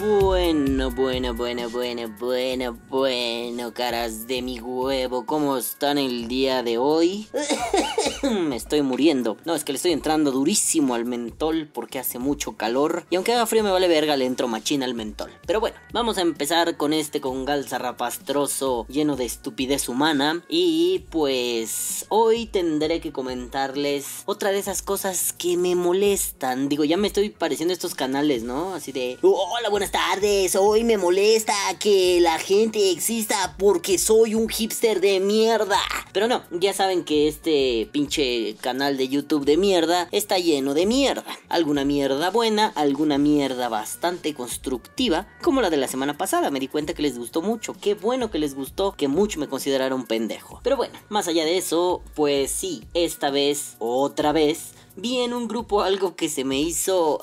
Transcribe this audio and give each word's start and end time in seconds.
Bueno, 0.00 0.90
bueno, 0.90 1.34
bueno, 1.34 1.68
bueno, 1.68 2.08
bueno, 2.18 2.78
bueno, 2.88 3.74
caras 3.74 4.26
de 4.26 4.40
mi 4.40 4.58
huevo, 4.58 5.26
¿cómo 5.26 5.58
están 5.58 5.98
el 5.98 6.26
día 6.26 6.62
de 6.62 6.78
hoy? 6.78 7.28
me 8.22 8.56
estoy 8.56 8.80
muriendo. 8.80 9.36
No, 9.44 9.54
es 9.54 9.62
que 9.62 9.72
le 9.72 9.76
estoy 9.76 9.92
entrando 9.92 10.30
durísimo 10.30 10.94
al 10.94 11.04
mentol 11.04 11.68
porque 11.70 11.98
hace 11.98 12.18
mucho 12.18 12.56
calor. 12.56 13.04
Y 13.10 13.16
aunque 13.16 13.34
haga 13.34 13.44
frío 13.44 13.62
me 13.62 13.70
vale 13.70 13.88
verga, 13.88 14.16
le 14.16 14.24
entro 14.24 14.48
machina 14.48 14.86
al 14.86 14.94
mentol. 14.94 15.30
Pero 15.46 15.60
bueno, 15.60 15.76
vamos 15.92 16.16
a 16.16 16.22
empezar 16.22 16.78
con 16.78 16.94
este 16.94 17.20
congal 17.20 17.68
zarrapastroso 17.68 18.86
lleno 18.88 19.16
de 19.16 19.26
estupidez 19.26 19.86
humana. 19.90 20.42
Y 20.48 21.04
pues 21.10 22.06
hoy 22.08 22.46
tendré 22.46 23.02
que 23.02 23.12
comentarles 23.12 24.22
otra 24.24 24.50
de 24.50 24.60
esas 24.60 24.80
cosas 24.80 25.34
que 25.34 25.58
me 25.58 25.74
molestan. 25.74 26.70
Digo, 26.70 26.84
ya 26.84 26.96
me 26.96 27.08
estoy 27.08 27.28
pareciendo 27.28 27.74
estos 27.74 27.94
canales, 27.94 28.44
¿no? 28.44 28.72
Así 28.72 28.92
de, 28.92 29.18
hola, 29.20 29.68
buenas 29.68 29.89
tardes. 29.90 30.56
Hoy 30.56 30.84
me 30.84 30.96
molesta 30.96 31.54
que 31.78 32.20
la 32.20 32.38
gente 32.38 32.90
exista 32.90 33.56
porque 33.58 33.98
soy 33.98 34.34
un 34.34 34.48
hipster 34.48 35.00
de 35.00 35.20
mierda. 35.20 35.78
Pero 36.12 36.28
no, 36.28 36.42
ya 36.50 36.72
saben 36.72 37.04
que 37.04 37.28
este 37.28 37.88
pinche 37.92 38.56
canal 38.60 38.96
de 38.96 39.08
YouTube 39.08 39.44
de 39.44 39.56
mierda 39.56 40.08
está 40.12 40.38
lleno 40.38 40.74
de 40.74 40.86
mierda. 40.86 41.24
Alguna 41.48 41.84
mierda 41.84 42.30
buena, 42.30 42.72
alguna 42.74 43.18
mierda 43.18 43.68
bastante 43.68 44.34
constructiva, 44.34 45.26
como 45.42 45.60
la 45.60 45.70
de 45.70 45.76
la 45.76 45.88
semana 45.88 46.16
pasada. 46.16 46.50
Me 46.50 46.60
di 46.60 46.68
cuenta 46.68 46.94
que 46.94 47.02
les 47.02 47.18
gustó 47.18 47.42
mucho. 47.42 47.74
Qué 47.80 47.94
bueno 47.94 48.30
que 48.30 48.38
les 48.38 48.54
gustó, 48.54 48.92
que 48.96 49.08
mucho 49.08 49.40
me 49.40 49.48
consideraron 49.48 50.06
pendejo. 50.06 50.60
Pero 50.62 50.76
bueno, 50.76 50.94
más 51.08 51.28
allá 51.28 51.44
de 51.44 51.58
eso, 51.58 52.02
pues 52.14 52.50
sí, 52.50 52.84
esta 52.94 53.30
vez, 53.30 53.76
otra 53.78 54.32
vez, 54.32 54.72
vi 54.96 55.18
en 55.18 55.32
un 55.32 55.48
grupo 55.48 55.82
algo 55.82 56.16
que 56.16 56.28
se 56.28 56.44
me 56.44 56.60
hizo 56.60 57.20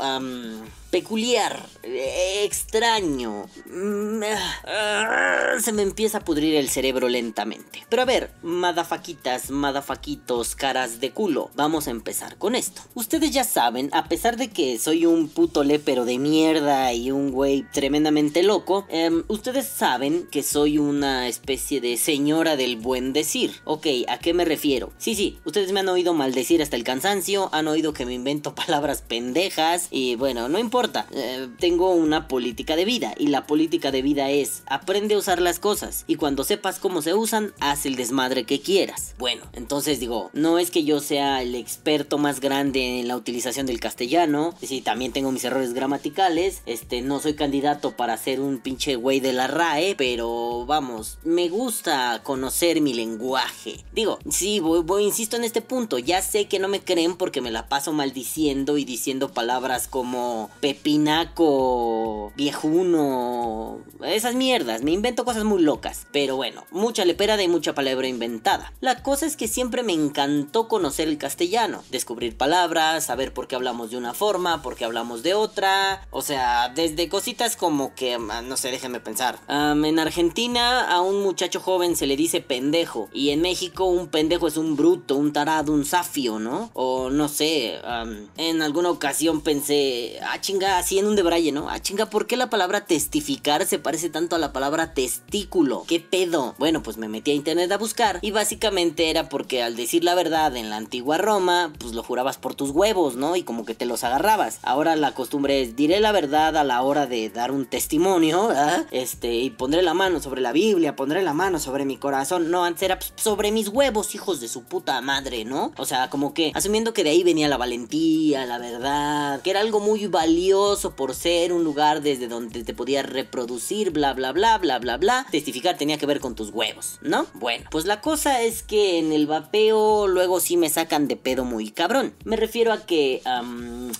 peculiar, 0.89 1.67
extraño. 1.83 3.45
Mm, 3.65 4.23
ah, 4.65 5.55
se 5.61 5.71
me 5.71 5.81
empieza 5.81 6.19
a 6.19 6.25
pudrir 6.25 6.55
el 6.55 6.69
cerebro 6.69 7.09
lentamente. 7.09 7.85
Pero 7.89 8.01
a 8.01 8.05
ver, 8.05 8.31
madafaquitas, 8.41 9.51
madafaquitos, 9.51 10.55
caras 10.55 10.99
de 10.99 11.11
culo, 11.11 11.51
vamos 11.55 11.87
a 11.87 11.91
empezar 11.91 12.37
con 12.37 12.55
esto. 12.55 12.81
Ustedes 12.95 13.31
ya 13.31 13.43
saben, 13.43 13.89
a 13.93 14.07
pesar 14.07 14.37
de 14.37 14.49
que 14.49 14.79
soy 14.79 15.05
un 15.05 15.27
puto 15.27 15.63
lépero 15.63 16.05
de 16.05 16.19
mierda 16.19 16.93
y 16.93 17.11
un 17.11 17.31
güey 17.31 17.65
tremendamente 17.71 18.43
loco, 18.43 18.85
em, 18.89 19.23
ustedes 19.27 19.67
saben 19.67 20.27
que 20.31 20.43
soy 20.43 20.77
una 20.77 21.27
especie 21.27 21.81
de 21.81 21.97
señora 21.97 22.55
del 22.55 22.77
buen 22.77 23.13
decir. 23.13 23.51
Ok, 23.65 23.87
¿a 24.07 24.19
qué 24.19 24.33
me 24.33 24.45
refiero? 24.45 24.91
Sí, 24.97 25.15
sí, 25.15 25.39
ustedes 25.45 25.71
me 25.71 25.81
han 25.81 25.89
oído 25.89 26.13
maldecir 26.13 26.61
hasta 26.61 26.75
el 26.75 26.83
cansancio, 26.83 27.49
oído 27.67 27.93
que 27.93 28.05
me 28.05 28.13
invento 28.13 28.55
palabras 28.67 29.03
pendejas 29.07 29.87
y 29.91 30.15
bueno, 30.15 30.49
no 30.49 30.59
importa 30.59 31.07
eh, 31.11 31.47
tengo 31.59 31.91
una 31.91 32.27
política 32.27 32.75
de 32.75 32.85
vida 32.85 33.13
y 33.17 33.27
la 33.27 33.45
política 33.45 33.91
de 33.91 34.01
vida 34.01 34.29
es 34.29 34.63
aprende 34.67 35.15
a 35.15 35.17
usar 35.17 35.41
las 35.41 35.59
cosas 35.59 36.03
y 36.07 36.15
cuando 36.15 36.43
sepas 36.43 36.79
cómo 36.79 37.01
se 37.01 37.13
usan, 37.13 37.53
haz 37.59 37.85
el 37.85 37.95
desmadre 37.95 38.45
que 38.45 38.61
quieras. 38.61 39.15
Bueno, 39.17 39.43
entonces 39.53 39.99
digo, 39.99 40.29
no 40.33 40.59
es 40.59 40.71
que 40.71 40.83
yo 40.83 40.99
sea 40.99 41.41
el 41.41 41.55
experto 41.55 42.17
más 42.17 42.39
grande 42.39 42.99
en 42.99 43.07
la 43.07 43.15
utilización 43.15 43.65
del 43.65 43.79
castellano, 43.79 44.55
si 44.61 44.81
también 44.81 45.13
tengo 45.13 45.31
mis 45.31 45.43
errores 45.43 45.73
gramaticales, 45.73 46.61
este 46.65 47.01
no 47.01 47.19
soy 47.19 47.33
candidato 47.35 47.95
para 47.95 48.17
ser 48.17 48.39
un 48.39 48.59
pinche 48.59 48.95
güey 48.95 49.19
de 49.19 49.33
la 49.33 49.47
RAE, 49.47 49.95
pero 49.95 50.65
vamos, 50.65 51.17
me 51.23 51.49
gusta 51.49 52.21
conocer 52.23 52.81
mi 52.81 52.93
lenguaje. 52.93 53.83
Digo, 53.93 54.19
sí, 54.29 54.59
voy, 54.59 54.81
voy 54.81 55.03
insisto 55.03 55.35
en 55.35 55.43
este 55.43 55.61
punto, 55.61 55.99
ya 55.99 56.21
sé 56.21 56.45
que 56.45 56.59
no 56.59 56.67
me 56.67 56.81
creen 56.81 57.15
porque 57.15 57.41
me 57.41 57.46
la 57.51 57.69
paso 57.69 57.93
maldiciendo 57.93 58.77
y 58.77 58.85
diciendo 58.85 59.29
palabras 59.33 59.87
como 59.87 60.49
pepinaco, 60.61 62.31
viejuno, 62.35 63.79
esas 64.03 64.35
mierdas. 64.35 64.83
Me 64.83 64.91
invento 64.91 65.25
cosas 65.25 65.43
muy 65.43 65.61
locas. 65.61 66.07
Pero 66.11 66.35
bueno, 66.35 66.65
mucha 66.71 67.05
lepera 67.05 67.37
de 67.37 67.47
mucha 67.47 67.73
palabra 67.73 68.07
inventada. 68.07 68.73
La 68.81 69.03
cosa 69.03 69.25
es 69.25 69.35
que 69.35 69.47
siempre 69.47 69.83
me 69.83 69.93
encantó 69.93 70.67
conocer 70.67 71.07
el 71.07 71.17
castellano, 71.17 71.83
descubrir 71.91 72.37
palabras, 72.37 73.05
saber 73.05 73.33
por 73.33 73.47
qué 73.47 73.55
hablamos 73.55 73.91
de 73.91 73.97
una 73.97 74.13
forma, 74.13 74.61
por 74.61 74.75
qué 74.75 74.85
hablamos 74.85 75.23
de 75.23 75.33
otra. 75.33 76.07
O 76.11 76.21
sea, 76.21 76.69
desde 76.69 77.09
cositas 77.09 77.55
como 77.55 77.93
que, 77.95 78.15
ah, 78.15 78.41
no 78.41 78.57
sé, 78.57 78.71
déjenme 78.71 78.99
pensar. 78.99 79.39
en 79.47 79.99
Argentina 79.99 80.89
a 80.89 81.01
un 81.01 81.23
muchacho 81.23 81.59
joven 81.59 81.95
se 81.95 82.07
le 82.07 82.15
dice 82.15 82.41
pendejo. 82.41 83.09
Y 83.13 83.29
en 83.29 83.41
México 83.41 83.85
un 83.85 84.07
pendejo 84.07 84.47
es 84.47 84.57
un 84.57 84.75
bruto, 84.75 85.15
un 85.15 85.33
tarado, 85.33 85.73
un 85.73 85.85
zafio, 85.85 86.39
¿no? 86.39 86.71
O 86.73 87.09
no 87.09 87.27
sé, 87.27 87.36
en 87.45 88.61
alguna 88.61 88.89
ocasión 88.89 89.41
pensé, 89.41 90.19
ah, 90.23 90.39
chinga, 90.41 90.77
así 90.77 90.99
en 90.99 91.07
un 91.07 91.15
debraye, 91.15 91.51
¿no? 91.51 91.69
Ah, 91.69 91.81
chinga, 91.81 92.07
¿por 92.07 92.27
qué 92.27 92.37
la 92.37 92.49
palabra 92.49 92.85
testificar 92.85 93.65
se 93.65 93.79
parece 93.79 94.09
tanto 94.09 94.35
a 94.35 94.39
la 94.39 94.53
palabra 94.53 94.93
testículo? 94.93 95.83
¿Qué 95.87 95.99
pedo? 95.99 96.55
Bueno, 96.57 96.83
pues 96.83 96.97
me 96.97 97.07
metí 97.07 97.31
a 97.31 97.35
internet 97.35 97.71
a 97.71 97.77
buscar 97.77 98.19
y 98.21 98.31
básicamente 98.31 99.09
era 99.09 99.29
porque 99.29 99.63
al 99.63 99.75
decir 99.75 100.03
la 100.03 100.15
verdad 100.15 100.55
en 100.55 100.69
la 100.69 100.77
antigua 100.77 101.17
Roma, 101.17 101.73
pues 101.79 101.93
lo 101.93 102.03
jurabas 102.03 102.37
por 102.37 102.55
tus 102.55 102.71
huevos, 102.71 103.15
¿no? 103.15 103.35
Y 103.35 103.43
como 103.43 103.65
que 103.65 103.75
te 103.75 103.85
los 103.85 104.03
agarrabas. 104.03 104.59
Ahora 104.63 104.95
la 104.95 105.13
costumbre 105.13 105.61
es 105.61 105.75
diré 105.75 105.99
la 105.99 106.11
verdad 106.11 106.57
a 106.57 106.63
la 106.63 106.81
hora 106.81 107.05
de 107.05 107.29
dar 107.29 107.51
un 107.51 107.65
testimonio, 107.65 108.49
¿ah? 108.51 108.85
Este, 108.91 109.35
y 109.35 109.49
pondré 109.49 109.81
la 109.81 109.93
mano 109.93 110.21
sobre 110.21 110.41
la 110.41 110.51
Biblia, 110.51 110.95
pondré 110.95 111.21
la 111.21 111.33
mano 111.33 111.59
sobre 111.59 111.85
mi 111.85 111.97
corazón. 111.97 112.51
No, 112.51 112.63
antes 112.63 112.83
era 112.83 112.99
pues, 112.99 113.13
sobre 113.15 113.51
mis 113.51 113.67
huevos, 113.67 114.15
hijos 114.15 114.39
de 114.39 114.47
su 114.47 114.63
puta 114.63 114.99
madre, 115.01 115.45
¿no? 115.45 115.71
O 115.77 115.85
sea, 115.85 116.09
como 116.09 116.33
que 116.33 116.51
asumiendo 116.55 116.93
que 116.93 117.03
de 117.03 117.11
ahí 117.11 117.23
venía 117.27 117.49
la 117.49 117.57
valentía, 117.57 118.45
la 118.45 118.57
verdad, 118.57 119.41
que 119.41 119.49
era 119.49 119.59
algo 119.59 119.81
muy 119.81 120.07
valioso 120.07 120.95
por 120.95 121.13
ser 121.13 121.51
un 121.51 121.65
lugar 121.65 122.01
desde 122.01 122.29
donde 122.29 122.63
te 122.63 122.73
podías 122.73 123.05
reproducir, 123.05 123.91
bla, 123.91 124.13
bla, 124.13 124.31
bla, 124.31 124.57
bla, 124.59 124.79
bla, 124.79 124.95
bla. 124.95 125.27
Testificar 125.29 125.77
tenía 125.77 125.97
que 125.97 126.05
ver 126.05 126.21
con 126.21 126.35
tus 126.35 126.51
huevos, 126.51 126.99
¿no? 127.01 127.27
Bueno, 127.33 127.65
pues 127.69 127.85
la 127.85 127.99
cosa 127.99 128.41
es 128.43 128.63
que 128.63 128.97
en 128.97 129.11
el 129.11 129.27
vapeo 129.27 130.07
luego 130.07 130.39
sí 130.39 130.55
me 130.55 130.69
sacan 130.69 131.09
de 131.09 131.17
pedo 131.17 131.43
muy 131.43 131.69
cabrón. 131.69 132.13
Me 132.23 132.37
refiero 132.37 132.71
a 132.71 132.85
que, 132.85 133.21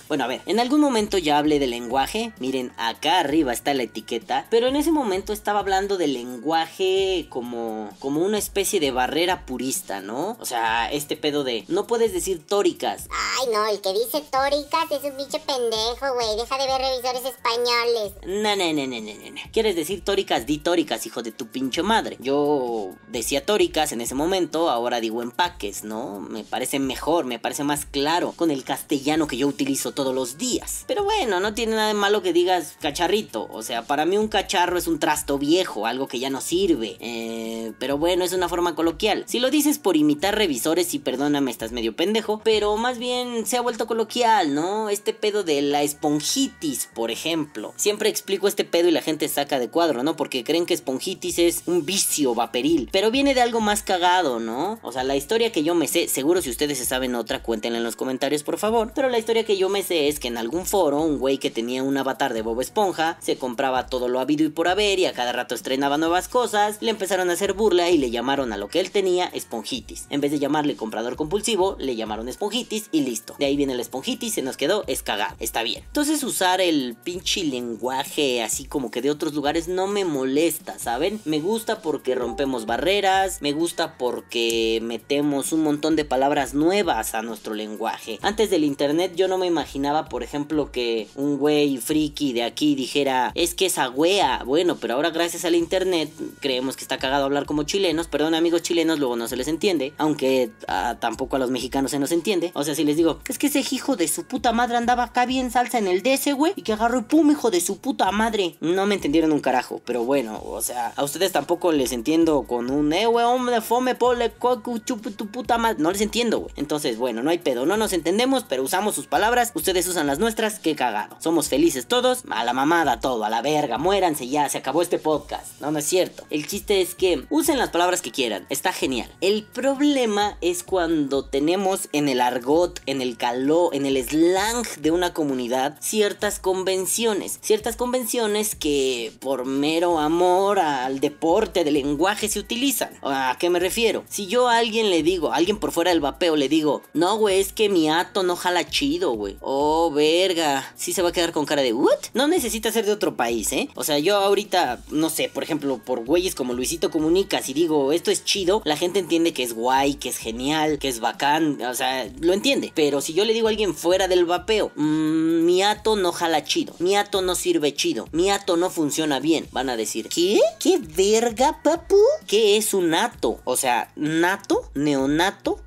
bueno, 0.08 0.24
a 0.24 0.26
ver, 0.26 0.40
en 0.46 0.58
algún 0.58 0.80
momento 0.80 1.18
ya 1.18 1.36
hablé 1.36 1.58
de 1.58 1.66
lenguaje. 1.66 2.32
Miren, 2.38 2.72
acá 2.78 3.20
arriba 3.20 3.52
está 3.52 3.74
la 3.74 3.82
etiqueta. 3.82 4.46
Pero 4.48 4.68
en 4.68 4.76
ese 4.76 4.90
momento 4.90 5.34
estaba 5.34 5.60
hablando 5.60 5.98
de 5.98 6.06
lenguaje 6.06 7.26
como, 7.28 7.90
como 7.98 8.22
una 8.22 8.38
especie 8.38 8.80
de 8.80 8.90
barrera 8.90 9.44
purista, 9.44 10.00
¿no? 10.00 10.38
O 10.40 10.46
sea, 10.46 10.90
este 10.90 11.14
pedo 11.18 11.44
de 11.44 11.66
no 11.68 11.86
puedes 11.86 12.14
decir 12.14 12.38
tóricas. 12.46 13.06
Ay, 13.18 13.48
no, 13.52 13.66
el 13.66 13.80
que 13.80 13.92
dice 13.92 14.22
tóricas 14.30 14.90
es 14.90 15.02
un 15.10 15.16
bicho 15.16 15.38
pendejo, 15.44 16.14
güey 16.14 16.36
deja 16.36 16.56
de 16.56 16.66
ver 16.66 16.80
revisores 16.80 17.24
españoles. 17.24 18.12
No, 18.26 18.54
no, 18.56 18.72
no, 18.72 18.86
no, 18.86 19.00
no, 19.00 19.30
no. 19.30 19.40
¿Quieres 19.52 19.74
decir 19.74 20.04
tóricas? 20.04 20.46
Di 20.46 20.58
tóricas, 20.58 21.04
hijo 21.06 21.22
de 21.22 21.32
tu 21.32 21.48
pinche 21.48 21.82
madre. 21.82 22.16
Yo 22.20 22.90
decía 23.08 23.44
tóricas 23.44 23.92
en 23.92 24.00
ese 24.00 24.14
momento, 24.14 24.70
ahora 24.70 25.00
digo 25.00 25.22
empaques, 25.22 25.84
¿no? 25.84 26.20
Me 26.20 26.44
parece 26.44 26.78
mejor, 26.78 27.24
me 27.24 27.38
parece 27.38 27.64
más 27.64 27.86
claro 27.86 28.32
con 28.36 28.50
el 28.50 28.62
castellano 28.64 29.26
que 29.26 29.36
yo 29.36 29.48
utilizo 29.48 29.92
todos 29.92 30.14
los 30.14 30.38
días. 30.38 30.84
Pero 30.86 31.04
bueno, 31.04 31.40
no 31.40 31.54
tiene 31.54 31.74
nada 31.74 31.88
de 31.88 31.94
malo 31.94 32.22
que 32.22 32.32
digas 32.32 32.76
cacharrito. 32.80 33.48
O 33.50 33.62
sea, 33.62 33.82
para 33.82 34.04
mí 34.04 34.16
un 34.16 34.28
cacharro 34.28 34.78
es 34.78 34.86
un 34.86 35.00
trasto 35.00 35.38
viejo, 35.38 35.86
algo 35.86 36.06
que 36.06 36.20
ya 36.20 36.30
no 36.30 36.40
sirve. 36.40 36.96
Eh, 37.00 37.72
pero 37.78 37.98
bueno, 37.98 38.24
es 38.24 38.32
una 38.32 38.48
forma 38.48 38.74
coloquial. 38.74 39.24
Si 39.26 39.40
lo 39.40 39.50
dices 39.50 39.78
por 39.78 39.96
imitar 39.96 40.36
revisores, 40.36 40.94
y 40.94 40.98
perdóname, 40.98 41.50
estás 41.50 41.72
medio 41.72 41.96
pendejo, 41.96 42.40
pero 42.44 42.76
más 42.76 42.98
bien 42.98 43.07
se 43.44 43.56
ha 43.56 43.60
vuelto 43.60 43.86
coloquial, 43.86 44.54
¿no? 44.54 44.88
Este 44.88 45.12
pedo 45.12 45.44
de 45.44 45.62
la 45.62 45.82
esponjitis, 45.82 46.88
por 46.94 47.10
ejemplo. 47.10 47.72
Siempre 47.76 48.08
explico 48.08 48.48
este 48.48 48.64
pedo 48.64 48.88
y 48.88 48.92
la 48.92 49.02
gente 49.02 49.28
saca 49.28 49.58
de 49.58 49.68
cuadro, 49.68 50.02
¿no? 50.02 50.16
Porque 50.16 50.44
creen 50.44 50.66
que 50.66 50.74
esponjitis 50.74 51.38
es 51.38 51.62
un 51.66 51.84
vicio 51.84 52.34
vaporil. 52.34 52.88
Pero 52.92 53.10
viene 53.10 53.34
de 53.34 53.40
algo 53.40 53.60
más 53.60 53.82
cagado, 53.82 54.40
¿no? 54.40 54.78
O 54.82 54.92
sea, 54.92 55.04
la 55.04 55.16
historia 55.16 55.52
que 55.52 55.62
yo 55.62 55.74
me 55.74 55.88
sé, 55.88 56.08
seguro 56.08 56.42
si 56.42 56.50
ustedes 56.50 56.78
se 56.78 56.84
saben 56.84 57.14
otra, 57.14 57.42
cuéntenla 57.42 57.78
en 57.78 57.84
los 57.84 57.96
comentarios, 57.96 58.42
por 58.42 58.58
favor. 58.58 58.92
Pero 58.94 59.08
la 59.08 59.18
historia 59.18 59.44
que 59.44 59.56
yo 59.56 59.68
me 59.68 59.82
sé 59.82 60.08
es 60.08 60.20
que 60.20 60.28
en 60.28 60.38
algún 60.38 60.66
foro, 60.66 61.00
un 61.00 61.18
güey 61.18 61.38
que 61.38 61.50
tenía 61.50 61.82
un 61.82 61.96
avatar 61.96 62.34
de 62.34 62.42
Bob 62.42 62.60
Esponja, 62.60 63.18
se 63.20 63.36
compraba 63.36 63.86
todo 63.86 64.08
lo 64.08 64.20
habido 64.20 64.44
y 64.44 64.48
por 64.50 64.68
haber 64.68 64.98
y 64.98 65.06
a 65.06 65.12
cada 65.12 65.32
rato 65.32 65.54
estrenaba 65.54 65.98
nuevas 65.98 66.28
cosas, 66.28 66.78
le 66.80 66.90
empezaron 66.90 67.30
a 67.30 67.34
hacer 67.34 67.52
burla 67.52 67.90
y 67.90 67.98
le 67.98 68.10
llamaron 68.10 68.52
a 68.52 68.56
lo 68.56 68.68
que 68.68 68.80
él 68.80 68.90
tenía 68.90 69.26
esponjitis. 69.26 70.06
En 70.10 70.20
vez 70.20 70.30
de 70.30 70.38
llamarle 70.38 70.76
comprador 70.76 71.16
compulsivo, 71.16 71.76
le 71.78 71.96
llamaron 71.96 72.28
esponjitis 72.28 72.88
y 72.92 72.97
listo. 73.02 73.34
De 73.38 73.46
ahí 73.46 73.56
viene 73.56 73.74
la 73.74 73.82
esponjitis, 73.82 74.34
se 74.34 74.42
nos 74.42 74.56
quedó, 74.56 74.84
es 74.86 75.02
cagar, 75.02 75.34
está 75.40 75.62
bien. 75.62 75.82
Entonces 75.84 76.22
usar 76.22 76.60
el 76.60 76.96
pinche 77.02 77.44
lenguaje 77.44 78.42
así 78.42 78.64
como 78.64 78.90
que 78.90 79.02
de 79.02 79.10
otros 79.10 79.34
lugares 79.34 79.68
no 79.68 79.86
me 79.86 80.04
molesta, 80.04 80.78
¿saben? 80.78 81.20
Me 81.24 81.40
gusta 81.40 81.80
porque 81.80 82.14
rompemos 82.14 82.66
barreras, 82.66 83.40
me 83.42 83.52
gusta 83.52 83.96
porque 83.98 84.80
metemos 84.82 85.52
un 85.52 85.62
montón 85.62 85.96
de 85.96 86.04
palabras 86.04 86.54
nuevas 86.54 87.14
a 87.14 87.22
nuestro 87.22 87.54
lenguaje. 87.54 88.18
Antes 88.22 88.50
del 88.50 88.64
internet 88.64 89.12
yo 89.16 89.28
no 89.28 89.38
me 89.38 89.46
imaginaba, 89.46 90.08
por 90.08 90.22
ejemplo, 90.22 90.70
que 90.72 91.08
un 91.14 91.38
güey 91.38 91.78
friki 91.78 92.32
de 92.32 92.42
aquí 92.42 92.74
dijera, 92.74 93.32
es 93.34 93.54
que 93.54 93.66
esa 93.66 93.90
wea. 93.90 94.42
Bueno, 94.44 94.76
pero 94.76 94.94
ahora 94.94 95.10
gracias 95.10 95.44
al 95.44 95.54
internet 95.54 96.10
creemos 96.40 96.76
que 96.76 96.82
está 96.82 96.98
cagado 96.98 97.24
hablar 97.24 97.46
como 97.46 97.62
chilenos. 97.62 98.08
Perdón 98.08 98.34
amigos 98.34 98.62
chilenos, 98.62 98.98
luego 98.98 99.16
no 99.16 99.28
se 99.28 99.36
les 99.36 99.48
entiende. 99.48 99.92
Aunque 99.98 100.50
ah, 100.66 100.96
tampoco 101.00 101.36
a 101.36 101.38
los 101.38 101.50
mexicanos 101.50 101.90
se 101.90 101.98
nos 101.98 102.12
entiende. 102.12 102.50
O 102.54 102.64
sea, 102.64 102.74
si 102.74 102.84
les 102.88 102.96
digo, 102.96 103.20
es 103.28 103.38
que 103.38 103.48
ese 103.48 103.62
hijo 103.70 103.96
de 103.96 104.08
su 104.08 104.24
puta 104.24 104.52
madre 104.52 104.78
andaba 104.78 105.04
acá 105.04 105.26
bien 105.26 105.50
salsa 105.50 105.78
en 105.78 105.86
el 105.86 106.02
DS, 106.02 106.34
güey, 106.34 106.54
y 106.56 106.62
que 106.62 106.72
agarró 106.72 107.00
y 107.00 107.02
pum, 107.02 107.30
hijo 107.30 107.50
de 107.50 107.60
su 107.60 107.78
puta 107.78 108.10
madre. 108.10 108.56
No 108.60 108.86
me 108.86 108.94
entendieron 108.94 109.30
un 109.30 109.40
carajo, 109.40 109.82
pero 109.84 110.04
bueno, 110.04 110.42
o 110.42 110.62
sea, 110.62 110.94
a 110.96 111.04
ustedes 111.04 111.32
tampoco 111.32 111.70
les 111.70 111.92
entiendo 111.92 112.44
con 112.44 112.70
un, 112.70 112.92
eh, 112.94 113.06
güey, 113.06 113.26
hombre, 113.26 113.60
fome, 113.60 113.94
pole, 113.94 114.32
cocu, 114.32 114.78
chupu, 114.78 115.10
tu 115.10 115.26
puta 115.26 115.58
madre. 115.58 115.76
No 115.80 115.90
les 115.90 116.00
entiendo, 116.00 116.38
güey. 116.40 116.52
Entonces, 116.56 116.96
bueno, 116.96 117.22
no 117.22 117.28
hay 117.30 117.38
pedo, 117.38 117.66
no 117.66 117.76
nos 117.76 117.92
entendemos, 117.92 118.44
pero 118.48 118.62
usamos 118.62 118.94
sus 118.94 119.06
palabras, 119.06 119.52
ustedes 119.54 119.86
usan 119.86 120.06
las 120.06 120.18
nuestras, 120.18 120.58
qué 120.58 120.74
cagado. 120.74 121.16
Somos 121.20 121.48
felices 121.48 121.86
todos, 121.86 122.22
a 122.30 122.42
la 122.44 122.54
mamada 122.54 123.00
todo, 123.00 123.24
a 123.24 123.28
la 123.30 123.42
verga, 123.42 123.76
muéranse 123.76 124.28
ya, 124.28 124.48
se 124.48 124.58
acabó 124.58 124.80
este 124.80 124.98
podcast. 124.98 125.60
No, 125.60 125.70
no 125.70 125.78
es 125.78 125.84
cierto. 125.84 126.24
El 126.30 126.46
chiste 126.46 126.80
es 126.80 126.94
que 126.94 127.26
usen 127.28 127.58
las 127.58 127.68
palabras 127.68 128.00
que 128.00 128.12
quieran, 128.12 128.46
está 128.48 128.72
genial. 128.72 129.10
El 129.20 129.44
problema 129.44 130.38
es 130.40 130.62
cuando 130.62 131.26
tenemos 131.26 131.90
en 131.92 132.08
el 132.08 132.22
argot, 132.22 132.77
en 132.86 133.00
el 133.00 133.16
caló, 133.16 133.72
en 133.72 133.86
el 133.86 133.96
slang 134.02 134.66
de 134.80 134.90
una 134.90 135.12
comunidad 135.12 135.78
ciertas 135.80 136.38
convenciones, 136.38 137.38
ciertas 137.42 137.76
convenciones 137.76 138.54
que 138.54 139.12
por 139.20 139.44
mero 139.44 139.98
amor 139.98 140.58
al 140.58 141.00
deporte 141.00 141.64
del 141.64 141.74
lenguaje 141.74 142.28
se 142.28 142.38
utilizan. 142.38 142.90
¿A 143.02 143.36
qué 143.38 143.50
me 143.50 143.58
refiero? 143.58 144.04
Si 144.08 144.26
yo 144.26 144.48
a 144.48 144.58
alguien 144.58 144.90
le 144.90 145.02
digo, 145.02 145.32
a 145.32 145.36
alguien 145.36 145.58
por 145.58 145.72
fuera 145.72 145.90
del 145.90 146.00
vapeo 146.00 146.36
le 146.36 146.48
digo, 146.48 146.82
no, 146.94 147.16
güey, 147.16 147.40
es 147.40 147.52
que 147.52 147.68
mi 147.68 147.88
ato 147.88 148.22
no 148.22 148.36
jala 148.36 148.68
chido, 148.68 149.12
güey. 149.12 149.36
Oh, 149.40 149.90
verga. 149.90 150.72
Sí 150.76 150.92
se 150.92 151.02
va 151.02 151.10
a 151.10 151.12
quedar 151.12 151.32
con 151.32 151.46
cara 151.46 151.62
de, 151.62 151.72
¿what? 151.72 151.98
No 152.14 152.28
necesita 152.28 152.72
ser 152.72 152.86
de 152.86 152.92
otro 152.92 153.16
país, 153.16 153.52
¿eh? 153.52 153.68
O 153.74 153.84
sea, 153.84 153.98
yo 153.98 154.16
ahorita, 154.16 154.82
no 154.90 155.10
sé, 155.10 155.30
por 155.32 155.42
ejemplo, 155.42 155.78
por 155.78 156.04
güeyes 156.04 156.34
como 156.34 156.52
Luisito 156.52 156.90
Comunica, 156.90 157.42
si 157.42 157.52
digo, 157.52 157.92
esto 157.92 158.10
es 158.10 158.24
chido, 158.24 158.62
la 158.64 158.76
gente 158.76 158.98
entiende 158.98 159.32
que 159.32 159.42
es 159.42 159.52
guay, 159.52 159.94
que 159.94 160.08
es 160.08 160.18
genial, 160.18 160.78
que 160.78 160.88
es 160.88 161.00
bacán, 161.00 161.60
o 161.62 161.74
sea, 161.74 162.08
lo 162.20 162.32
entiende. 162.32 162.57
Pero 162.74 163.00
si 163.00 163.14
yo 163.14 163.24
le 163.24 163.32
digo 163.32 163.48
a 163.48 163.50
alguien 163.50 163.74
fuera 163.74 164.08
del 164.08 164.24
vapeo, 164.24 164.72
mmm, 164.76 165.44
mi 165.44 165.62
ato 165.62 165.96
no 165.96 166.12
jala 166.12 166.44
chido, 166.44 166.74
mi 166.78 166.96
ato 166.96 167.22
no 167.22 167.34
sirve 167.34 167.74
chido, 167.74 168.08
mi 168.12 168.30
ato 168.30 168.56
no 168.56 168.70
funciona 168.70 169.20
bien, 169.20 169.46
van 169.52 169.70
a 169.70 169.76
decir, 169.76 170.08
¿qué? 170.08 170.40
¿Qué 170.58 170.78
verga, 170.78 171.60
papu? 171.62 171.96
¿Qué 172.26 172.56
es 172.56 172.74
un 172.74 172.94
ato? 172.94 173.40
O 173.44 173.56
sea, 173.56 173.90
nato, 173.96 174.70
neonato, 174.74 175.57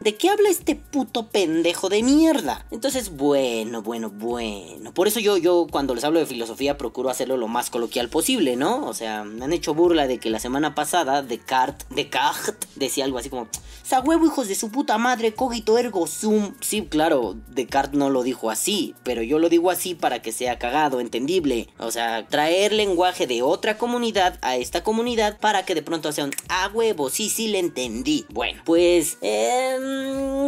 ¿De 0.00 0.16
qué 0.16 0.28
habla 0.28 0.48
este 0.50 0.76
puto 0.76 1.28
pendejo 1.28 1.88
de 1.88 2.02
mierda? 2.02 2.64
Entonces, 2.70 3.16
bueno, 3.16 3.82
bueno, 3.82 4.10
bueno. 4.10 4.92
Por 4.94 5.08
eso 5.08 5.20
yo, 5.20 5.36
yo 5.36 5.66
cuando 5.70 5.94
les 5.94 6.04
hablo 6.04 6.18
de 6.20 6.26
filosofía 6.26 6.78
procuro 6.78 7.10
hacerlo 7.10 7.36
lo 7.36 7.48
más 7.48 7.70
coloquial 7.70 8.08
posible, 8.08 8.56
¿no? 8.56 8.86
O 8.86 8.94
sea, 8.94 9.24
me 9.24 9.44
han 9.44 9.52
hecho 9.52 9.74
burla 9.74 10.06
de 10.06 10.18
que 10.18 10.30
la 10.30 10.38
semana 10.38 10.74
pasada 10.74 11.22
Descartes, 11.22 11.86
Descartes 11.90 12.68
decía 12.76 13.04
algo 13.04 13.18
así 13.18 13.30
como, 13.30 13.48
¡Sa 13.82 14.00
huevo, 14.00 14.26
hijos 14.26 14.48
de 14.48 14.56
su 14.56 14.72
puta 14.72 14.98
madre, 14.98 15.32
cogito 15.32 15.78
ergo 15.78 16.08
sum! 16.08 16.54
Sí, 16.60 16.82
claro, 16.82 17.36
Descartes 17.48 17.96
no 17.96 18.10
lo 18.10 18.24
dijo 18.24 18.50
así, 18.50 18.96
pero 19.04 19.22
yo 19.22 19.38
lo 19.38 19.48
digo 19.48 19.70
así 19.70 19.94
para 19.94 20.22
que 20.22 20.32
sea 20.32 20.58
cagado, 20.58 20.98
entendible. 20.98 21.68
O 21.78 21.92
sea, 21.92 22.26
traer 22.26 22.72
lenguaje 22.72 23.28
de 23.28 23.42
otra 23.42 23.78
comunidad 23.78 24.40
a 24.42 24.56
esta 24.56 24.82
comunidad 24.82 25.38
para 25.38 25.64
que 25.64 25.76
de 25.76 25.82
pronto 25.82 26.10
sea 26.10 26.24
un, 26.24 26.32
¡ah, 26.48 26.68
huevo! 26.74 27.10
Sí, 27.10 27.28
sí, 27.28 27.46
le 27.46 27.60
entendí. 27.60 28.26
Bueno, 28.28 28.60
pues, 28.64 29.18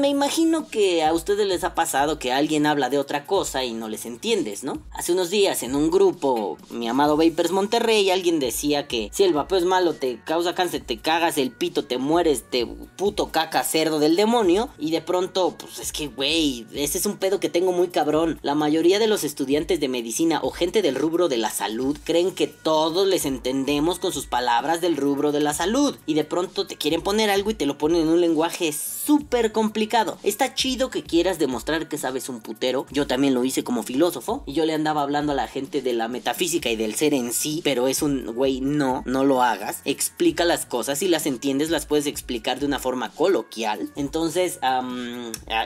me 0.01 0.09
imagino 0.09 0.69
que 0.69 1.05
a 1.05 1.13
ustedes 1.13 1.47
les 1.47 1.65
ha 1.65 1.75
pasado 1.75 2.19
que 2.19 2.33
alguien 2.33 2.67
habla 2.67 2.89
de 2.89 2.99
otra 2.99 3.27
cosa 3.27 3.65
y 3.65 3.73
no 3.73 3.89
les 3.89 4.07
entiendes, 4.07 4.65
¿no? 4.65 4.83
Hace 4.93 5.13
unos 5.13 5.31
días 5.31 5.63
en 5.63 5.75
un 5.75 5.91
grupo, 5.91 6.57
mi 6.71 6.89
amado 6.89 7.17
Vapers 7.17 7.51
Monterrey, 7.51 8.11
alguien 8.11 8.41
decía 8.41 8.87
que 8.87 9.11
si 9.13 9.25
el 9.25 9.35
vapeo 9.35 9.59
es 9.59 9.65
malo, 9.65 9.95
te 9.95 10.21
causa 10.25 10.55
cáncer, 10.55 10.83
te 10.87 10.99
cagas 10.99 11.37
el 11.37 11.51
pito, 11.51 11.85
te 11.85 11.99
mueres, 11.99 12.45
te 12.49 12.67
puto 12.97 13.31
caca 13.31 13.65
cerdo 13.65 13.99
del 13.99 14.17
demonio. 14.17 14.71
Y 14.79 14.91
de 14.93 15.03
pronto, 15.03 15.55
pues 15.59 15.79
es 15.79 15.93
que, 15.93 16.07
güey, 16.07 16.67
ese 16.75 16.99
es 16.99 17.07
un 17.07 17.19
pedo 17.19 17.41
que 17.41 17.49
tengo 17.49 17.73
muy 17.73 17.89
cabrón. 17.89 18.39
La 18.43 18.55
mayoría 18.55 18.99
de 18.99 19.09
los 19.09 19.25
estudiantes 19.25 19.81
de 19.81 19.89
medicina 19.89 20.41
o 20.43 20.51
gente 20.51 20.83
del 20.83 20.95
rubro 20.95 21.29
de 21.29 21.37
la 21.37 21.51
salud 21.51 21.99
creen 22.05 22.33
que 22.33 22.47
todos 22.47 23.07
les 23.07 23.27
entendemos 23.27 23.99
con 23.99 24.13
sus 24.13 24.27
palabras 24.27 24.81
del 24.81 24.97
rubro 24.97 25.33
de 25.33 25.41
la 25.41 25.55
salud. 25.55 25.97
Y 26.07 26.15
de 26.15 26.25
pronto 26.25 26.67
te 26.67 26.77
quieren 26.77 27.03
poner 27.03 27.31
algo 27.31 27.51
y 27.51 27.55
te 27.55 27.67
lo 27.67 27.79
ponen 27.79 28.03
en 28.03 28.09
un 28.09 28.21
lenguaje 28.21 28.73
súper 28.79 29.53
complicado. 29.53 30.19
Está 30.23 30.55
chido 30.55 30.91
que 30.91 31.03
quieras 31.03 31.39
demostrar 31.39 31.89
que 31.89 31.97
sabes 31.97 32.29
un 32.29 32.41
putero. 32.41 32.87
Yo 32.91 33.07
también 33.07 33.33
lo 33.33 33.43
hice 33.45 33.65
como 33.65 33.83
filósofo. 33.83 34.43
Y 34.47 34.53
yo 34.53 34.67
le 34.67 34.75
andaba 34.75 35.01
hablando 35.01 35.33
a 35.33 35.35
la 35.35 35.49
gente 35.49 35.81
de 35.81 35.95
la 35.95 36.09
metafísica 36.09 36.69
y 36.69 36.77
del 36.77 36.95
ser 36.95 37.15
en 37.15 37.33
sí. 37.33 37.63
Pero 37.65 37.89
es 37.89 38.03
un, 38.03 38.27
güey, 38.35 38.61
no, 38.61 39.03
no 39.07 39.25
lo 39.25 39.43
hagas. 39.43 39.81
Explica 39.87 40.45
las 40.45 40.67
cosas. 40.67 40.99
Si 40.99 41.09
las 41.09 41.25
entiendes, 41.25 41.71
las 41.71 41.87
puedes 41.87 42.07
explicar 42.07 42.61
de 42.61 42.67
una 42.67 42.79
forma 42.79 43.11
coloquial. 43.11 43.91
Entonces, 43.97 44.61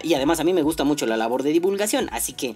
y 0.03 0.15
además 0.15 0.39
a 0.39 0.45
mí 0.45 0.53
me 0.53 0.63
gusta 0.63 0.85
mucho 0.85 1.07
la 1.07 1.17
labor 1.17 1.43
de 1.43 1.51
divulgación. 1.51 2.09
Así 2.13 2.35
que, 2.35 2.55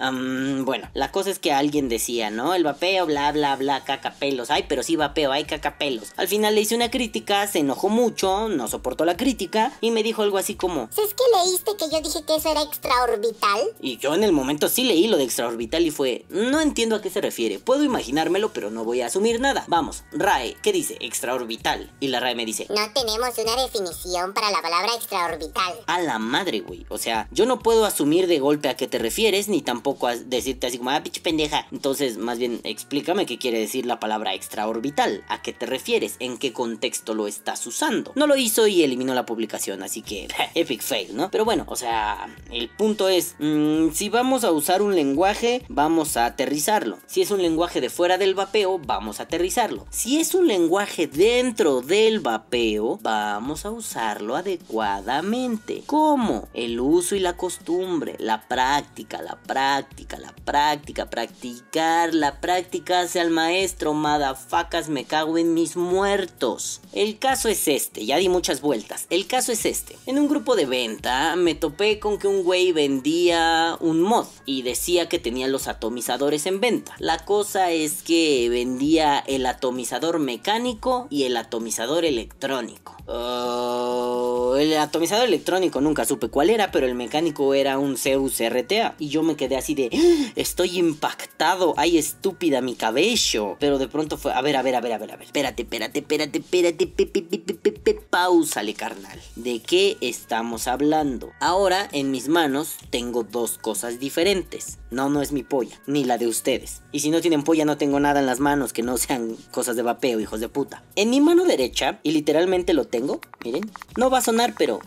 bueno, 0.64 0.88
la 0.94 1.10
cosa 1.10 1.30
es 1.30 1.40
que 1.40 1.52
alguien 1.52 1.88
decía, 1.88 2.30
¿no? 2.30 2.54
El 2.54 2.62
vapeo, 2.62 3.06
bla, 3.06 3.32
bla, 3.32 3.56
bla, 3.56 3.82
cacapelos. 3.82 4.52
Ay, 4.52 4.66
pero 4.68 4.84
sí 4.84 4.94
vapeo, 4.94 5.32
hay 5.32 5.44
cacapelos. 5.44 6.12
Al 6.16 6.28
final 6.28 6.54
le 6.54 6.60
hice 6.60 6.76
una 6.76 6.92
crítica, 6.92 7.46
se 7.48 7.58
enojó 7.58 7.88
mucho, 7.88 8.48
no 8.48 8.68
soportó 8.68 9.04
la 9.04 9.16
crítica 9.16 9.72
y 9.80 9.90
me 9.90 10.04
dijo 10.04 10.22
algo 10.22 10.38
así 10.38 10.45
como... 10.54 10.84
¿Es 10.84 11.14
que 11.14 11.24
leíste 11.44 11.76
que 11.76 11.90
yo 11.90 12.00
dije 12.00 12.24
que 12.24 12.36
eso 12.36 12.50
era 12.50 12.62
extraorbital? 12.62 13.60
Y 13.80 13.98
yo 13.98 14.14
en 14.14 14.24
el 14.24 14.32
momento 14.32 14.68
sí 14.68 14.84
leí 14.84 15.08
lo 15.08 15.16
de 15.16 15.24
extraorbital 15.24 15.84
y 15.84 15.90
fue... 15.90 16.24
No 16.28 16.60
entiendo 16.60 16.96
a 16.96 17.02
qué 17.02 17.10
se 17.10 17.20
refiere. 17.20 17.58
Puedo 17.58 17.84
imaginármelo, 17.84 18.52
pero 18.52 18.70
no 18.70 18.84
voy 18.84 19.00
a 19.00 19.06
asumir 19.06 19.40
nada. 19.40 19.64
Vamos, 19.68 20.04
RAE, 20.12 20.56
¿qué 20.62 20.72
dice? 20.72 20.96
Extraorbital. 21.00 21.92
Y 22.00 22.08
la 22.08 22.20
RAE 22.20 22.34
me 22.34 22.46
dice... 22.46 22.66
No 22.70 22.90
tenemos 22.94 23.36
una 23.38 23.62
definición 23.62 24.32
para 24.32 24.50
la 24.50 24.62
palabra 24.62 24.94
extraorbital. 24.94 25.74
A 25.86 26.00
la 26.00 26.18
madre, 26.18 26.60
güey. 26.60 26.86
O 26.88 26.98
sea, 26.98 27.28
yo 27.30 27.46
no 27.46 27.58
puedo 27.58 27.84
asumir 27.84 28.26
de 28.26 28.38
golpe 28.38 28.68
a 28.68 28.76
qué 28.76 28.86
te 28.86 28.98
refieres, 28.98 29.48
ni 29.48 29.62
tampoco 29.62 30.06
a 30.06 30.16
decirte 30.16 30.66
así 30.66 30.78
como, 30.78 30.90
ah, 30.90 31.02
pinche 31.02 31.20
pendeja. 31.20 31.66
Entonces, 31.72 32.18
más 32.18 32.38
bien, 32.38 32.60
explícame 32.64 33.26
qué 33.26 33.38
quiere 33.38 33.58
decir 33.58 33.86
la 33.86 34.00
palabra 34.00 34.34
extraorbital. 34.34 35.24
¿A 35.28 35.42
qué 35.42 35.52
te 35.52 35.66
refieres? 35.66 36.16
¿En 36.20 36.38
qué 36.38 36.52
contexto 36.52 37.14
lo 37.14 37.26
estás 37.26 37.66
usando? 37.66 38.12
No 38.14 38.26
lo 38.26 38.36
hizo 38.36 38.66
y 38.66 38.82
eliminó 38.82 39.14
la 39.14 39.26
publicación, 39.26 39.82
así 39.82 40.02
que, 40.02 40.28
epic 40.54 40.82
fail, 40.82 41.16
¿no? 41.16 41.30
Pero 41.30 41.44
bueno, 41.44 41.64
o 41.68 41.76
sea, 41.76 42.28
el 42.50 42.68
punto 42.68 43.08
es, 43.08 43.36
mmm, 43.38 43.90
si 43.92 44.08
vamos 44.08 44.44
a 44.44 44.52
usar 44.52 44.82
un 44.82 44.94
lenguaje, 44.94 45.62
vamos 45.68 46.16
a 46.16 46.26
aterrizarlo. 46.26 46.98
Si 47.06 47.22
es 47.22 47.30
un 47.30 47.42
lenguaje 47.42 47.80
de 47.80 47.90
fuera 47.90 48.18
del 48.18 48.34
vapeo, 48.34 48.78
vamos 48.78 49.20
a 49.20 49.24
aterrizarlo. 49.24 49.86
Si 49.90 50.18
es 50.20 50.34
un 50.34 50.46
lenguaje 50.46 51.06
dentro 51.06 51.80
del 51.80 52.20
vapeo, 52.20 52.98
vamos 53.02 53.64
a 53.64 53.70
usarlo 53.70 54.36
adecuadamente. 54.36 55.82
¿Cómo? 55.86 56.48
El 56.54 56.80
uso 56.80 57.14
y 57.14 57.20
la 57.20 57.36
costumbre, 57.36 58.16
la 58.18 58.46
práctica, 58.48 59.22
la 59.22 59.36
práctica, 59.36 60.18
la 60.18 60.34
práctica, 60.44 61.10
practicar, 61.10 62.14
la 62.14 62.40
práctica 62.40 63.00
hace 63.00 63.20
al 63.20 63.30
maestro, 63.30 63.94
madafacas, 63.94 64.88
me 64.88 65.04
cago 65.04 65.38
en 65.38 65.54
mis 65.54 65.76
muertos. 65.76 66.80
El 66.92 67.18
caso 67.18 67.48
es 67.48 67.68
este, 67.68 68.04
ya 68.04 68.16
di 68.16 68.28
muchas 68.28 68.60
vueltas. 68.60 69.06
El 69.10 69.26
caso 69.26 69.52
es 69.52 69.66
este. 69.66 69.96
Un 70.18 70.28
grupo 70.28 70.56
de 70.56 70.66
venta 70.66 71.36
me 71.36 71.54
topé 71.54 71.98
con 71.98 72.18
que 72.18 72.28
un 72.28 72.42
güey 72.42 72.72
vendía 72.72 73.76
un 73.80 74.00
mod 74.00 74.26
y 74.44 74.62
decía 74.62 75.08
que 75.08 75.18
tenía 75.18 75.48
los 75.48 75.68
atomizadores 75.68 76.46
en 76.46 76.60
venta. 76.60 76.94
La 76.98 77.24
cosa 77.24 77.70
es 77.70 78.02
que 78.02 78.48
vendía 78.48 79.18
el 79.18 79.46
atomizador 79.46 80.18
mecánico 80.18 81.06
y 81.10 81.24
el 81.24 81.36
atomizador 81.36 82.04
electrónico. 82.04 82.95
Uh, 83.08 84.54
el 84.56 84.76
atomizador 84.76 85.26
electrónico 85.26 85.80
nunca 85.80 86.04
supe 86.04 86.28
cuál 86.28 86.50
era, 86.50 86.70
pero 86.72 86.86
el 86.86 86.94
mecánico 86.94 87.54
era 87.54 87.78
un 87.78 87.96
Zeus 87.96 88.40
RTA. 88.40 88.94
Y 88.98 89.08
yo 89.08 89.22
me 89.22 89.36
quedé 89.36 89.56
así 89.56 89.74
de, 89.74 89.90
¡Ah! 89.92 90.32
estoy 90.34 90.78
impactado, 90.78 91.74
ay 91.76 91.98
estúpida 91.98 92.60
mi 92.60 92.74
cabello. 92.74 93.56
Pero 93.60 93.78
de 93.78 93.88
pronto 93.88 94.16
fue, 94.18 94.32
a 94.32 94.40
ver, 94.40 94.56
a 94.56 94.62
ver, 94.62 94.76
a 94.76 94.80
ver, 94.80 94.92
a 94.92 94.98
ver, 94.98 95.12
a 95.12 95.16
ver. 95.16 95.26
Espérate, 95.26 95.62
espérate, 95.62 96.00
espérate, 96.00 96.38
espérate, 96.38 96.84
pe, 96.86 97.94
pausale 97.94 98.74
carnal. 98.74 99.20
¿De 99.36 99.60
qué 99.60 99.96
estamos 100.00 100.66
hablando? 100.66 101.30
Ahora 101.40 101.88
en 101.92 102.10
mis 102.10 102.28
manos 102.28 102.76
tengo 102.90 103.22
dos 103.22 103.58
cosas 103.58 104.00
diferentes. 104.00 104.78
No, 104.90 105.08
no 105.10 105.20
es 105.20 105.32
mi 105.32 105.42
polla, 105.42 105.80
ni 105.86 106.04
la 106.04 106.16
de 106.16 106.26
ustedes. 106.28 106.82
Y 106.92 107.00
si 107.00 107.10
no 107.10 107.20
tienen 107.20 107.42
polla 107.42 107.64
no 107.64 107.76
tengo 107.76 107.98
nada 107.98 108.20
en 108.20 108.26
las 108.26 108.40
manos 108.40 108.72
que 108.72 108.82
no 108.82 108.96
sean 108.98 109.36
cosas 109.50 109.76
de 109.76 109.82
vapeo, 109.82 110.20
hijos 110.20 110.40
de 110.40 110.48
puta. 110.48 110.84
En 110.94 111.10
mi 111.10 111.20
mano 111.20 111.44
derecha, 111.44 111.98
y 112.02 112.12
literalmente 112.12 112.72
lo 112.72 112.84
tengo, 112.86 113.20
miren, 113.44 113.70
no 113.96 114.10
va 114.10 114.18
a 114.18 114.22
sonar, 114.22 114.54
pero 114.56 114.80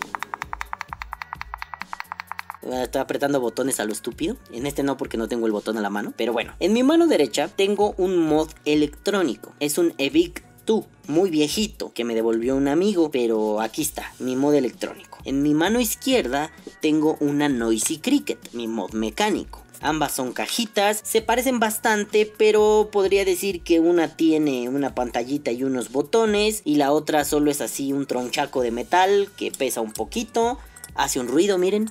Estoy 2.62 3.02
apretando 3.02 3.40
botones 3.40 3.80
a 3.80 3.86
lo 3.86 3.94
estúpido. 3.94 4.38
En 4.52 4.66
este 4.66 4.84
no 4.84 4.98
porque 4.98 5.18
no 5.18 5.28
tengo 5.28 5.46
el 5.48 5.52
botón 5.52 5.78
a 5.78 5.82
la 5.82 5.90
mano. 5.90 6.14
Pero 6.16 6.34
bueno, 6.34 6.54
en 6.60 6.74
mi 6.74 6.84
mano 6.84 7.08
derecha 7.08 7.48
tengo 7.48 7.94
un 7.98 8.18
mod 8.18 8.50
electrónico. 8.66 9.54
Es 9.60 9.78
un 9.78 9.94
Evic 9.98 10.44
2, 10.66 10.86
muy 11.08 11.30
viejito, 11.30 11.94
que 11.94 12.04
me 12.04 12.16
devolvió 12.16 12.56
un 12.56 12.68
amigo. 12.68 13.12
Pero 13.12 13.62
aquí 13.62 13.82
está, 13.82 14.14
mi 14.20 14.36
mod 14.36 14.54
electrónico. 14.54 15.18
En 15.26 15.42
mi 15.42 15.54
mano 15.54 15.80
izquierda 15.80 16.52
tengo 16.82 17.18
una 17.20 17.50
Noisy 17.50 17.98
Cricket, 17.98 18.52
mi 18.54 18.68
mod 18.68 18.94
mecánico. 18.94 19.59
Ambas 19.82 20.12
son 20.14 20.34
cajitas, 20.34 21.00
se 21.04 21.22
parecen 21.22 21.60
bastante, 21.60 22.26
pero 22.38 22.90
podría 22.92 23.24
decir 23.24 23.62
que 23.62 23.80
una 23.80 24.16
tiene 24.16 24.68
una 24.68 24.94
pantallita 24.94 25.52
y 25.52 25.64
unos 25.64 25.92
botones 25.92 26.62
y 26.66 26.76
la 26.76 26.92
otra 26.92 27.24
solo 27.24 27.50
es 27.50 27.62
así 27.62 27.94
un 27.94 28.06
tronchaco 28.06 28.62
de 28.62 28.72
metal 28.72 29.30
que 29.38 29.52
pesa 29.52 29.80
un 29.80 29.94
poquito, 29.94 30.60
hace 30.96 31.20
un 31.20 31.28
ruido, 31.28 31.58
miren. 31.58 31.90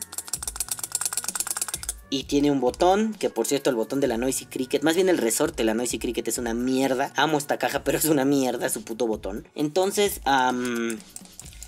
y 2.11 2.25
tiene 2.25 2.51
un 2.51 2.61
botón, 2.61 3.15
que 3.15 3.31
por 3.31 3.47
cierto 3.47 3.71
el 3.71 3.77
botón 3.77 4.01
de 4.01 4.07
la 4.07 4.17
Noisy 4.17 4.47
Cricket, 4.47 4.83
más 4.83 4.95
bien 4.95 5.09
el 5.09 5.19
resorte 5.19 5.59
de 5.59 5.65
la 5.65 5.75
Noisy 5.75 5.99
Cricket 5.99 6.27
es 6.29 6.39
una 6.39 6.55
mierda. 6.55 7.13
Amo 7.17 7.39
esta 7.39 7.59
caja, 7.59 7.85
pero 7.85 7.99
es 7.99 8.07
una 8.07 8.25
mierda 8.25 8.69
su 8.69 8.83
puto 8.83 9.07
botón. 9.07 9.47
Entonces, 9.55 10.21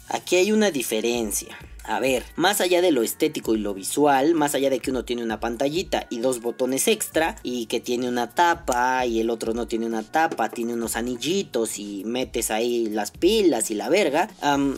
aquí 0.08 0.36
hay 0.36 0.52
una 0.52 0.70
diferencia. 0.70 1.56
A 1.84 1.98
ver, 1.98 2.24
más 2.36 2.60
allá 2.60 2.82
de 2.82 2.92
lo 2.92 3.02
estético 3.02 3.54
y 3.54 3.58
lo 3.58 3.74
visual, 3.74 4.34
más 4.34 4.54
allá 4.54 4.70
de 4.70 4.80
que 4.80 4.90
uno 4.90 5.04
tiene 5.04 5.22
una 5.22 5.40
pantallita 5.40 6.06
y 6.10 6.18
dos 6.18 6.40
botones 6.40 6.88
extra 6.88 7.36
y 7.42 7.66
que 7.66 7.80
tiene 7.80 8.08
una 8.08 8.30
tapa 8.30 9.06
y 9.06 9.20
el 9.20 9.30
otro 9.30 9.54
no 9.54 9.66
tiene 9.66 9.86
una 9.86 10.02
tapa, 10.02 10.50
tiene 10.50 10.74
unos 10.74 10.96
anillitos 10.96 11.78
y 11.78 12.04
metes 12.04 12.50
ahí 12.50 12.88
las 12.88 13.10
pilas 13.10 13.70
y 13.70 13.74
la 13.74 13.88
verga, 13.88 14.28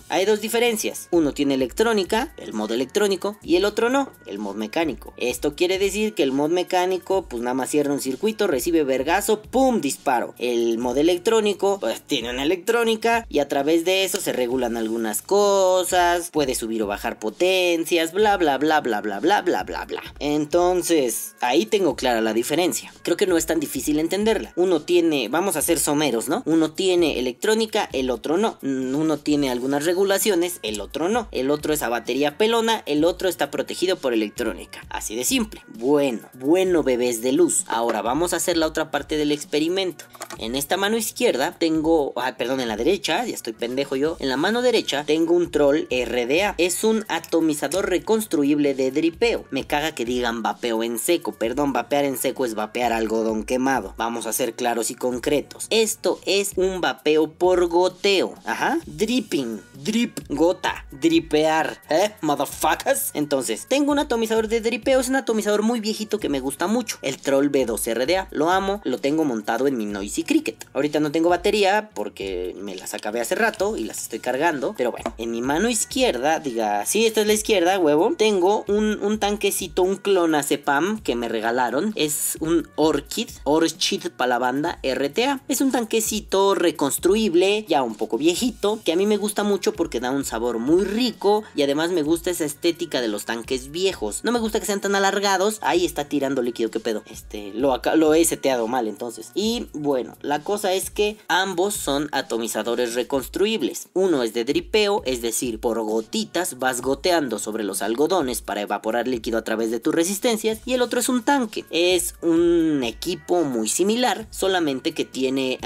hay 0.08 0.24
dos 0.24 0.40
diferencias. 0.40 1.08
Uno 1.10 1.32
tiene 1.32 1.54
electrónica, 1.54 2.32
el 2.36 2.52
modo 2.52 2.74
electrónico, 2.74 3.36
y 3.42 3.56
el 3.56 3.64
otro 3.64 3.90
no, 3.90 4.10
el 4.26 4.38
mod 4.38 4.54
mecánico. 4.54 5.12
Esto 5.16 5.56
quiere 5.56 5.78
decir 5.78 6.14
que 6.14 6.22
el 6.22 6.32
mod 6.32 6.50
mecánico 6.50 7.26
pues 7.28 7.42
nada 7.42 7.54
más 7.54 7.70
cierra 7.70 7.92
un 7.92 8.00
circuito, 8.00 8.46
recibe 8.46 8.84
vergazo, 8.84 9.42
¡pum! 9.42 9.80
disparo. 9.80 10.34
El 10.38 10.78
mod 10.78 10.96
electrónico 10.96 11.78
pues 11.80 12.00
tiene 12.02 12.30
una 12.30 12.44
electrónica 12.44 13.26
y 13.28 13.40
a 13.40 13.48
través 13.48 13.84
de 13.84 14.04
eso 14.04 14.20
se 14.20 14.32
regulan 14.32 14.76
algunas 14.76 15.20
cosas, 15.22 16.30
puede 16.30 16.54
subir 16.54 16.82
o 16.82 16.86
bajar 16.92 17.18
potencias, 17.18 18.12
bla 18.12 18.36
bla 18.36 18.58
bla 18.58 18.82
bla 18.82 19.00
bla 19.00 19.18
bla 19.18 19.40
bla 19.40 19.62
bla 19.64 19.84
bla. 19.86 20.02
Entonces, 20.18 21.34
ahí 21.40 21.64
tengo 21.64 21.96
clara 21.96 22.20
la 22.20 22.34
diferencia. 22.34 22.92
Creo 23.02 23.16
que 23.16 23.26
no 23.26 23.38
es 23.38 23.46
tan 23.46 23.60
difícil 23.60 23.98
entenderla. 23.98 24.52
Uno 24.56 24.82
tiene, 24.82 25.30
vamos 25.30 25.56
a 25.56 25.62
ser 25.62 25.78
someros, 25.78 26.28
¿no? 26.28 26.42
Uno 26.44 26.72
tiene 26.72 27.18
electrónica, 27.18 27.88
el 27.94 28.10
otro 28.10 28.36
no. 28.36 28.58
Uno 28.62 29.16
tiene 29.16 29.50
algunas 29.50 29.86
regulaciones, 29.86 30.60
el 30.62 30.82
otro 30.82 31.08
no. 31.08 31.28
El 31.32 31.50
otro 31.50 31.72
es 31.72 31.82
a 31.82 31.88
batería 31.88 32.36
pelona, 32.36 32.82
el 32.84 33.06
otro 33.06 33.30
está 33.30 33.50
protegido 33.50 33.96
por 33.96 34.12
electrónica. 34.12 34.84
Así 34.90 35.16
de 35.16 35.24
simple. 35.24 35.62
Bueno, 35.68 36.20
bueno 36.34 36.82
bebés 36.82 37.22
de 37.22 37.32
luz. 37.32 37.64
Ahora 37.68 38.02
vamos 38.02 38.34
a 38.34 38.36
hacer 38.36 38.58
la 38.58 38.66
otra 38.66 38.90
parte 38.90 39.16
del 39.16 39.32
experimento. 39.32 40.04
En 40.38 40.56
esta 40.56 40.76
mano 40.76 40.98
izquierda 40.98 41.56
tengo, 41.58 42.12
ah, 42.16 42.34
perdón, 42.36 42.60
en 42.60 42.68
la 42.68 42.76
derecha, 42.76 43.24
ya 43.24 43.34
estoy 43.34 43.54
pendejo 43.54 43.96
yo. 43.96 44.18
En 44.20 44.28
la 44.28 44.36
mano 44.36 44.60
derecha 44.60 45.04
tengo 45.06 45.34
un 45.34 45.50
troll 45.50 45.86
RDA. 45.90 46.54
Es 46.58 46.81
un 46.84 47.04
atomizador 47.08 47.88
reconstruible 47.88 48.74
de 48.74 48.90
dripeo. 48.90 49.44
Me 49.50 49.66
caga 49.66 49.94
que 49.94 50.04
digan 50.04 50.42
vapeo 50.42 50.82
en 50.82 50.98
seco. 50.98 51.32
Perdón, 51.32 51.72
vapear 51.72 52.04
en 52.04 52.16
seco 52.16 52.44
es 52.44 52.54
vapear 52.54 52.92
algodón 52.92 53.44
quemado. 53.44 53.94
Vamos 53.96 54.26
a 54.26 54.32
ser 54.32 54.54
claros 54.54 54.90
y 54.90 54.94
concretos. 54.94 55.66
Esto 55.70 56.18
es 56.26 56.52
un 56.56 56.80
vapeo 56.80 57.32
por 57.32 57.66
goteo. 57.66 58.34
Ajá. 58.44 58.78
Dripping. 58.86 59.60
Drip. 59.74 60.20
Gota. 60.28 60.86
Dripear. 60.90 61.80
¿Eh? 61.88 62.12
Motherfuckers. 62.20 63.10
Entonces, 63.14 63.66
tengo 63.68 63.92
un 63.92 63.98
atomizador 63.98 64.48
de 64.48 64.60
dripeo. 64.60 65.00
Es 65.00 65.08
un 65.08 65.16
atomizador 65.16 65.62
muy 65.62 65.80
viejito 65.80 66.18
que 66.18 66.28
me 66.28 66.40
gusta 66.40 66.66
mucho. 66.66 66.98
El 67.02 67.18
Troll 67.18 67.50
B2RDA. 67.50 68.28
Lo 68.30 68.50
amo. 68.50 68.80
Lo 68.84 68.98
tengo 68.98 69.24
montado 69.24 69.66
en 69.66 69.76
mi 69.76 69.86
Noisy 69.86 70.24
Cricket. 70.24 70.66
Ahorita 70.72 71.00
no 71.00 71.12
tengo 71.12 71.28
batería 71.28 71.90
porque 71.94 72.54
me 72.58 72.74
las 72.74 72.94
acabé 72.94 73.20
hace 73.20 73.34
rato 73.34 73.76
y 73.76 73.84
las 73.84 74.02
estoy 74.02 74.20
cargando. 74.20 74.74
Pero 74.76 74.90
bueno, 74.90 75.14
en 75.18 75.30
mi 75.30 75.42
mano 75.42 75.68
izquierda, 75.68 76.40
diga 76.40 76.71
Sí, 76.86 77.06
esta 77.06 77.20
es 77.20 77.26
la 77.26 77.32
izquierda, 77.32 77.78
huevo. 77.78 78.14
Tengo 78.16 78.64
un, 78.68 79.18
tanquecito, 79.18 79.82
un 79.82 79.96
clonazepam 79.96 81.00
que 81.00 81.14
me 81.14 81.28
regalaron. 81.28 81.92
Es 81.94 82.36
un 82.40 82.68
Orchid, 82.76 83.28
Orchid 83.44 84.08
para 84.16 84.28
la 84.30 84.38
banda 84.38 84.78
RTA. 84.82 85.42
Es 85.48 85.60
un 85.60 85.72
tanquecito 85.72 86.54
reconstruible, 86.54 87.64
ya 87.68 87.82
un 87.82 87.94
poco 87.94 88.18
viejito, 88.18 88.80
que 88.84 88.92
a 88.92 88.96
mí 88.96 89.06
me 89.06 89.16
gusta 89.16 89.44
mucho 89.44 89.72
porque 89.72 90.00
da 90.00 90.10
un 90.10 90.24
sabor 90.24 90.58
muy 90.58 90.84
rico 90.84 91.44
y 91.54 91.62
además 91.62 91.90
me 91.90 92.02
gusta 92.02 92.30
esa 92.30 92.44
estética 92.44 93.00
de 93.00 93.08
los 93.08 93.24
tanques 93.24 93.70
viejos. 93.70 94.24
No 94.24 94.32
me 94.32 94.40
gusta 94.40 94.60
que 94.60 94.66
sean 94.66 94.80
tan 94.80 94.94
alargados. 94.94 95.58
Ahí 95.62 95.84
está 95.84 96.04
tirando 96.06 96.42
líquido, 96.42 96.70
qué 96.70 96.80
pedo. 96.80 97.02
Este, 97.06 97.52
lo, 97.54 97.80
lo 97.96 98.14
he 98.14 98.24
seteado 98.24 98.66
mal 98.68 98.88
entonces. 98.88 99.30
Y 99.34 99.66
bueno, 99.72 100.16
la 100.20 100.42
cosa 100.42 100.72
es 100.72 100.90
que 100.90 101.16
ambos 101.28 101.74
son 101.74 102.08
atomizadores 102.12 102.94
reconstruibles. 102.94 103.88
Uno 103.94 104.22
es 104.22 104.34
de 104.34 104.44
dripeo, 104.44 105.02
es 105.04 105.22
decir, 105.22 105.60
por 105.60 105.80
gotitas 105.82 106.58
va 106.62 106.72
goteando 106.80 107.38
sobre 107.38 107.64
los 107.64 107.82
algodones 107.82 108.42
para 108.42 108.60
evaporar 108.60 109.08
líquido 109.08 109.38
a 109.38 109.44
través 109.44 109.70
de 109.70 109.80
tus 109.80 109.94
resistencias 109.94 110.60
y 110.64 110.74
el 110.74 110.82
otro 110.82 111.00
es 111.00 111.08
un 111.08 111.22
tanque. 111.22 111.64
Es 111.70 112.14
un 112.22 112.82
equipo 112.84 113.42
muy 113.42 113.68
similar, 113.68 114.26
solamente 114.30 114.92
que 114.92 115.04
tiene 115.04 115.58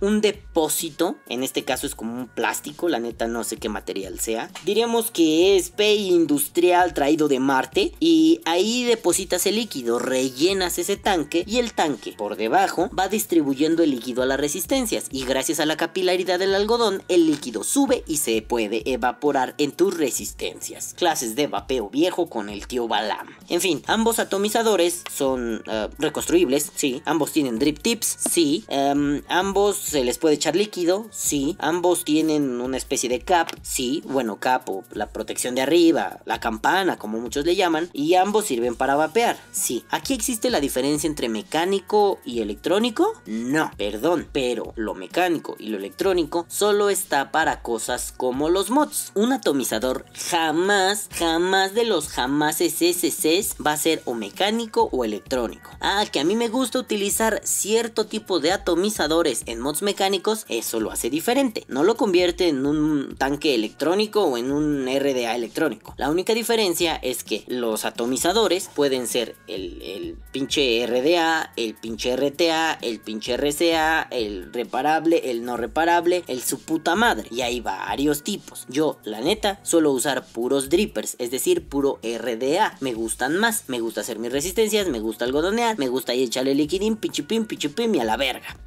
un 0.00 0.20
depósito, 0.20 1.16
en 1.28 1.42
este 1.42 1.64
caso 1.64 1.86
es 1.86 1.94
como 1.94 2.14
un 2.14 2.28
plástico, 2.28 2.88
la 2.88 3.00
neta 3.00 3.26
no 3.26 3.44
sé 3.44 3.56
qué 3.56 3.68
material 3.68 4.20
sea. 4.20 4.50
Diríamos 4.64 5.10
que 5.10 5.56
es 5.56 5.70
PEI 5.70 6.08
industrial 6.08 6.94
traído 6.94 7.28
de 7.28 7.40
Marte 7.40 7.92
y 8.00 8.40
ahí 8.44 8.84
depositas 8.84 9.46
el 9.46 9.56
líquido, 9.56 9.98
rellenas 9.98 10.78
ese 10.78 10.96
tanque 10.96 11.44
y 11.46 11.58
el 11.58 11.72
tanque 11.72 12.12
por 12.16 12.36
debajo 12.36 12.90
va 12.96 13.08
distribuyendo 13.08 13.82
el 13.82 13.90
líquido 13.90 14.22
a 14.22 14.26
las 14.26 14.40
resistencias 14.40 15.06
y 15.10 15.24
gracias 15.24 15.60
a 15.60 15.66
la 15.66 15.76
capilaridad 15.76 16.38
del 16.38 16.54
algodón 16.54 17.02
el 17.08 17.26
líquido 17.26 17.64
sube 17.64 18.04
y 18.06 18.18
se 18.18 18.42
puede 18.42 18.82
evaporar 18.90 19.54
en 19.58 19.72
tus 19.72 19.96
resistencias 19.96 20.33
clases 20.96 21.34
de 21.36 21.46
vapeo 21.46 21.88
viejo 21.90 22.28
con 22.28 22.48
el 22.48 22.66
tío 22.66 22.88
Balam. 22.88 23.28
En 23.48 23.60
fin, 23.60 23.82
ambos 23.86 24.18
atomizadores 24.18 25.02
son 25.12 25.62
eh, 25.66 25.88
reconstruibles, 25.98 26.70
sí. 26.74 27.02
Ambos 27.04 27.32
tienen 27.32 27.58
drip 27.58 27.78
tips, 27.78 28.16
sí. 28.30 28.64
Em, 28.68 29.22
ambos 29.28 29.76
se 29.76 30.04
les 30.04 30.18
puede 30.18 30.34
echar 30.34 30.56
líquido, 30.56 31.06
sí. 31.10 31.56
Ambos 31.58 32.04
tienen 32.04 32.60
una 32.60 32.76
especie 32.76 33.08
de 33.08 33.20
cap, 33.20 33.50
sí. 33.62 34.02
Bueno, 34.06 34.36
cap 34.36 34.68
o 34.68 34.84
la 34.92 35.08
protección 35.10 35.54
de 35.54 35.62
arriba, 35.62 36.20
la 36.24 36.40
campana, 36.40 36.96
como 36.96 37.20
muchos 37.20 37.44
le 37.44 37.56
llaman. 37.56 37.90
Y 37.92 38.14
ambos 38.14 38.46
sirven 38.46 38.76
para 38.76 38.96
vapear, 38.96 39.36
sí. 39.52 39.84
¿Aquí 39.90 40.14
existe 40.14 40.50
la 40.50 40.60
diferencia 40.60 41.06
entre 41.06 41.28
mecánico 41.28 42.18
y 42.24 42.40
electrónico? 42.40 43.12
No, 43.26 43.70
perdón, 43.76 44.28
pero 44.32 44.72
lo 44.76 44.94
mecánico 44.94 45.56
y 45.58 45.68
lo 45.68 45.78
electrónico 45.78 46.46
solo 46.48 46.90
está 46.90 47.30
para 47.30 47.62
cosas 47.62 48.12
como 48.16 48.48
los 48.48 48.70
mods. 48.70 49.12
Un 49.14 49.32
atomizador 49.32 50.04
jamás, 50.30 51.08
jamás 51.12 51.74
de 51.74 51.84
los 51.84 52.08
jamás 52.08 52.56
SSCs 52.56 53.56
va 53.64 53.72
a 53.72 53.76
ser 53.76 54.02
o 54.04 54.14
mecánico 54.14 54.88
o 54.92 55.04
electrónico. 55.04 55.70
Ah, 55.80 56.04
que 56.10 56.20
a 56.20 56.24
mí 56.24 56.34
me 56.34 56.48
gusta 56.48 56.78
utilizar 56.78 57.40
cierto 57.44 58.06
tipo 58.06 58.40
de 58.40 58.52
atomizadores 58.52 59.42
en 59.46 59.60
mods 59.60 59.82
mecánicos, 59.82 60.46
eso 60.48 60.80
lo 60.80 60.90
hace 60.90 61.10
diferente. 61.10 61.64
No 61.68 61.82
lo 61.82 61.96
convierte 61.96 62.48
en 62.48 62.66
un 62.66 63.16
tanque 63.16 63.54
electrónico 63.54 64.24
o 64.24 64.38
en 64.38 64.50
un 64.50 64.86
RDA 64.86 65.34
electrónico. 65.34 65.94
La 65.98 66.10
única 66.10 66.34
diferencia 66.34 66.96
es 66.96 67.24
que 67.24 67.44
los 67.46 67.84
atomizadores 67.84 68.70
pueden 68.74 69.06
ser 69.06 69.36
el, 69.46 69.82
el 69.82 70.18
pinche 70.34 70.84
RDA, 70.84 71.52
el 71.54 71.74
pinche 71.74 72.16
RTA, 72.16 72.72
el 72.82 72.98
pinche 72.98 73.36
RCA, 73.36 74.02
el 74.10 74.52
reparable, 74.52 75.30
el 75.30 75.44
no 75.44 75.56
reparable, 75.56 76.24
el 76.26 76.42
su 76.42 76.58
puta 76.58 76.96
madre. 76.96 77.28
Y 77.30 77.42
hay 77.42 77.60
varios 77.60 78.24
tipos. 78.24 78.66
Yo, 78.68 78.98
la 79.04 79.20
neta, 79.20 79.60
suelo 79.62 79.92
usar 79.92 80.26
puros 80.26 80.70
drippers, 80.70 81.14
es 81.20 81.30
decir, 81.30 81.68
puro 81.68 82.00
RDA. 82.02 82.76
Me 82.80 82.94
gustan 82.94 83.36
más, 83.36 83.68
me 83.68 83.78
gusta 83.78 84.00
hacer 84.00 84.18
mis 84.18 84.32
resistencias, 84.32 84.88
me 84.88 84.98
gusta 84.98 85.24
algodonear, 85.24 85.78
me 85.78 85.86
gusta 85.86 86.10
ahí 86.10 86.24
echarle 86.24 86.56
liquidín, 86.56 86.96
pichipim, 86.96 87.44
pichipim 87.44 87.94
y 87.94 88.00
a 88.00 88.04
la 88.04 88.16
verga. 88.16 88.58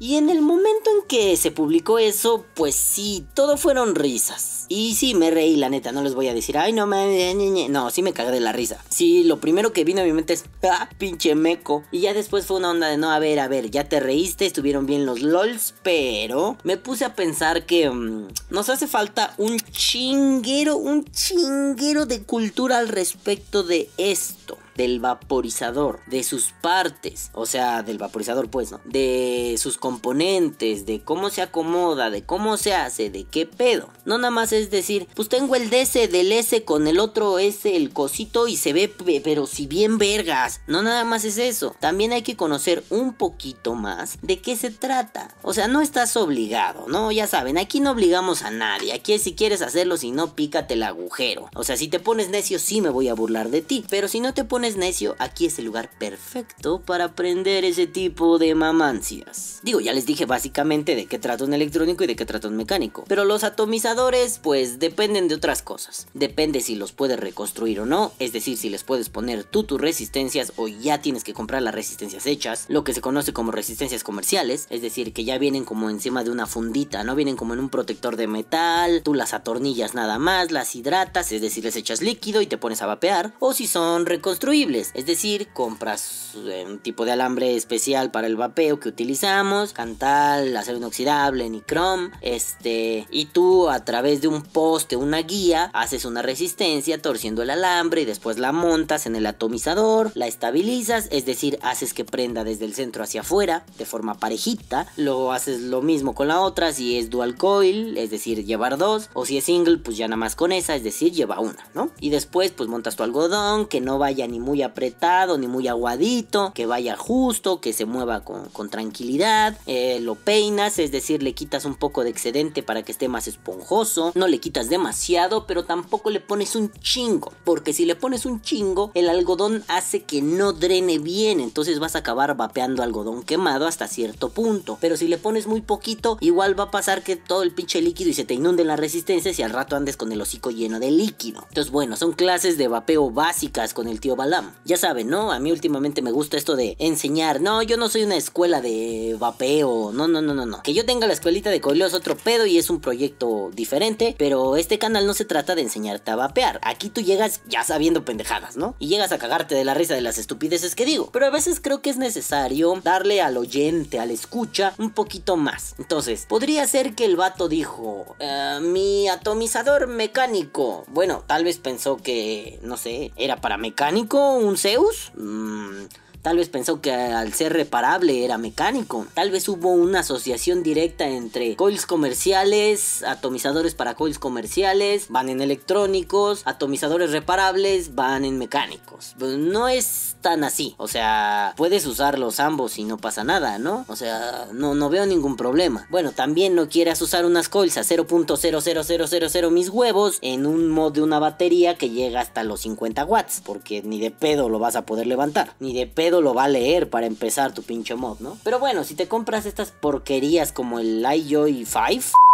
Y 0.00 0.16
en 0.16 0.28
el 0.28 0.42
momento 0.42 0.90
en 0.90 1.06
que 1.06 1.36
se 1.36 1.52
publicó 1.52 2.00
eso, 2.00 2.44
pues 2.54 2.74
sí, 2.74 3.24
todo 3.34 3.56
fueron 3.56 3.94
risas. 3.94 4.66
Y 4.68 4.96
sí, 4.96 5.14
me 5.14 5.30
reí, 5.30 5.54
la 5.54 5.68
neta, 5.68 5.92
no 5.92 6.02
les 6.02 6.16
voy 6.16 6.26
a 6.26 6.34
decir, 6.34 6.58
ay, 6.58 6.72
no 6.72 6.88
me. 6.88 7.32
No, 7.68 7.90
sí 7.90 8.02
me 8.02 8.12
cagué 8.12 8.32
de 8.32 8.40
la 8.40 8.52
risa. 8.52 8.82
Sí, 8.88 9.22
lo 9.22 9.38
primero 9.38 9.72
que 9.72 9.84
vino 9.84 10.00
a 10.00 10.04
mi 10.04 10.12
mente 10.12 10.32
es, 10.32 10.46
ah, 10.64 10.88
pinche 10.98 11.11
meco. 11.34 11.84
Y 11.90 12.00
ya 12.00 12.14
después 12.14 12.46
fue 12.46 12.58
una 12.58 12.70
onda 12.70 12.88
de, 12.88 12.96
no, 12.96 13.10
a 13.10 13.18
ver, 13.18 13.40
a 13.40 13.48
ver, 13.48 13.70
ya 13.70 13.88
te 13.88 14.00
reíste, 14.00 14.46
estuvieron 14.46 14.86
bien 14.86 15.06
los 15.06 15.22
LOLs, 15.22 15.74
pero 15.82 16.56
me 16.64 16.76
puse 16.76 17.04
a 17.04 17.14
pensar 17.14 17.66
que 17.66 17.90
mm, 17.90 18.28
nos 18.50 18.68
hace 18.68 18.86
falta 18.86 19.34
un 19.38 19.58
chinguero, 19.58 20.76
un 20.76 21.04
chinguero 21.04 22.06
de 22.06 22.22
cultura 22.22 22.78
al 22.78 22.88
respecto 22.88 23.62
de 23.62 23.90
esto 23.96 24.58
del 24.76 25.00
vaporizador, 25.00 26.00
de 26.06 26.22
sus 26.22 26.52
partes, 26.60 27.30
o 27.34 27.46
sea, 27.46 27.82
del 27.82 27.98
vaporizador 27.98 28.50
pues, 28.50 28.70
¿no? 28.70 28.80
De 28.84 29.56
sus 29.58 29.78
componentes, 29.78 30.86
de 30.86 31.00
cómo 31.02 31.30
se 31.30 31.42
acomoda, 31.42 32.10
de 32.10 32.24
cómo 32.24 32.56
se 32.56 32.74
hace, 32.74 33.10
de 33.10 33.24
qué 33.24 33.46
pedo. 33.46 33.88
No 34.04 34.18
nada 34.18 34.30
más 34.30 34.52
es 34.52 34.70
decir, 34.70 35.08
pues 35.14 35.28
tengo 35.28 35.56
el 35.56 35.70
DS 35.70 36.10
del 36.10 36.32
S 36.32 36.64
con 36.64 36.86
el 36.86 36.98
otro 36.98 37.38
S, 37.38 37.74
el 37.74 37.92
cosito 37.92 38.48
y 38.48 38.56
se 38.56 38.72
ve, 38.72 38.92
pero 39.22 39.46
si 39.46 39.66
bien 39.66 39.98
vergas. 39.98 40.60
No 40.66 40.82
nada 40.82 41.04
más 41.04 41.24
es 41.24 41.38
eso. 41.38 41.74
También 41.80 42.12
hay 42.12 42.22
que 42.22 42.36
conocer 42.36 42.84
un 42.90 43.14
poquito 43.14 43.74
más 43.74 44.18
de 44.22 44.40
qué 44.40 44.56
se 44.56 44.70
trata. 44.70 45.34
O 45.42 45.54
sea, 45.54 45.68
no 45.68 45.80
estás 45.80 46.16
obligado, 46.16 46.86
¿no? 46.88 47.12
Ya 47.12 47.26
saben, 47.26 47.58
aquí 47.58 47.80
no 47.80 47.92
obligamos 47.92 48.42
a 48.42 48.50
nadie. 48.50 48.92
Aquí 48.92 49.18
si 49.18 49.34
quieres 49.34 49.62
hacerlo, 49.62 49.96
si 49.96 50.10
no, 50.10 50.34
pícate 50.34 50.74
el 50.74 50.82
agujero. 50.82 51.48
O 51.54 51.64
sea, 51.64 51.76
si 51.76 51.88
te 51.88 52.00
pones 52.00 52.28
necio, 52.30 52.58
sí 52.58 52.80
me 52.80 52.88
voy 52.88 53.08
a 53.08 53.14
burlar 53.14 53.50
de 53.50 53.62
ti. 53.62 53.84
Pero 53.88 54.08
si 54.08 54.20
no 54.20 54.34
te 54.34 54.44
pones 54.44 54.61
pones 54.62 54.76
necio, 54.76 55.16
aquí 55.18 55.46
es 55.46 55.58
el 55.58 55.64
lugar 55.64 55.90
perfecto 55.98 56.80
para 56.82 57.06
aprender 57.06 57.64
ese 57.64 57.88
tipo 57.88 58.38
de 58.38 58.54
mamancias. 58.54 59.58
Digo, 59.64 59.80
ya 59.80 59.92
les 59.92 60.06
dije 60.06 60.24
básicamente 60.24 60.94
de 60.94 61.06
qué 61.06 61.18
trata 61.18 61.42
un 61.42 61.52
electrónico 61.52 62.04
y 62.04 62.06
de 62.06 62.14
qué 62.14 62.24
trata 62.24 62.46
un 62.46 62.56
mecánico. 62.56 63.02
Pero 63.08 63.24
los 63.24 63.42
atomizadores, 63.42 64.38
pues 64.38 64.78
dependen 64.78 65.26
de 65.26 65.34
otras 65.34 65.62
cosas. 65.62 66.06
Depende 66.14 66.60
si 66.60 66.76
los 66.76 66.92
puedes 66.92 67.18
reconstruir 67.18 67.80
o 67.80 67.86
no, 67.86 68.12
es 68.20 68.32
decir, 68.32 68.56
si 68.56 68.70
les 68.70 68.84
puedes 68.84 69.08
poner 69.08 69.42
tú 69.42 69.64
tus 69.64 69.80
resistencias 69.80 70.52
o 70.54 70.68
ya 70.68 71.02
tienes 71.02 71.24
que 71.24 71.34
comprar 71.34 71.60
las 71.60 71.74
resistencias 71.74 72.26
hechas, 72.26 72.66
lo 72.68 72.84
que 72.84 72.94
se 72.94 73.00
conoce 73.00 73.32
como 73.32 73.50
resistencias 73.50 74.04
comerciales, 74.04 74.68
es 74.70 74.80
decir, 74.80 75.12
que 75.12 75.24
ya 75.24 75.38
vienen 75.38 75.64
como 75.64 75.90
encima 75.90 76.22
de 76.22 76.30
una 76.30 76.46
fundita, 76.46 77.02
no 77.02 77.16
vienen 77.16 77.34
como 77.34 77.54
en 77.54 77.58
un 77.58 77.68
protector 77.68 78.14
de 78.14 78.28
metal, 78.28 79.02
tú 79.02 79.14
las 79.14 79.34
atornillas 79.34 79.94
nada 79.94 80.20
más, 80.20 80.52
las 80.52 80.76
hidratas, 80.76 81.32
es 81.32 81.42
decir, 81.42 81.64
les 81.64 81.74
echas 81.74 82.00
líquido 82.00 82.40
y 82.42 82.46
te 82.46 82.58
pones 82.58 82.80
a 82.80 82.86
vapear, 82.86 83.34
o 83.40 83.54
si 83.54 83.66
son 83.66 84.06
es 84.52 85.06
decir, 85.06 85.48
compras 85.54 86.32
eh, 86.34 86.64
un 86.66 86.78
tipo 86.78 87.06
de 87.06 87.12
alambre 87.12 87.56
especial 87.56 88.10
para 88.10 88.26
el 88.26 88.36
vapeo 88.36 88.78
que 88.78 88.90
utilizamos, 88.90 89.72
cantal, 89.72 90.54
acero 90.54 90.76
inoxidable, 90.76 91.48
nicrom, 91.48 92.10
este, 92.20 93.06
y 93.10 93.26
tú 93.26 93.70
a 93.70 93.82
través 93.86 94.20
de 94.20 94.28
un 94.28 94.42
poste, 94.42 94.96
una 94.96 95.22
guía, 95.22 95.70
haces 95.72 96.04
una 96.04 96.20
resistencia 96.20 97.00
torciendo 97.00 97.42
el 97.42 97.48
alambre 97.48 98.02
y 98.02 98.04
después 98.04 98.38
la 98.38 98.52
montas 98.52 99.06
en 99.06 99.16
el 99.16 99.24
atomizador, 99.24 100.12
la 100.14 100.26
estabilizas, 100.26 101.08
es 101.10 101.24
decir, 101.24 101.58
haces 101.62 101.94
que 101.94 102.04
prenda 102.04 102.44
desde 102.44 102.66
el 102.66 102.74
centro 102.74 103.02
hacia 103.02 103.22
afuera 103.22 103.64
de 103.78 103.86
forma 103.86 104.18
parejita, 104.18 104.86
lo 104.98 105.32
haces 105.32 105.62
lo 105.62 105.80
mismo 105.80 106.14
con 106.14 106.28
la 106.28 106.40
otra 106.40 106.72
si 106.72 106.98
es 106.98 107.08
dual 107.08 107.36
coil, 107.36 107.96
es 107.96 108.10
decir, 108.10 108.44
llevar 108.44 108.76
dos, 108.76 109.08
o 109.14 109.24
si 109.24 109.38
es 109.38 109.44
single, 109.44 109.78
pues 109.78 109.96
ya 109.96 110.08
nada 110.08 110.18
más 110.18 110.36
con 110.36 110.52
esa, 110.52 110.76
es 110.76 110.84
decir, 110.84 111.10
lleva 111.10 111.40
una, 111.40 111.70
¿no? 111.74 111.90
Y 112.00 112.10
después 112.10 112.50
pues 112.50 112.68
montas 112.68 112.96
tu 112.96 113.02
algodón, 113.02 113.64
que 113.64 113.80
no 113.80 113.98
vaya 113.98 114.26
ni 114.26 114.41
muy 114.42 114.62
apretado 114.62 115.38
ni 115.38 115.46
muy 115.46 115.68
aguadito, 115.68 116.52
que 116.54 116.66
vaya 116.66 116.96
justo, 116.96 117.60
que 117.60 117.72
se 117.72 117.86
mueva 117.86 118.24
con, 118.24 118.70
tranquilidad, 118.70 119.56
eh, 119.66 119.98
lo 120.00 120.14
peinas, 120.14 120.78
es 120.78 120.92
decir, 120.92 121.22
le 121.22 121.34
quitas 121.34 121.64
un 121.64 121.74
poco 121.74 122.04
de 122.04 122.10
excedente 122.10 122.62
para 122.62 122.82
que 122.82 122.92
esté 122.92 123.08
más 123.08 123.28
esponjoso, 123.28 124.12
no 124.14 124.28
le 124.28 124.38
quitas 124.38 124.68
demasiado, 124.68 125.46
pero 125.46 125.64
tampoco 125.64 126.10
le 126.10 126.20
pones 126.20 126.56
un 126.56 126.72
chingo, 126.72 127.32
porque 127.44 127.72
si 127.72 127.84
le 127.84 127.96
pones 127.96 128.26
un 128.26 128.40
chingo, 128.40 128.90
el 128.94 129.08
algodón 129.08 129.64
hace 129.68 130.02
que 130.02 130.22
no 130.22 130.52
drene 130.52 130.98
bien, 130.98 131.40
entonces 131.40 131.78
vas 131.78 131.96
a 131.96 132.00
acabar 132.00 132.36
vapeando 132.36 132.82
algodón 132.82 133.22
quemado 133.22 133.66
hasta 133.66 133.88
cierto 133.88 134.30
punto, 134.30 134.78
pero 134.80 134.96
si 134.96 135.08
le 135.08 135.18
pones 135.18 135.46
muy 135.46 135.60
poquito, 135.60 136.18
igual 136.20 136.58
va 136.58 136.64
a 136.64 136.70
pasar 136.70 137.02
que 137.02 137.16
todo 137.16 137.42
el 137.42 137.52
pinche 137.52 137.80
líquido 137.80 138.10
y 138.10 138.14
se 138.14 138.24
te 138.24 138.34
inunden 138.34 138.66
las 138.66 138.80
resistencias 138.80 139.38
y 139.38 139.42
al 139.42 139.50
rato 139.50 139.76
andes 139.76 139.96
con 139.96 140.12
el 140.12 140.20
hocico 140.20 140.50
lleno 140.50 140.80
de 140.80 140.90
líquido. 140.90 141.44
Entonces, 141.48 141.72
bueno, 141.72 141.96
son 141.96 142.12
clases 142.12 142.58
de 142.58 142.68
vapeo 142.68 143.10
básicas 143.10 143.74
con 143.74 143.88
el 143.88 144.00
tío 144.00 144.16
Ya 144.64 144.76
saben, 144.76 145.08
¿no? 145.08 145.32
A 145.32 145.38
mí 145.38 145.52
últimamente 145.52 146.02
me 146.02 146.12
gusta 146.12 146.36
esto 146.36 146.56
de 146.56 146.76
enseñar. 146.78 147.40
No, 147.40 147.62
yo 147.62 147.76
no 147.76 147.88
soy 147.88 148.04
una 148.04 148.16
escuela 148.16 148.60
de 148.60 149.16
vapeo. 149.18 149.92
No, 149.92 150.08
no, 150.08 150.22
no, 150.22 150.34
no, 150.34 150.46
no. 150.46 150.62
Que 150.62 150.74
yo 150.74 150.86
tenga 150.86 151.06
la 151.06 151.12
escuelita 151.12 151.50
de 151.50 151.60
coleo 151.60 151.86
es 151.86 151.94
otro 151.94 152.16
pedo 152.16 152.46
y 152.46 152.58
es 152.58 152.70
un 152.70 152.80
proyecto 152.80 153.50
diferente. 153.52 154.14
Pero 154.18 154.56
este 154.56 154.78
canal 154.78 155.06
no 155.06 155.14
se 155.14 155.24
trata 155.24 155.54
de 155.54 155.62
enseñarte 155.62 156.10
a 156.10 156.16
vapear. 156.16 156.60
Aquí 156.62 156.88
tú 156.88 157.00
llegas 157.00 157.40
ya 157.48 157.64
sabiendo 157.64 158.04
pendejadas, 158.04 158.56
¿no? 158.56 158.74
Y 158.78 158.88
llegas 158.88 159.12
a 159.12 159.18
cagarte 159.18 159.54
de 159.54 159.64
la 159.64 159.74
risa 159.74 159.94
de 159.94 160.00
las 160.00 160.18
estupideces 160.18 160.74
que 160.74 160.86
digo. 160.86 161.10
Pero 161.12 161.26
a 161.26 161.30
veces 161.30 161.60
creo 161.60 161.82
que 161.82 161.90
es 161.90 161.96
necesario 161.96 162.80
darle 162.82 163.20
al 163.20 163.36
oyente, 163.36 163.98
al 163.98 164.10
escucha, 164.10 164.74
un 164.78 164.90
poquito 164.90 165.36
más. 165.36 165.74
Entonces, 165.78 166.26
podría 166.28 166.66
ser 166.66 166.94
que 166.94 167.04
el 167.04 167.16
vato 167.16 167.48
dijo, 167.48 168.16
eh, 168.18 168.58
mi 168.62 169.08
atomizador 169.08 169.88
mecánico. 169.88 170.84
Bueno, 170.88 171.24
tal 171.26 171.44
vez 171.44 171.58
pensó 171.58 171.96
que, 171.96 172.58
no 172.62 172.76
sé, 172.76 173.12
era 173.16 173.40
para 173.40 173.56
mecánico 173.56 174.21
un 174.38 174.56
Zeus. 174.56 175.12
Mmm 175.14 175.86
Tal 176.22 176.36
vez 176.36 176.48
pensó 176.48 176.80
que 176.80 176.92
al 176.92 177.32
ser 177.32 177.52
reparable 177.52 178.24
era 178.24 178.38
mecánico. 178.38 179.08
Tal 179.12 179.32
vez 179.32 179.48
hubo 179.48 179.70
una 179.70 180.00
asociación 180.00 180.62
directa 180.62 181.08
entre 181.08 181.56
coils 181.56 181.84
comerciales, 181.84 183.02
atomizadores 183.02 183.74
para 183.74 183.94
coils 183.94 184.20
comerciales, 184.20 185.08
van 185.08 185.28
en 185.28 185.40
electrónicos, 185.40 186.42
atomizadores 186.44 187.10
reparables, 187.10 187.96
van 187.96 188.24
en 188.24 188.38
mecánicos. 188.38 189.16
Pues 189.18 189.36
no 189.36 189.66
es 189.66 190.11
tan 190.22 190.44
así. 190.44 190.74
O 190.78 190.88
sea, 190.88 191.52
puedes 191.56 191.84
usarlos 191.86 192.40
ambos 192.40 192.78
y 192.78 192.84
no 192.84 192.96
pasa 192.96 193.24
nada, 193.24 193.58
¿no? 193.58 193.84
O 193.88 193.96
sea, 193.96 194.48
no, 194.52 194.74
no 194.74 194.88
veo 194.88 195.04
ningún 195.04 195.36
problema. 195.36 195.86
Bueno, 195.90 196.12
también 196.12 196.54
no 196.54 196.68
quieras 196.68 197.02
usar 197.02 197.26
unas 197.26 197.48
coils 197.48 197.76
a 197.76 197.82
0.00000 197.82 199.50
mis 199.50 199.68
huevos 199.68 200.18
en 200.22 200.46
un 200.46 200.70
mod 200.70 200.92
de 200.92 201.02
una 201.02 201.18
batería 201.18 201.76
que 201.76 201.90
llega 201.90 202.20
hasta 202.20 202.44
los 202.44 202.60
50 202.62 203.04
watts. 203.04 203.42
Porque 203.44 203.82
ni 203.82 204.00
de 204.00 204.10
pedo 204.10 204.48
lo 204.48 204.58
vas 204.58 204.76
a 204.76 204.86
poder 204.86 205.06
levantar. 205.06 205.54
Ni 205.60 205.74
de 205.74 205.86
pedo 205.86 206.22
lo 206.22 206.32
va 206.34 206.44
a 206.44 206.48
leer 206.48 206.88
para 206.88 207.06
empezar 207.06 207.52
tu 207.52 207.62
pinche 207.62 207.94
mod, 207.94 208.20
¿no? 208.20 208.38
Pero 208.44 208.58
bueno, 208.58 208.84
si 208.84 208.94
te 208.94 209.08
compras 209.08 209.44
estas 209.44 209.72
porquerías 209.72 210.52
como 210.52 210.78
el 210.78 211.04
iJoy 211.04 211.66
5... 211.66 212.31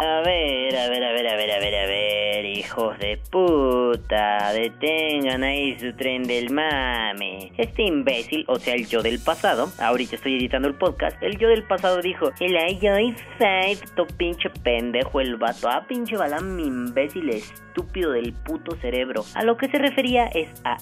A 0.00 0.20
ver, 0.20 0.76
a 0.76 0.88
ver, 0.88 1.02
a 1.02 1.12
ver, 1.12 1.26
a 1.26 1.34
ver, 1.34 1.50
a 1.50 1.58
ver, 1.58 1.74
a 1.74 1.86
ver, 1.86 2.44
hijos 2.44 2.96
de 3.00 3.20
puta, 3.32 4.52
detengan 4.52 5.42
ahí 5.42 5.76
su 5.76 5.92
tren 5.94 6.22
del 6.22 6.50
mame. 6.50 7.50
Este 7.56 7.82
imbécil, 7.82 8.44
o 8.46 8.60
sea, 8.60 8.74
el 8.74 8.86
yo 8.86 9.02
del 9.02 9.18
pasado, 9.18 9.68
ahorita 9.80 10.14
estoy 10.14 10.36
editando 10.36 10.68
el 10.68 10.76
podcast, 10.76 11.20
el 11.20 11.36
yo 11.36 11.48
del 11.48 11.64
pasado 11.64 12.00
dijo, 12.00 12.30
el 12.38 12.54
iJoy 12.70 13.16
5, 13.38 13.94
tu 13.96 14.06
pinche 14.16 14.50
pendejo, 14.62 15.20
el 15.20 15.34
vato, 15.34 15.68
ah, 15.68 15.84
pinche 15.88 16.16
balam, 16.16 16.54
mi 16.54 16.68
imbécil 16.68 17.30
estúpido 17.30 18.12
del 18.12 18.32
puto 18.34 18.76
cerebro. 18.76 19.24
A 19.34 19.42
lo 19.42 19.56
que 19.56 19.68
se 19.68 19.78
refería 19.78 20.26
es 20.26 20.48
a 20.62 20.76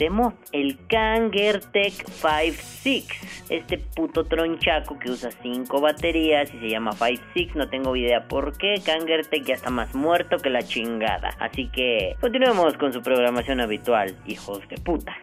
este 0.00 0.34
el 0.52 0.78
Kangertech 0.86 1.92
56. 1.92 3.06
Este 3.50 3.78
puto 3.78 4.24
tronchaco 4.24 4.98
que 4.98 5.10
usa 5.10 5.30
5 5.30 5.80
baterías 5.80 6.52
y 6.54 6.58
se 6.58 6.68
llama 6.70 6.92
56, 6.92 7.54
no 7.56 7.68
tengo 7.68 7.94
idea 7.96 8.26
por 8.28 8.56
qué. 8.56 8.74
Kangertech 8.84 9.44
ya 9.44 9.54
está 9.54 9.70
más 9.70 9.94
muerto 9.94 10.38
que 10.38 10.50
la 10.50 10.62
chingada. 10.62 11.30
Así 11.38 11.68
que 11.68 12.16
continuemos 12.20 12.76
con 12.78 12.92
su 12.92 13.02
programación 13.02 13.60
habitual, 13.60 14.16
hijos 14.26 14.66
de 14.68 14.76
puta. 14.76 15.16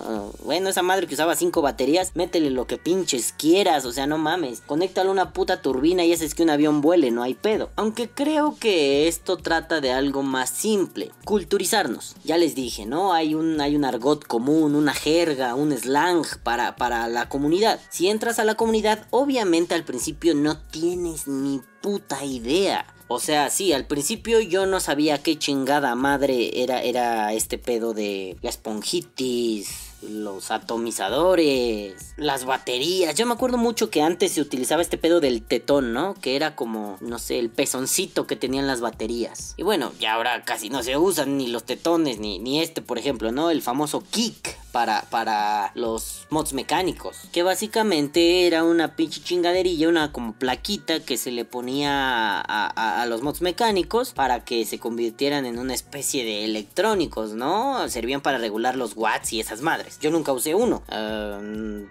Ah, 0.00 0.30
bueno, 0.42 0.70
esa 0.70 0.80
madre 0.80 1.06
que 1.06 1.14
usaba 1.14 1.36
cinco 1.36 1.60
baterías, 1.60 2.16
métele 2.16 2.48
lo 2.50 2.66
que 2.66 2.78
pinches 2.78 3.34
quieras, 3.36 3.84
o 3.84 3.92
sea, 3.92 4.06
no 4.06 4.16
mames. 4.16 4.62
Conéctale 4.62 5.10
una 5.10 5.34
puta 5.34 5.60
turbina 5.60 6.02
y 6.04 6.12
haces 6.12 6.34
que 6.34 6.42
un 6.42 6.48
avión 6.48 6.80
vuele, 6.80 7.10
no 7.10 7.22
hay 7.22 7.34
pedo. 7.34 7.70
Aunque 7.76 8.08
creo 8.08 8.56
que 8.58 9.06
esto 9.06 9.36
trata 9.36 9.82
de 9.82 9.92
algo 9.92 10.22
más 10.22 10.48
simple, 10.48 11.10
culturizarnos. 11.24 12.16
Ya 12.24 12.38
les 12.38 12.54
dije, 12.54 12.86
¿no? 12.86 13.12
Hay 13.12 13.34
un, 13.34 13.60
hay 13.60 13.76
un 13.76 13.84
argot 13.84 14.26
común, 14.26 14.74
una 14.74 14.94
jerga, 14.94 15.54
un 15.54 15.76
slang 15.76 16.24
para, 16.42 16.76
para 16.76 17.06
la 17.08 17.28
comunidad. 17.28 17.78
Si 17.90 18.08
entras 18.08 18.38
a 18.38 18.44
la 18.44 18.54
comunidad, 18.54 19.06
obviamente 19.10 19.74
al 19.74 19.84
principio 19.84 20.34
no 20.34 20.58
tienes 20.58 21.28
ni 21.28 21.60
puta 21.82 22.24
idea. 22.24 22.86
O 23.12 23.20
sea, 23.20 23.50
sí, 23.50 23.74
al 23.74 23.84
principio 23.84 24.40
yo 24.40 24.64
no 24.64 24.80
sabía 24.80 25.18
qué 25.18 25.38
chingada 25.38 25.94
madre 25.94 26.62
era, 26.62 26.82
era 26.82 27.34
este 27.34 27.58
pedo 27.58 27.92
de 27.92 28.38
la 28.40 28.48
esponjitis, 28.48 29.68
los 30.00 30.50
atomizadores, 30.50 32.14
las 32.16 32.46
baterías. 32.46 33.14
Yo 33.14 33.26
me 33.26 33.34
acuerdo 33.34 33.58
mucho 33.58 33.90
que 33.90 34.00
antes 34.00 34.32
se 34.32 34.40
utilizaba 34.40 34.80
este 34.80 34.96
pedo 34.96 35.20
del 35.20 35.42
tetón, 35.42 35.92
¿no? 35.92 36.14
Que 36.14 36.36
era 36.36 36.56
como, 36.56 36.96
no 37.02 37.18
sé, 37.18 37.38
el 37.38 37.50
pezoncito 37.50 38.26
que 38.26 38.34
tenían 38.34 38.66
las 38.66 38.80
baterías. 38.80 39.52
Y 39.58 39.62
bueno, 39.62 39.92
ya 40.00 40.14
ahora 40.14 40.42
casi 40.42 40.70
no 40.70 40.82
se 40.82 40.96
usan 40.96 41.36
ni 41.36 41.48
los 41.48 41.64
tetones, 41.64 42.18
ni, 42.18 42.38
ni 42.38 42.60
este, 42.60 42.80
por 42.80 42.98
ejemplo, 42.98 43.30
¿no? 43.30 43.50
El 43.50 43.60
famoso 43.60 44.02
kick 44.10 44.61
para, 44.72 45.02
para 45.02 45.70
los 45.74 46.26
mods 46.30 46.52
mecánicos. 46.52 47.20
Que 47.30 47.42
básicamente 47.42 48.46
era 48.46 48.64
una 48.64 48.96
pinche 48.96 49.22
chingaderilla, 49.22 49.88
una 49.88 50.12
como 50.12 50.32
plaquita 50.32 51.00
que 51.00 51.16
se 51.16 51.30
le 51.30 51.44
ponía 51.44 52.40
a, 52.40 53.02
a 53.02 53.06
los 53.06 53.22
mods 53.22 53.42
mecánicos 53.42 54.12
para 54.12 54.44
que 54.44 54.64
se 54.64 54.78
convirtieran 54.78 55.46
en 55.46 55.58
una 55.58 55.74
especie 55.74 56.24
de 56.24 56.44
electrónicos, 56.44 57.32
¿no? 57.32 57.88
Servían 57.88 58.20
para 58.20 58.38
regular 58.38 58.76
los 58.76 58.96
watts 58.96 59.32
y 59.32 59.40
esas 59.40 59.60
madres. 59.60 59.98
Yo 60.00 60.10
nunca 60.10 60.32
usé 60.32 60.54
uno. 60.54 60.82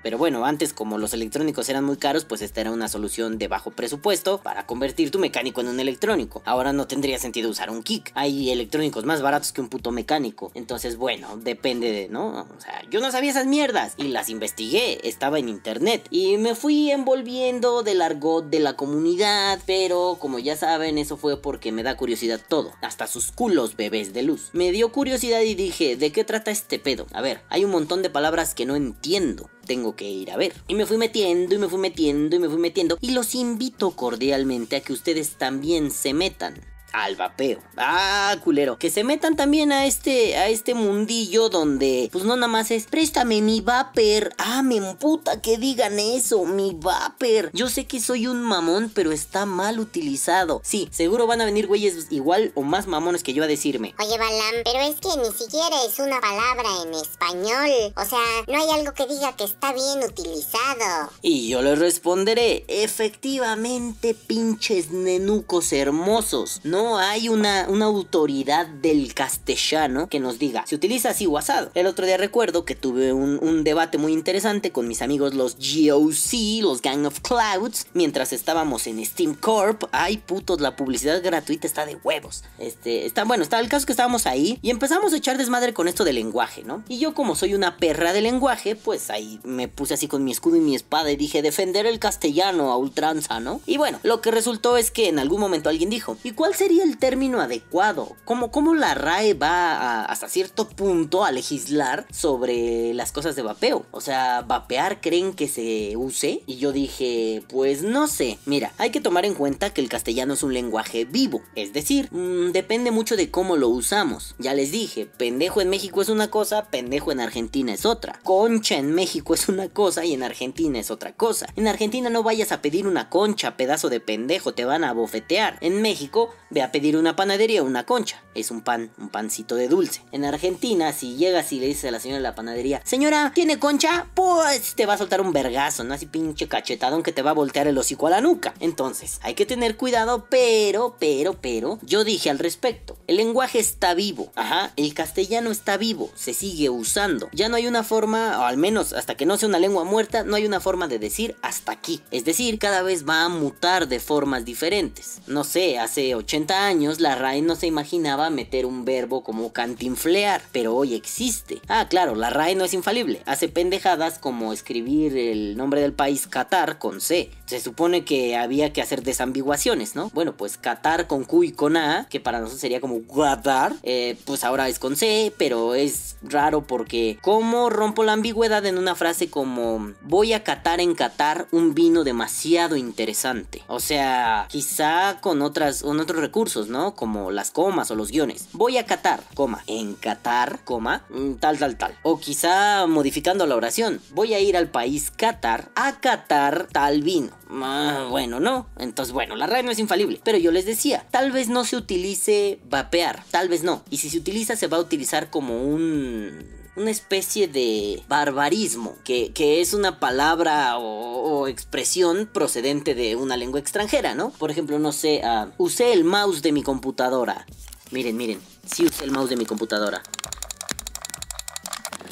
pero 0.04 0.18
bueno, 0.18 0.46
antes 0.46 0.74
como 0.74 0.98
los 0.98 1.14
electrónicos 1.14 1.70
eran 1.70 1.84
muy 1.84 1.98
caros, 1.98 2.26
pues 2.26 2.42
esta 2.42 2.62
era 2.62 2.72
una 2.72 2.88
solución 2.88 3.38
de 3.38 3.48
bajo 3.48 3.72
presupuesto 3.72 4.40
para 4.40 4.66
convertir 4.66 5.12
tu 5.12 5.20
mecánico 5.20 5.62
en 5.62 5.68
un 5.68 5.80
electrónico. 5.80 6.42
Ahora 6.46 6.74
no 6.74 6.88
tendría 6.88 7.20
sentido 7.20 7.50
usar 7.50 7.70
un 7.70 7.84
kick. 7.84 8.12
Hay 8.16 8.50
electrónicos 8.50 9.06
más 9.06 9.22
baratos 9.22 9.52
que 9.52 9.62
un 9.62 9.70
puto 9.70 9.92
mecánico. 9.92 10.52
Entonces, 10.54 10.98
bueno, 10.98 11.38
depende 11.38 11.92
de, 11.92 12.10
¿no? 12.10 12.48
O 12.58 12.62
sea, 12.62 12.71
yo 12.90 13.00
no 13.00 13.12
sabía 13.12 13.32
esas 13.32 13.46
mierdas 13.46 13.94
y 13.98 14.10
las 14.10 14.30
investigué. 14.30 15.08
Estaba 15.08 15.40
en 15.40 15.50
internet 15.50 16.08
y 16.10 16.38
me 16.38 16.56
fui 16.56 16.92
envolviendo 16.92 17.84
del 17.84 18.02
argot 18.02 18.50
de 18.50 18.60
la 18.60 18.76
comunidad. 18.76 19.60
Pero 19.66 20.18
como 20.20 20.40
ya 20.40 20.56
saben, 20.56 20.98
eso 20.98 21.18
fue 21.18 21.42
porque 21.42 21.72
me 21.72 21.84
da 21.84 21.98
curiosidad 21.98 22.42
todo. 22.48 22.74
Hasta 22.82 23.08
sus 23.08 23.32
culos 23.32 23.76
bebés 23.76 24.14
de 24.14 24.24
luz. 24.24 24.50
Me 24.54 24.72
dio 24.72 24.92
curiosidad 24.92 25.42
y 25.42 25.56
dije, 25.56 25.96
¿de 25.96 26.12
qué 26.12 26.24
trata 26.24 26.52
este 26.52 26.80
pedo? 26.80 27.08
A 27.14 27.22
ver, 27.22 27.42
hay 27.50 27.66
un 27.66 27.72
montón 27.72 28.02
de 28.02 28.10
palabras 28.10 28.56
que 28.56 28.66
no 28.66 28.76
entiendo. 28.76 29.50
Tengo 29.66 29.96
que 29.96 30.10
ir 30.10 30.32
a 30.32 30.38
ver. 30.38 30.54
Y 30.68 30.76
me 30.76 30.86
fui 30.86 30.98
metiendo 30.98 31.56
y 31.56 31.58
me 31.58 31.70
fui 31.70 31.80
metiendo 31.80 32.36
y 32.36 32.40
me 32.40 32.50
fui 32.50 32.60
metiendo. 32.60 32.98
Y 33.00 33.12
los 33.12 33.36
invito 33.36 33.92
cordialmente 33.92 34.76
a 34.76 34.82
que 34.82 34.94
ustedes 34.94 35.38
también 35.38 35.92
se 35.92 36.14
metan. 36.14 36.71
Al 36.94 37.16
vapeo. 37.16 37.60
Ah, 37.78 38.36
culero. 38.44 38.78
Que 38.78 38.90
se 38.90 39.04
metan 39.04 39.36
también 39.36 39.72
a 39.72 39.86
este, 39.86 40.38
a 40.38 40.50
este 40.50 40.74
mundillo 40.74 41.50
donde, 41.50 42.10
pues 42.12 42.24
no 42.24 42.36
nada 42.36 42.48
más 42.48 42.72
es, 42.72 42.86
préstame 42.86 43.42
mi 43.42 43.62
vapor. 43.62 44.34
Ah, 44.38 44.62
me 44.64 44.78
emputa 44.78 45.42
que 45.42 45.58
digan 45.58 46.00
eso, 46.00 46.46
mi 46.46 46.76
vapor. 46.76 47.52
Yo 47.54 47.70
sé 47.70 47.86
que 47.86 48.00
soy 48.00 48.28
un 48.28 48.42
mamón, 48.42 48.92
pero 48.94 49.12
está 49.12 49.46
mal 49.46 49.80
utilizado. 49.80 50.62
Sí, 50.64 50.90
seguro 50.92 51.28
van 51.28 51.42
a 51.42 51.46
venir 51.46 51.68
güeyes 51.68 52.08
igual 52.10 52.52
o 52.56 52.62
más 52.62 52.88
mamones 52.88 53.24
que 53.24 53.34
yo 53.34 53.44
a 53.44 53.48
decirme. 53.48 53.94
Oye, 54.00 54.18
Balam, 54.18 54.64
pero 54.64 54.80
es 54.80 54.96
que 54.96 55.10
ni 55.20 55.32
siquiera 55.38 55.84
es 55.86 56.00
una 56.00 56.20
palabra 56.20 56.70
en 56.84 56.94
español. 56.94 57.94
O 57.96 58.06
sea, 58.06 58.20
no 58.48 58.58
hay 58.58 58.70
algo 58.70 58.94
que 58.94 59.08
diga 59.08 59.36
que 59.36 59.44
está 59.44 59.74
bien 59.74 60.04
utilizado. 60.08 61.12
Y 61.22 61.50
yo 61.50 61.62
les 61.62 61.80
responderé, 61.80 62.66
efectivamente, 62.68 64.14
pinches 64.14 64.92
nenucos 64.92 65.74
hermosos. 65.74 66.62
No 66.64 66.81
hay 66.98 67.30
una, 67.30 67.68
una 67.70 67.86
autoridad 67.86 68.66
del 68.68 69.14
castellano 69.14 70.08
que 70.08 70.20
nos 70.20 70.40
diga, 70.40 70.66
se 70.66 70.76
utiliza 70.76 71.10
así 71.10 71.26
o 71.26 71.38
asado. 71.38 71.72
El 71.74 71.88
otro 71.88 72.06
día 72.06 72.18
recuerdo 72.18 72.66
que 72.66 72.76
tuve 72.76 73.14
un, 73.14 73.40
un 73.42 73.64
debate 73.64 73.98
muy 73.98 74.14
interesante 74.14 74.72
con 74.72 74.88
mis 74.88 75.02
amigos 75.02 75.34
los 75.34 75.56
GOC, 75.56 76.62
los 76.62 76.82
Gang 76.82 77.06
of 77.06 77.20
Clouds, 77.22 77.88
mientras 77.94 78.34
estábamos 78.34 78.88
en 78.88 79.04
Steam 79.06 79.36
Corp. 79.36 79.84
Ay, 79.92 80.18
putos, 80.18 80.62
la 80.62 80.76
publicidad 80.76 81.22
gratuita 81.24 81.68
está 81.68 81.86
de 81.86 81.96
huevos. 81.96 82.44
Este, 82.58 83.06
está 83.06 83.24
bueno, 83.24 83.44
está 83.44 83.60
el 83.60 83.70
caso 83.70 83.86
que 83.86 83.94
estábamos 83.94 84.26
ahí 84.26 84.60
y 84.62 84.70
empezamos 84.70 85.14
a 85.14 85.18
echar 85.18 85.38
desmadre 85.38 85.74
con 85.74 85.88
esto 85.88 86.04
del 86.04 86.16
lenguaje, 86.16 86.64
¿no? 86.64 86.84
Y 86.88 87.00
yo 87.00 87.14
como 87.14 87.36
soy 87.36 87.54
una 87.54 87.78
perra 87.78 88.14
de 88.14 88.22
lenguaje, 88.22 88.76
pues 88.76 89.10
ahí 89.10 89.40
me 89.44 89.68
puse 89.68 89.94
así 89.94 90.08
con 90.08 90.24
mi 90.24 90.32
escudo 90.32 90.58
y 90.58 90.62
mi 90.62 90.76
espada 90.76 91.12
y 91.12 91.16
dije 91.16 91.42
defender 91.42 91.86
el 91.86 92.00
castellano 92.00 92.72
a 92.72 92.78
ultranza, 92.78 93.40
¿no? 93.40 93.62
Y 93.66 93.78
bueno, 93.78 94.00
lo 94.04 94.22
que 94.22 94.32
resultó 94.32 94.78
es 94.78 94.92
que 94.92 95.10
en 95.10 95.20
algún 95.20 95.40
momento 95.40 95.70
alguien 95.70 95.90
dijo, 95.90 96.18
¿y 96.24 96.32
cuál 96.32 96.56
sería 96.56 96.71
el 96.80 96.98
término 96.98 97.42
adecuado? 97.42 98.16
¿Cómo, 98.26 98.52
cómo 98.52 98.74
la 98.76 98.94
RAE 98.94 99.34
va 99.34 100.06
hasta 100.06 100.30
cierto 100.30 100.68
punto 100.68 101.26
a 101.26 101.32
legislar 101.32 102.06
sobre 102.12 102.94
las 102.94 103.12
cosas 103.12 103.36
de 103.36 103.42
vapeo? 103.42 103.86
O 103.92 104.02
sea, 104.02 104.42
¿vapear 104.42 105.02
creen 105.02 105.34
que 105.34 105.48
se 105.48 105.96
use? 105.98 106.44
Y 106.46 106.58
yo 106.58 106.72
dije, 106.72 107.44
pues 107.50 107.82
no 107.84 108.08
sé. 108.08 108.40
Mira, 108.46 108.72
hay 108.78 108.92
que 108.92 109.02
tomar 109.02 109.26
en 109.26 109.34
cuenta 109.34 109.72
que 109.72 109.82
el 109.82 109.90
castellano 109.90 110.34
es 110.34 110.44
un 110.44 110.54
lenguaje 110.54 111.06
vivo. 111.06 111.42
Es 111.56 111.74
decir, 111.74 112.10
mm, 112.12 112.52
depende 112.52 112.92
mucho 112.92 113.16
de 113.16 113.30
cómo 113.32 113.58
lo 113.58 113.70
usamos. 113.70 114.36
Ya 114.40 114.54
les 114.54 114.72
dije, 114.72 115.06
pendejo 115.06 115.62
en 115.62 115.70
México 115.70 116.02
es 116.02 116.10
una 116.10 116.30
cosa, 116.30 116.66
pendejo 116.66 117.12
en 117.12 117.20
Argentina 117.20 117.74
es 117.74 117.86
otra. 117.86 118.20
Concha 118.24 118.78
en 118.78 118.94
México 118.94 119.34
es 119.34 119.50
una 119.50 119.70
cosa 119.70 120.06
y 120.06 120.14
en 120.14 120.24
Argentina 120.24 120.80
es 120.80 120.92
otra 120.92 121.14
cosa. 121.14 121.48
En 121.56 121.68
Argentina 121.68 122.10
no 122.10 122.24
vayas 122.24 122.52
a 122.52 122.62
pedir 122.62 122.88
una 122.88 123.10
concha, 123.10 123.58
pedazo 123.58 123.90
de 123.90 124.00
pendejo, 124.00 124.54
te 124.54 124.66
van 124.66 124.84
a 124.84 124.94
bofetear. 124.94 125.58
En 125.62 125.82
México, 125.82 126.30
ve 126.50 126.61
a 126.62 126.72
pedir 126.72 126.98
una 126.98 127.16
panadería 127.16 127.62
una 127.64 127.86
concha. 127.86 128.22
Es 128.34 128.52
un 128.52 128.62
pan, 128.62 128.92
un 128.98 129.10
pancito 129.10 129.56
de 129.56 129.68
dulce. 129.68 130.02
En 130.12 130.24
Argentina, 130.26 130.94
si 130.94 131.16
llegas 131.16 131.52
y 131.52 131.60
le 131.60 131.68
dices 131.68 131.86
a 131.86 131.92
la 131.92 132.00
señora 132.00 132.20
de 132.20 132.24
la 132.24 132.36
panadería, 132.36 132.82
señora, 132.86 133.32
¿tiene 133.34 133.60
concha? 133.60 134.08
Pues 134.14 134.76
te 134.76 134.86
va 134.86 134.94
a 134.94 134.98
soltar 134.98 135.22
un 135.22 135.34
vergazo, 135.34 135.84
¿no? 135.84 135.94
Así 135.94 136.06
pinche 136.06 136.48
cachetadón 136.48 137.04
que 137.04 137.12
te 137.12 137.22
va 137.22 137.32
a 137.32 137.34
voltear 137.34 137.68
el 137.68 137.78
hocico 137.78 138.08
a 138.08 138.12
la 138.12 138.22
nuca. 138.22 138.54
Entonces, 138.60 139.20
hay 139.24 139.34
que 139.34 139.46
tener 139.46 139.76
cuidado, 139.76 140.28
pero, 140.30 140.96
pero, 141.00 141.34
pero, 141.42 141.80
yo 141.82 142.04
dije 142.04 142.30
al 142.30 142.40
respecto, 142.40 142.98
el 143.08 143.18
lenguaje 143.18 143.60
está 143.60 143.94
vivo, 143.94 144.32
ajá, 144.36 144.72
el 144.76 144.94
castellano 144.94 145.52
está 145.52 145.78
vivo, 145.78 146.10
se 146.16 146.34
sigue 146.34 146.70
usando. 146.70 147.30
Ya 147.34 147.50
no 147.50 147.56
hay 147.56 147.68
una 147.68 147.84
forma, 147.84 148.40
o 148.40 148.44
al 148.44 148.58
menos 148.58 148.94
hasta 148.94 149.16
que 149.16 149.26
no 149.26 149.38
sea 149.38 149.50
una 149.50 149.60
lengua 149.60 149.84
muerta, 149.84 150.24
no 150.24 150.36
hay 150.36 150.46
una 150.46 150.60
forma 150.60 150.88
de 150.88 151.00
decir 151.00 151.36
hasta 151.42 151.72
aquí. 151.72 152.02
Es 152.12 152.26
decir, 152.26 152.60
cada 152.60 152.82
vez 152.82 153.08
va 153.08 153.24
a 153.24 153.30
mutar 153.30 153.88
de 153.88 154.00
formas 154.00 154.46
diferentes. 154.46 155.20
No 155.28 155.44
sé, 155.44 155.80
hace 155.80 156.16
80 156.16 156.51
años 156.52 157.00
la 157.00 157.16
RAE 157.16 157.42
no 157.42 157.56
se 157.56 157.68
imaginaba 157.68 158.30
meter 158.30 158.66
un 158.66 158.86
verbo 158.86 159.24
como 159.24 159.54
cantinflear, 159.54 160.42
pero 160.52 160.76
hoy 160.76 160.94
existe. 160.94 161.62
Ah, 161.68 161.88
claro, 161.90 162.16
la 162.16 162.30
RAE 162.30 162.56
no 162.56 162.66
es 162.66 162.74
infalible. 162.74 163.22
Hace 163.26 163.50
pendejadas 163.50 164.20
como 164.20 164.54
escribir 164.54 165.18
el 165.18 165.58
nombre 165.58 165.82
del 165.82 165.94
país 165.94 166.28
Qatar 166.28 166.78
con 166.78 167.02
C. 167.02 167.32
Se 167.52 167.60
supone 167.60 168.06
que 168.06 168.38
había 168.38 168.72
que 168.72 168.82
hacer 168.82 169.04
desambiguaciones, 169.04 169.94
¿no? 169.94 170.10
Bueno, 170.14 170.38
pues 170.38 170.58
Qatar 170.58 171.08
con 171.08 171.26
Q 171.26 171.44
y 171.44 171.52
con 171.52 171.76
A, 171.76 172.08
que 172.10 172.22
para 172.22 172.40
nosotros 172.40 172.62
sería 172.62 172.80
como 172.80 173.02
Qatar, 173.06 173.76
eh, 173.84 174.18
pues 174.24 174.46
ahora 174.46 174.70
es 174.70 174.80
con 174.80 174.96
C, 174.96 175.34
pero 175.38 175.76
es 175.76 176.16
raro 176.22 176.66
porque 176.66 177.20
¿cómo 177.22 177.70
rompo 177.70 178.06
la 178.06 178.14
ambigüedad 178.14 178.66
en 178.66 178.78
una 178.78 178.96
frase 178.96 179.30
como 179.30 179.92
voy 180.02 180.32
a 180.32 180.46
catar 180.46 180.80
en 180.80 180.96
Qatar 180.96 181.50
un 181.52 181.74
vino 181.74 182.06
demasiado 182.06 182.78
interesante? 182.78 183.62
O 183.68 183.82
sea, 183.82 184.48
quizá 184.50 185.20
con 185.20 185.42
otras 185.42 185.82
con 185.82 186.00
otros 186.00 186.22
recursos, 186.22 186.70
¿no? 186.70 186.96
Como 186.96 187.32
las 187.32 187.52
comas 187.52 187.92
o 187.92 187.96
los 187.96 188.12
guiones. 188.12 188.48
Voy 188.54 188.78
a 188.78 188.86
catar, 188.86 189.26
coma, 189.36 189.62
en 189.68 189.96
Qatar, 189.96 190.62
coma, 190.64 191.04
mm, 191.10 191.34
tal 191.34 191.60
tal 191.60 191.78
tal. 191.78 191.98
O 192.04 192.18
quizá 192.18 192.88
modificando 192.88 193.46
la 193.46 193.58
oración, 193.58 194.00
voy 194.12 194.36
a 194.36 194.40
ir 194.40 194.56
al 194.56 194.70
país 194.70 195.12
Qatar 195.12 195.70
a 195.76 196.00
catar 196.00 196.70
tal 196.72 197.02
vino. 197.02 197.41
Ah, 197.52 198.08
bueno, 198.10 198.40
no. 198.40 198.68
Entonces, 198.78 199.14
bueno, 199.14 199.36
la 199.36 199.48
RAE 199.48 199.64
no 199.64 199.72
es 199.72 199.80
infalible. 199.80 200.20
Pero 200.24 200.38
yo 200.38 200.52
les 200.52 200.66
decía, 200.66 201.06
tal 201.12 201.32
vez 201.32 201.50
no 201.50 201.66
se 201.66 201.76
utilice 201.76 202.60
vapear. 202.70 203.24
Tal 203.32 203.50
vez 203.50 203.64
no. 203.64 203.84
Y 203.90 203.98
si 203.98 204.10
se 204.10 204.18
utiliza, 204.18 204.56
se 204.56 204.68
va 204.68 204.78
a 204.78 204.82
utilizar 204.82 205.30
como 205.30 205.64
un 205.64 206.62
una 206.76 206.92
especie 206.92 207.48
de 207.48 208.02
barbarismo, 208.08 208.96
que, 209.04 209.32
es 209.62 209.74
una 209.74 210.00
palabra 210.00 210.78
o, 210.78 211.48
expresión 211.48 212.30
procedente 212.32 212.94
de 212.94 213.16
una 213.16 213.36
lengua 213.36 213.60
extranjera, 213.60 214.14
¿no? 214.16 214.30
Por 214.32 214.52
ejemplo, 214.52 214.80
no 214.80 214.92
sé, 214.92 215.22
ah, 215.24 215.50
usé 215.58 215.94
el 215.94 216.04
mouse 216.04 216.42
de 216.42 216.52
mi 216.52 216.62
computadora. 216.62 217.46
Miren, 217.90 218.16
miren, 218.16 218.40
sí 218.66 218.86
usé 218.86 219.06
el 219.06 219.12
mouse 219.12 219.30
de 219.30 219.38
mi 219.38 219.46
computadora. 219.46 220.04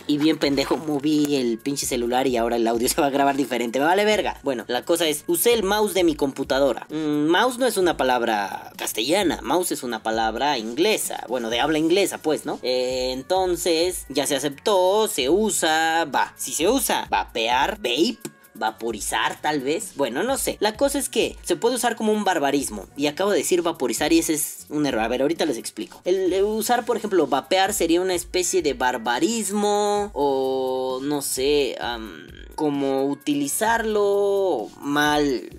Y 0.09 0.17
bien 0.17 0.39
pendejo 0.39 0.75
moví 0.75 1.35
el 1.35 1.59
pinche 1.59 1.85
celular 1.85 2.25
y 2.25 2.35
ahora 2.35 2.55
el 2.55 2.67
audio 2.67 2.89
se 2.89 2.99
va 2.99 3.07
a 3.07 3.11
grabar 3.11 3.37
diferente. 3.37 3.77
Vale 3.77 4.05
verga. 4.05 4.39
Bueno, 4.41 4.65
la 4.67 4.83
cosa 4.83 5.07
es, 5.07 5.23
usé 5.27 5.53
el 5.53 5.61
mouse 5.61 5.93
de 5.93 6.03
mi 6.03 6.15
computadora. 6.15 6.87
Mm, 6.89 7.27
mouse 7.27 7.59
no 7.59 7.67
es 7.67 7.77
una 7.77 7.95
palabra 7.95 8.71
castellana, 8.75 9.39
mouse 9.43 9.71
es 9.71 9.83
una 9.83 10.01
palabra 10.01 10.57
inglesa. 10.57 11.23
Bueno, 11.29 11.51
de 11.51 11.59
habla 11.59 11.77
inglesa, 11.77 12.17
pues, 12.17 12.43
¿no? 12.43 12.57
Eh, 12.63 13.11
entonces, 13.13 14.07
ya 14.09 14.25
se 14.25 14.35
aceptó, 14.35 15.07
se 15.07 15.29
usa, 15.29 16.05
va. 16.05 16.33
Si 16.35 16.53
se 16.53 16.67
usa, 16.67 17.05
vapear, 17.11 17.77
vape 17.77 18.17
vaporizar 18.59 19.41
tal 19.41 19.61
vez. 19.61 19.93
Bueno, 19.95 20.23
no 20.23 20.37
sé. 20.37 20.57
La 20.59 20.75
cosa 20.75 20.99
es 20.99 21.09
que 21.09 21.37
se 21.43 21.55
puede 21.55 21.75
usar 21.75 21.95
como 21.95 22.13
un 22.13 22.23
barbarismo. 22.23 22.87
Y 22.95 23.07
acabo 23.07 23.31
de 23.31 23.39
decir 23.39 23.61
vaporizar 23.61 24.13
y 24.13 24.19
ese 24.19 24.33
es 24.33 24.65
un 24.69 24.85
error. 24.85 25.01
A 25.01 25.07
ver, 25.07 25.21
ahorita 25.21 25.45
les 25.45 25.57
explico. 25.57 26.01
El, 26.05 26.43
usar, 26.43 26.85
por 26.85 26.97
ejemplo, 26.97 27.25
vapear 27.27 27.73
sería 27.73 28.01
una 28.01 28.13
especie 28.13 28.61
de 28.61 28.73
barbarismo 28.73 30.11
o 30.13 30.99
no 31.01 31.21
sé, 31.21 31.77
am, 31.79 32.27
como 32.55 33.05
utilizarlo 33.05 34.69
mal. 34.81 35.49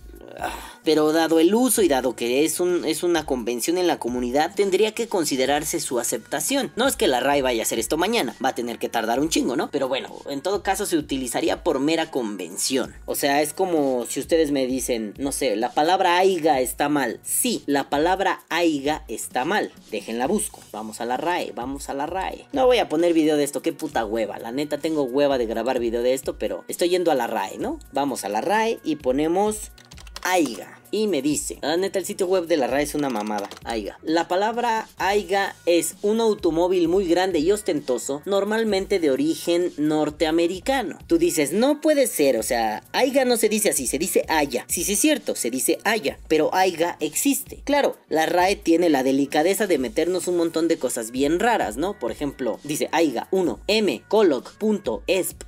Pero 0.84 1.12
dado 1.12 1.40
el 1.40 1.54
uso 1.54 1.82
y 1.82 1.88
dado 1.88 2.16
que 2.16 2.44
es 2.44 2.60
una 2.60 3.26
convención 3.26 3.78
en 3.78 3.86
la 3.86 3.98
comunidad, 3.98 4.54
tendría 4.54 4.92
que 4.92 5.08
considerarse 5.08 5.80
su 5.80 5.98
aceptación. 5.98 6.72
No 6.76 6.86
es 6.86 6.96
que 6.96 7.08
la 7.08 7.20
RAI 7.20 7.42
vaya 7.42 7.62
a 7.62 7.64
hacer 7.64 7.78
esto 7.78 7.96
mañana, 7.96 8.34
va 8.42 8.50
a 8.50 8.54
tener 8.54 8.78
que 8.78 8.88
tardar 8.88 9.20
un 9.20 9.28
chingo, 9.28 9.56
¿no? 9.56 9.70
Pero 9.70 9.88
bueno, 9.88 10.14
en 10.28 10.40
todo 10.40 10.62
caso 10.62 10.86
se 10.86 10.96
utilizaría 10.96 11.62
por 11.62 11.80
mera 11.80 12.10
convención. 12.10 12.94
O 13.06 13.14
sea, 13.14 13.42
es 13.42 13.52
como 13.52 14.06
si 14.06 14.20
ustedes 14.20 14.50
me 14.50 14.66
dicen, 14.66 15.14
no 15.18 15.32
sé, 15.32 15.56
la 15.56 15.72
palabra 15.72 16.16
aiga 16.16 16.60
está 16.60 16.88
mal. 16.88 17.20
Sí, 17.22 17.62
la 17.66 17.90
palabra 17.90 18.40
aiga 18.48 19.04
está 19.08 19.44
mal. 19.44 19.72
Déjenla 19.90 20.26
busco. 20.26 20.60
Vamos 20.72 21.00
a 21.00 21.04
la 21.04 21.16
RAE, 21.16 21.52
vamos 21.52 21.88
a 21.88 21.94
la 21.94 22.06
RAE. 22.06 22.46
No 22.52 22.66
voy 22.66 22.78
a 22.78 22.88
poner 22.88 23.12
video 23.12 23.36
de 23.36 23.44
esto, 23.44 23.62
qué 23.62 23.72
puta 23.72 24.04
hueva. 24.04 24.38
La 24.38 24.52
neta 24.52 24.78
tengo 24.78 25.02
hueva 25.02 25.38
de 25.38 25.46
grabar 25.46 25.78
video 25.78 26.02
de 26.02 26.14
esto, 26.14 26.38
pero 26.38 26.64
estoy 26.68 26.88
yendo 26.88 27.10
a 27.10 27.14
la 27.14 27.26
RAE, 27.26 27.58
¿no? 27.58 27.78
Vamos 27.92 28.24
a 28.24 28.28
la 28.28 28.40
RAE 28.40 28.80
y 28.84 28.96
ponemos 28.96 29.72
aiga. 30.22 30.79
Y 30.92 31.06
me 31.06 31.22
dice, 31.22 31.58
la 31.62 31.76
neta 31.76 31.98
el 31.98 32.04
sitio 32.04 32.26
web 32.26 32.46
de 32.46 32.56
la 32.56 32.66
RAE 32.66 32.82
es 32.82 32.94
una 32.94 33.10
mamada. 33.10 33.48
Aiga. 33.64 33.98
La 34.02 34.26
palabra 34.26 34.88
aiga 34.96 35.54
es 35.66 35.94
un 36.02 36.20
automóvil 36.20 36.88
muy 36.88 37.06
grande 37.06 37.38
y 37.38 37.52
ostentoso, 37.52 38.22
normalmente 38.24 38.98
de 38.98 39.10
origen 39.10 39.72
norteamericano. 39.76 40.98
Tú 41.06 41.18
dices, 41.18 41.52
no 41.52 41.80
puede 41.80 42.06
ser, 42.06 42.36
o 42.38 42.42
sea, 42.42 42.82
aiga 42.92 43.24
no 43.24 43.36
se 43.36 43.48
dice 43.48 43.70
así, 43.70 43.86
se 43.86 43.98
dice 43.98 44.24
haya. 44.28 44.64
Sí, 44.68 44.82
sí 44.84 44.94
es 44.94 44.98
cierto, 45.00 45.36
se 45.36 45.50
dice 45.50 45.78
haya, 45.84 46.18
pero 46.28 46.54
aiga 46.54 46.96
existe. 47.00 47.60
Claro, 47.64 47.96
la 48.08 48.26
RAE 48.26 48.56
tiene 48.56 48.90
la 48.90 49.02
delicadeza 49.02 49.66
de 49.66 49.78
meternos 49.78 50.26
un 50.26 50.36
montón 50.36 50.66
de 50.68 50.78
cosas 50.78 51.12
bien 51.12 51.38
raras, 51.38 51.76
¿no? 51.76 51.98
Por 51.98 52.10
ejemplo, 52.10 52.58
dice 52.64 52.88
aiga 52.92 53.28
1 53.30 53.60
m 53.68 54.02
coloc.esp.p.us. 54.08 55.40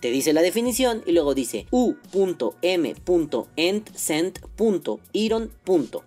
Te 0.00 0.10
dice 0.10 0.32
la 0.32 0.42
definición 0.42 1.02
y 1.06 1.12
luego 1.12 1.34
dice 1.34 1.66
u.m 1.70 2.91
m.end.send.iron. 3.06 5.50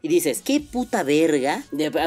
Y 0.02 0.08
dices, 0.08 0.42
¿qué 0.42 0.60
puta 0.60 1.04
verga? 1.04 1.64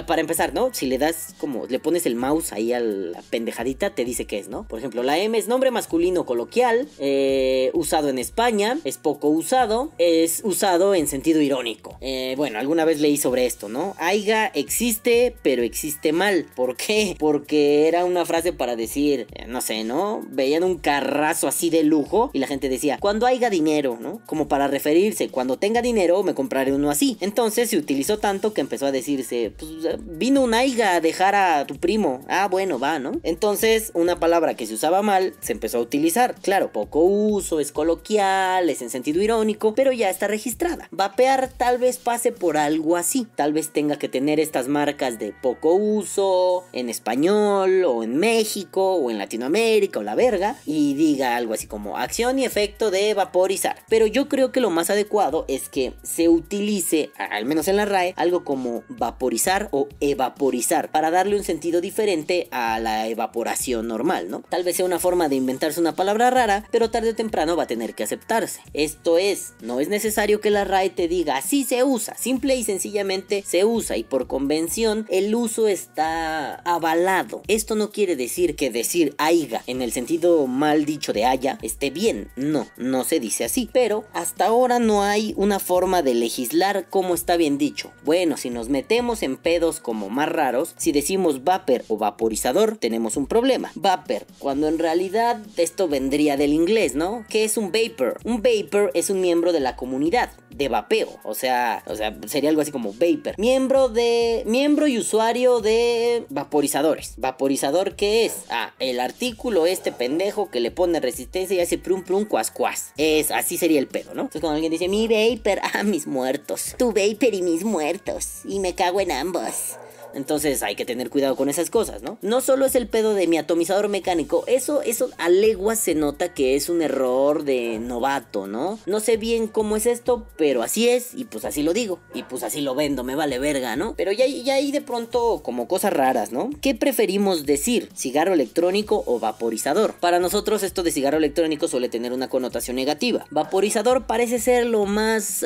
para 0.06 0.20
empezar, 0.20 0.54
¿no? 0.54 0.72
Si 0.72 0.86
le 0.86 0.98
das 0.98 1.34
como, 1.38 1.66
le 1.66 1.78
pones 1.78 2.06
el 2.06 2.14
mouse 2.14 2.52
ahí 2.52 2.72
a 2.72 2.80
la 2.80 3.22
pendejadita, 3.22 3.94
te 3.94 4.04
dice 4.04 4.26
qué 4.26 4.38
es, 4.38 4.48
¿no? 4.48 4.66
Por 4.66 4.78
ejemplo, 4.78 5.02
la 5.02 5.18
M 5.18 5.36
es 5.36 5.48
nombre 5.48 5.70
masculino 5.70 6.26
coloquial, 6.26 6.88
eh, 6.98 7.70
usado 7.74 8.08
en 8.08 8.18
España, 8.18 8.78
es 8.84 8.98
poco 8.98 9.28
usado, 9.28 9.92
es 9.98 10.42
usado 10.44 10.94
en 10.94 11.06
sentido 11.06 11.40
irónico. 11.40 11.96
Eh, 12.00 12.34
bueno, 12.36 12.58
alguna 12.58 12.84
vez 12.84 13.00
leí 13.00 13.16
sobre 13.16 13.46
esto, 13.46 13.68
¿no? 13.68 13.94
Aiga 13.98 14.46
existe, 14.54 15.36
pero 15.42 15.62
existe 15.62 16.12
mal. 16.12 16.46
¿Por 16.54 16.76
qué? 16.76 17.16
Porque 17.18 17.88
era 17.88 18.04
una 18.04 18.24
frase 18.24 18.52
para 18.52 18.76
decir, 18.76 19.26
eh, 19.32 19.46
no 19.46 19.60
sé, 19.60 19.84
¿no? 19.84 20.24
Veían 20.30 20.64
un 20.64 20.78
carrazo 20.78 21.48
así 21.48 21.70
de 21.70 21.82
lujo 21.82 22.30
y 22.32 22.38
la 22.38 22.46
gente 22.46 22.68
decía, 22.68 22.98
cuando 23.00 23.26
haya 23.26 23.50
dinero, 23.50 23.98
¿no? 24.00 24.20
Como 24.26 24.48
para 24.48 24.67
referirse, 24.68 25.28
cuando 25.28 25.58
tenga 25.58 25.82
dinero 25.82 26.22
me 26.22 26.34
compraré 26.34 26.72
uno 26.72 26.90
así. 26.90 27.16
Entonces 27.20 27.70
se 27.70 27.76
utilizó 27.76 28.18
tanto 28.18 28.52
que 28.52 28.60
empezó 28.60 28.86
a 28.86 28.92
decirse, 28.92 29.52
pues 29.58 29.70
vino 30.00 30.42
un 30.42 30.54
aiga 30.54 30.94
a 30.94 31.00
dejar 31.00 31.34
a 31.34 31.66
tu 31.66 31.76
primo. 31.76 32.20
Ah, 32.28 32.48
bueno, 32.48 32.78
va, 32.78 32.98
¿no? 32.98 33.12
Entonces 33.22 33.90
una 33.94 34.20
palabra 34.20 34.54
que 34.54 34.66
se 34.66 34.74
usaba 34.74 35.02
mal 35.02 35.34
se 35.40 35.52
empezó 35.52 35.78
a 35.78 35.82
utilizar. 35.82 36.34
Claro, 36.42 36.72
poco 36.72 37.00
uso, 37.00 37.60
es 37.60 37.72
coloquial, 37.72 38.68
es 38.70 38.82
en 38.82 38.90
sentido 38.90 39.22
irónico, 39.22 39.74
pero 39.74 39.92
ya 39.92 40.10
está 40.10 40.26
registrada. 40.26 40.88
Vapear 40.90 41.50
tal 41.56 41.78
vez 41.78 41.98
pase 41.98 42.32
por 42.32 42.56
algo 42.56 42.96
así. 42.96 43.26
Tal 43.36 43.52
vez 43.52 43.70
tenga 43.70 43.98
que 43.98 44.08
tener 44.08 44.40
estas 44.40 44.68
marcas 44.68 45.18
de 45.18 45.32
poco 45.32 45.74
uso 45.74 46.64
en 46.72 46.88
español 46.88 47.84
o 47.84 48.02
en 48.02 48.16
México 48.16 48.94
o 48.94 49.10
en 49.10 49.18
Latinoamérica 49.18 50.00
o 50.00 50.02
la 50.02 50.14
verga 50.14 50.56
y 50.66 50.94
diga 50.94 51.36
algo 51.36 51.54
así 51.54 51.66
como 51.66 51.96
acción 51.96 52.38
y 52.38 52.44
efecto 52.44 52.90
de 52.90 53.14
vaporizar. 53.14 53.76
Pero 53.88 54.06
yo 54.06 54.28
creo 54.28 54.52
que 54.52 54.57
lo 54.60 54.70
más 54.70 54.90
adecuado 54.90 55.44
es 55.48 55.68
que 55.68 55.94
se 56.02 56.28
utilice, 56.28 57.10
al 57.16 57.44
menos 57.44 57.68
en 57.68 57.76
la 57.76 57.84
RAE, 57.84 58.14
algo 58.16 58.44
como 58.44 58.82
vaporizar 58.88 59.68
o 59.72 59.88
evaporizar 60.00 60.90
para 60.90 61.10
darle 61.10 61.36
un 61.36 61.44
sentido 61.44 61.80
diferente 61.80 62.48
a 62.50 62.78
la 62.80 63.08
evaporación 63.08 63.88
normal, 63.88 64.30
¿no? 64.30 64.42
Tal 64.48 64.64
vez 64.64 64.76
sea 64.76 64.86
una 64.86 64.98
forma 64.98 65.28
de 65.28 65.36
inventarse 65.36 65.80
una 65.80 65.96
palabra 65.96 66.30
rara, 66.30 66.66
pero 66.70 66.90
tarde 66.90 67.10
o 67.10 67.14
temprano 67.14 67.56
va 67.56 67.64
a 67.64 67.66
tener 67.66 67.94
que 67.94 68.04
aceptarse. 68.04 68.60
Esto 68.72 69.18
es, 69.18 69.54
no 69.60 69.80
es 69.80 69.88
necesario 69.88 70.40
que 70.40 70.50
la 70.50 70.64
RAE 70.64 70.90
te 70.90 71.08
diga 71.08 71.36
así 71.36 71.64
se 71.64 71.84
usa, 71.84 72.14
simple 72.16 72.56
y 72.56 72.64
sencillamente 72.64 73.42
se 73.46 73.64
usa 73.64 73.96
y 73.96 74.04
por 74.04 74.26
convención 74.26 75.06
el 75.08 75.34
uso 75.34 75.68
está 75.68 76.56
avalado. 76.56 77.42
Esto 77.48 77.74
no 77.74 77.90
quiere 77.90 78.16
decir 78.16 78.56
que 78.56 78.70
decir 78.70 79.14
aiga 79.18 79.62
en 79.66 79.82
el 79.82 79.92
sentido 79.92 80.46
mal 80.46 80.84
dicho 80.84 81.12
de 81.12 81.24
haya 81.24 81.58
esté 81.62 81.90
bien, 81.90 82.30
no, 82.36 82.66
no 82.76 83.04
se 83.04 83.20
dice 83.20 83.44
así, 83.44 83.68
pero 83.72 84.04
hasta 84.12 84.47
ahora 84.48 84.78
no 84.78 85.02
hay 85.02 85.34
una 85.36 85.58
forma 85.58 86.00
de 86.00 86.14
legislar 86.14 86.88
como 86.88 87.14
está 87.14 87.36
bien 87.36 87.58
dicho. 87.58 87.92
Bueno, 88.02 88.38
si 88.38 88.48
nos 88.48 88.70
metemos 88.70 89.22
en 89.22 89.36
pedos 89.36 89.78
como 89.78 90.08
más 90.08 90.30
raros, 90.30 90.74
si 90.78 90.90
decimos 90.90 91.44
vapor 91.44 91.84
o 91.88 91.98
vaporizador, 91.98 92.78
tenemos 92.78 93.18
un 93.18 93.26
problema. 93.26 93.70
Vapor, 93.74 94.24
cuando 94.38 94.66
en 94.68 94.78
realidad 94.78 95.38
esto 95.58 95.86
vendría 95.86 96.38
del 96.38 96.54
inglés, 96.54 96.94
¿no? 96.94 97.26
¿Qué 97.28 97.44
es 97.44 97.58
un 97.58 97.72
vapor? 97.72 98.20
Un 98.24 98.42
vapor 98.42 98.90
es 98.94 99.10
un 99.10 99.20
miembro 99.20 99.52
de 99.52 99.60
la 99.60 99.76
comunidad 99.76 100.30
de 100.50 100.68
vapeo, 100.68 101.20
o 101.22 101.34
sea, 101.34 101.84
o 101.86 101.94
sea, 101.94 102.16
sería 102.26 102.50
algo 102.50 102.62
así 102.62 102.72
como 102.72 102.92
vapor. 102.92 103.34
Miembro 103.36 103.88
de 103.88 104.42
miembro 104.46 104.88
y 104.88 104.98
usuario 104.98 105.60
de 105.60 106.24
vaporizadores. 106.30 107.14
Vaporizador 107.18 107.96
¿qué 107.96 108.24
es? 108.24 108.44
Ah, 108.50 108.72
el 108.80 108.98
artículo 108.98 109.66
este 109.66 109.92
pendejo 109.92 110.50
que 110.50 110.60
le 110.60 110.70
pone 110.70 111.00
resistencia 111.00 111.56
y 111.56 111.60
hace 111.60 111.78
prum 111.78 112.02
prum 112.02 112.24
cuas 112.24 112.50
cuas. 112.50 112.92
Es 112.96 113.30
así 113.30 113.56
sería 113.56 113.78
el 113.78 113.86
pedo, 113.86 114.14
¿no? 114.14 114.28
Cuando 114.40 114.56
alguien 114.56 114.72
dice 114.72 114.88
mi 114.88 115.08
vapor, 115.08 115.60
ah, 115.74 115.82
mis 115.82 116.06
muertos. 116.06 116.74
Tu 116.78 116.88
vapor 116.88 117.34
y 117.34 117.42
mis 117.42 117.64
muertos 117.64 118.40
y 118.44 118.60
me 118.60 118.74
cago 118.74 119.00
en 119.00 119.12
ambos. 119.12 119.76
Entonces 120.14 120.62
hay 120.62 120.74
que 120.74 120.84
tener 120.84 121.10
cuidado 121.10 121.36
con 121.36 121.48
esas 121.48 121.70
cosas, 121.70 122.02
¿no? 122.02 122.18
No 122.22 122.40
solo 122.40 122.64
es 122.64 122.74
el 122.74 122.88
pedo 122.88 123.14
de 123.14 123.26
mi 123.26 123.38
atomizador 123.38 123.88
mecánico, 123.88 124.44
eso, 124.46 124.82
eso 124.82 125.10
a 125.18 125.28
leguas 125.28 125.78
se 125.78 125.94
nota 125.94 126.32
que 126.34 126.56
es 126.56 126.68
un 126.68 126.82
error 126.82 127.44
de 127.44 127.78
novato, 127.78 128.46
¿no? 128.46 128.78
No 128.86 129.00
sé 129.00 129.16
bien 129.16 129.46
cómo 129.46 129.76
es 129.76 129.86
esto, 129.86 130.26
pero 130.36 130.62
así 130.62 130.88
es, 130.88 131.14
y 131.14 131.24
pues 131.24 131.44
así 131.44 131.62
lo 131.62 131.72
digo, 131.72 132.00
y 132.14 132.22
pues 132.24 132.42
así 132.42 132.60
lo 132.60 132.74
vendo, 132.74 133.04
me 133.04 133.14
vale 133.14 133.38
verga, 133.38 133.76
¿no? 133.76 133.94
Pero 133.96 134.12
ya, 134.12 134.26
ya 134.26 134.54
hay 134.54 134.72
de 134.72 134.80
pronto 134.80 135.42
como 135.42 135.68
cosas 135.68 135.92
raras, 135.92 136.32
¿no? 136.32 136.50
¿Qué 136.60 136.74
preferimos 136.74 137.46
decir? 137.46 137.90
¿Cigarro 137.94 138.34
electrónico 138.34 139.02
o 139.06 139.18
vaporizador? 139.18 139.94
Para 139.94 140.18
nosotros 140.18 140.62
esto 140.62 140.82
de 140.82 140.92
cigarro 140.92 141.18
electrónico 141.18 141.68
suele 141.68 141.88
tener 141.88 142.12
una 142.12 142.28
connotación 142.28 142.76
negativa. 142.76 143.26
Vaporizador 143.30 144.06
parece 144.06 144.38
ser 144.38 144.66
lo 144.66 144.86
más 144.86 145.44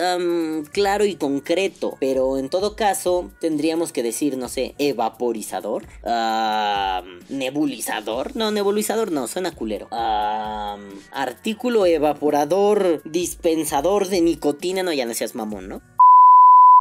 claro 0.72 1.04
y 1.04 1.16
concreto, 1.16 1.96
pero 2.00 2.38
en 2.38 2.48
todo 2.48 2.76
caso 2.76 3.30
tendríamos 3.40 3.92
que 3.92 4.02
decir, 4.02 4.36
no 4.36 4.48
evaporizador, 4.56 5.84
nebulizador, 7.28 8.36
no, 8.36 8.50
nebulizador 8.50 9.12
no, 9.12 9.26
suena 9.26 9.52
culero, 9.52 9.88
artículo 11.12 11.86
evaporador, 11.86 13.02
dispensador 13.04 14.08
de 14.08 14.20
nicotina, 14.20 14.82
no, 14.82 14.92
ya 14.92 15.06
no 15.06 15.14
seas 15.14 15.34
mamón, 15.34 15.68
¿no? 15.68 15.82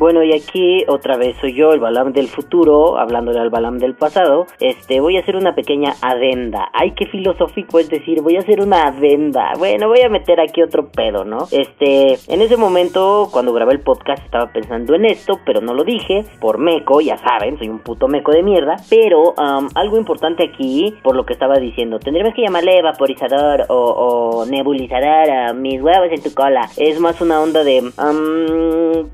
Bueno, 0.01 0.23
y 0.23 0.33
aquí 0.33 0.83
otra 0.87 1.15
vez 1.15 1.37
soy 1.39 1.53
yo, 1.53 1.73
el 1.73 1.79
Balam 1.79 2.11
del 2.11 2.27
futuro, 2.27 2.97
hablándole 2.97 3.39
al 3.39 3.51
Balam 3.51 3.77
del 3.77 3.93
pasado. 3.93 4.47
Este, 4.59 4.99
voy 4.99 5.15
a 5.15 5.19
hacer 5.19 5.35
una 5.35 5.53
pequeña 5.53 5.93
adenda. 6.01 6.71
Ay, 6.73 6.93
qué 6.95 7.05
filosófico 7.05 7.77
es 7.77 7.87
decir, 7.87 8.23
voy 8.23 8.35
a 8.35 8.39
hacer 8.39 8.61
una 8.61 8.87
adenda. 8.87 9.51
Bueno, 9.59 9.89
voy 9.89 10.01
a 10.01 10.09
meter 10.09 10.39
aquí 10.39 10.63
otro 10.63 10.89
pedo, 10.89 11.23
¿no? 11.23 11.45
Este, 11.51 12.17
en 12.33 12.41
ese 12.41 12.57
momento, 12.57 13.29
cuando 13.31 13.53
grabé 13.53 13.73
el 13.73 13.81
podcast, 13.81 14.25
estaba 14.25 14.51
pensando 14.51 14.95
en 14.95 15.05
esto, 15.05 15.39
pero 15.45 15.61
no 15.61 15.75
lo 15.75 15.83
dije, 15.83 16.25
por 16.39 16.57
meco, 16.57 16.99
ya 16.99 17.19
saben, 17.19 17.59
soy 17.59 17.69
un 17.69 17.77
puto 17.77 18.07
meco 18.07 18.31
de 18.31 18.41
mierda. 18.41 18.77
Pero, 18.89 19.35
algo 19.37 19.97
importante 19.99 20.49
aquí, 20.51 20.95
por 21.03 21.15
lo 21.15 21.27
que 21.27 21.33
estaba 21.33 21.59
diciendo, 21.59 21.99
tendríamos 21.99 22.33
que 22.33 22.41
llamarle 22.41 22.81
vaporizador 22.81 23.65
o, 23.69 24.45
nebulizador 24.49 25.29
a 25.29 25.53
mis 25.53 25.79
huevos 25.79 26.09
en 26.09 26.23
tu 26.23 26.33
cola. 26.33 26.67
Es 26.75 26.99
más 26.99 27.21
una 27.21 27.39
onda 27.39 27.63
de, 27.63 27.83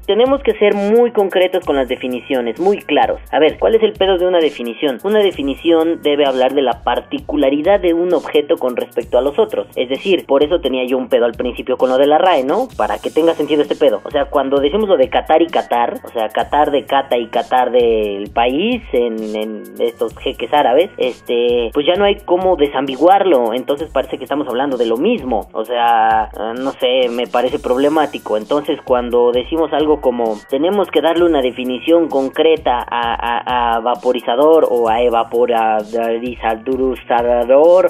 tenemos 0.06 0.42
que 0.44 0.54
ser 0.54 0.77
muy 0.78 1.12
concretos 1.12 1.66
con 1.66 1.76
las 1.76 1.88
definiciones, 1.88 2.60
muy 2.60 2.78
claros. 2.80 3.20
A 3.32 3.40
ver, 3.40 3.58
¿cuál 3.60 3.76
es 3.76 3.84
el 3.84 3.94
pedo 3.94 4.18
de 4.18 4.28
una 4.28 4.40
definición? 4.40 5.00
Una 5.04 5.20
definición 5.20 6.02
debe 6.02 6.26
hablar 6.26 6.54
de 6.54 6.62
la 6.62 6.84
particularidad 6.84 7.80
de 7.80 7.94
un 7.94 8.14
objeto 8.14 8.56
con 8.58 8.76
respecto 8.76 9.18
a 9.18 9.22
los 9.22 9.38
otros. 9.40 9.68
Es 9.76 9.90
decir, 9.90 10.26
por 10.26 10.44
eso 10.44 10.60
tenía 10.60 10.86
yo 10.86 10.98
un 10.98 11.10
pedo 11.10 11.26
al 11.26 11.34
principio 11.34 11.78
con 11.78 11.90
lo 11.90 11.98
de 11.98 12.08
la 12.08 12.18
RAE, 12.18 12.44
¿no? 12.44 12.68
Para 12.78 13.00
que 13.00 13.10
tenga 13.10 13.34
sentido 13.34 13.62
este 13.62 13.76
pedo. 13.76 14.02
O 14.04 14.12
sea, 14.12 14.26
cuando 14.26 14.60
decimos 14.60 14.88
lo 14.88 14.98
de 14.98 15.10
Qatar 15.10 15.42
y 15.42 15.48
Qatar, 15.48 15.96
o 16.04 16.10
sea, 16.10 16.30
Qatar 16.30 16.72
de 16.72 16.86
Cata 16.86 17.18
y 17.18 17.28
Qatar 17.28 17.72
del 17.72 18.30
país 18.32 18.84
en, 18.94 19.18
estos 19.80 20.16
jeques 20.18 20.54
árabes, 20.54 20.90
este, 20.98 21.70
pues 21.74 21.86
ya 21.86 21.96
no 21.96 22.06
hay 22.06 22.18
cómo 22.26 22.56
desambiguarlo. 22.56 23.54
Entonces 23.54 23.90
parece 23.92 24.18
que 24.18 24.24
estamos 24.24 24.48
hablando 24.48 24.78
de 24.78 24.86
lo 24.86 24.98
mismo. 24.98 25.48
O 25.54 25.66
sea, 25.66 26.30
no 26.60 26.72
sé, 26.74 27.10
me 27.10 27.28
parece 27.28 27.60
problemático. 27.60 28.38
Entonces 28.38 28.80
cuando 28.84 29.32
decimos 29.32 29.72
algo 29.74 30.02
como 30.02 30.38
tenemos 30.68 30.92
que 30.92 31.00
darle 31.00 31.24
una 31.24 31.42
definición 31.42 32.10
concreta 32.10 32.86
a, 32.92 33.80
vaporizador 33.80 34.68
o 34.70 34.90
a 34.90 35.02
evaporizador 35.02 35.88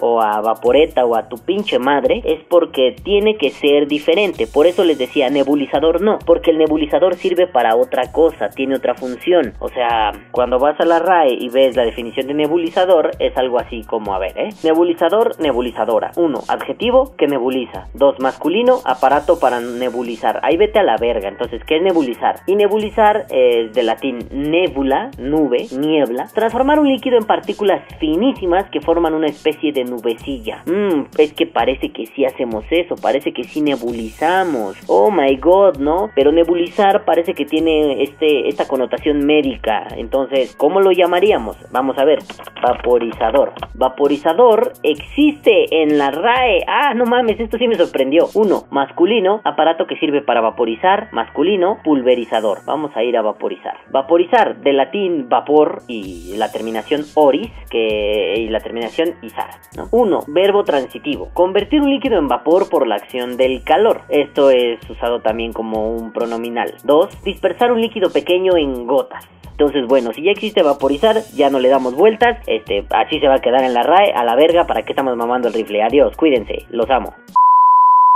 o 0.02 0.22
a 0.22 0.42
vaporeta 0.42 1.04
o 1.04 1.16
a 1.16 1.28
tu 1.28 1.38
pinche 1.38 1.80
madre, 1.80 2.22
es 2.24 2.44
porque 2.48 2.96
tiene 3.04 3.36
que 3.36 3.50
ser 3.50 3.88
diferente. 3.88 4.46
Por 4.46 4.68
eso 4.68 4.84
les 4.84 5.00
decía 5.00 5.32
nebulizador 5.32 6.02
no, 6.02 6.20
porque 6.24 6.52
el 6.52 6.60
nebulizador 6.60 7.16
sirve 7.16 7.48
para 7.48 7.76
otra 7.76 8.12
cosa, 8.12 8.50
tiene 8.50 8.76
otra 8.76 8.94
función. 8.94 9.54
O 9.58 9.70
sea, 9.70 10.12
cuando 10.30 10.60
vas 10.60 10.80
a 10.80 10.86
la 10.86 11.00
RAE 11.00 11.34
y 11.34 11.50
ves 11.50 11.76
la 11.76 11.84
definición 11.84 12.28
de 12.28 12.36
nebulizador, 12.36 13.10
es 13.18 13.36
algo 13.38 13.58
así 13.60 13.82
como, 13.86 14.14
a 14.14 14.20
ver, 14.20 14.38
¿eh? 14.38 14.50
Nebulizador, 14.64 15.40
nebulizadora. 15.40 16.12
Uno, 16.16 16.42
Adjetivo 16.48 17.16
que 17.18 17.26
nebuliza. 17.26 17.86
Dos, 17.96 18.20
Masculino, 18.20 18.82
aparato 18.86 19.40
para 19.40 19.62
nebulizar. 19.62 20.42
Ahí 20.44 20.58
vete 20.58 20.78
a 20.78 20.84
la 20.84 20.98
verga. 20.98 21.28
Entonces, 21.28 21.64
¿qué 21.66 21.78
es 21.78 21.82
nebulizar 21.82 22.36
es 23.30 23.74
de 23.74 23.84
latín 23.84 24.20
nebula, 24.32 25.12
nube, 25.18 25.68
niebla. 25.78 26.28
Transformar 26.34 26.80
un 26.80 26.88
líquido 26.88 27.18
en 27.18 27.26
partículas 27.26 27.82
finísimas 28.00 28.70
que 28.70 28.82
forman 28.82 29.14
una 29.14 29.28
especie 29.28 29.72
de 29.72 29.84
nubecilla. 29.84 30.64
Mmm, 30.66 31.06
es 31.18 31.34
que 31.34 31.46
parece 31.46 31.92
que 31.92 32.06
sí 32.08 32.26
hacemos 32.26 32.66
eso, 32.70 32.96
parece 32.96 33.32
que 33.34 33.44
sí 33.44 33.62
nebulizamos. 33.62 34.78
Oh 34.88 35.12
my 35.12 35.36
god, 35.38 35.78
¿no? 35.78 36.10
Pero 36.16 36.32
nebulizar 36.32 37.06
parece 37.06 37.34
que 37.34 37.46
tiene 37.46 38.04
este, 38.04 38.48
esta 38.48 38.68
connotación 38.68 39.26
médica. 39.26 39.88
Entonces, 39.96 40.56
¿cómo 40.56 40.82
lo 40.82 40.92
llamaríamos? 40.92 41.58
Vamos 41.72 41.98
a 41.98 42.06
ver. 42.06 42.20
Vaporizador. 42.62 43.54
Vaporizador 43.76 44.74
existe 44.84 45.82
en 45.82 45.98
la 45.98 46.12
RAE. 46.12 46.64
Ah, 46.68 46.94
no 46.94 47.06
mames, 47.06 47.40
esto 47.40 47.58
sí 47.58 47.68
me 47.68 47.76
sorprendió. 47.76 48.28
Uno, 48.34 48.64
masculino, 48.72 49.42
aparato 49.44 49.86
que 49.88 49.98
sirve 49.98 50.22
para 50.22 50.42
vaporizar. 50.42 51.10
Masculino, 51.12 51.78
pulverizador 51.84 52.47
Vamos 52.66 52.96
a 52.96 53.04
ir 53.04 53.18
a 53.18 53.22
vaporizar. 53.22 53.78
Vaporizar, 53.92 54.58
del 54.62 54.78
latín 54.78 55.30
vapor 55.30 55.82
y 55.88 56.36
la 56.38 56.52
terminación 56.52 57.06
oris, 57.16 57.52
que 57.70 58.36
y 58.38 58.48
la 58.50 58.60
terminación 58.60 59.16
izar. 59.22 59.50
¿no? 59.76 59.88
Uno, 59.92 60.20
verbo 60.28 60.64
transitivo. 60.64 61.30
Convertir 61.34 61.82
un 61.82 61.90
líquido 61.90 62.18
en 62.18 62.28
vapor 62.28 62.70
por 62.70 62.88
la 62.88 62.96
acción 62.96 63.38
del 63.38 63.64
calor. 63.64 64.02
Esto 64.10 64.50
es 64.50 64.80
usado 64.90 65.22
también 65.22 65.54
como 65.54 65.92
un 65.92 66.12
pronominal. 66.12 66.74
Dos, 66.84 67.22
dispersar 67.24 67.72
un 67.72 67.82
líquido 67.82 68.12
pequeño 68.12 68.58
en 68.58 68.88
gotas. 68.88 69.28
Entonces, 69.52 69.88
bueno, 69.88 70.14
si 70.14 70.22
ya 70.22 70.32
existe 70.32 70.62
vaporizar, 70.62 71.16
ya 71.36 71.50
no 71.50 71.60
le 71.60 71.70
damos 71.70 71.96
vueltas. 71.96 72.38
Este, 72.46 72.86
así 72.92 73.20
se 73.20 73.28
va 73.28 73.36
a 73.36 73.42
quedar 73.42 73.64
en 73.64 73.74
la 73.74 73.82
RAE, 73.82 74.14
a 74.14 74.24
la 74.24 74.36
verga, 74.36 74.68
¿para 74.68 74.84
qué 74.84 74.92
estamos 74.92 75.18
mamando 75.18 75.48
el 75.48 75.54
rifle? 75.56 75.82
Adiós, 75.82 76.16
cuídense, 76.16 76.68
los 76.70 76.88
amo. 76.92 77.16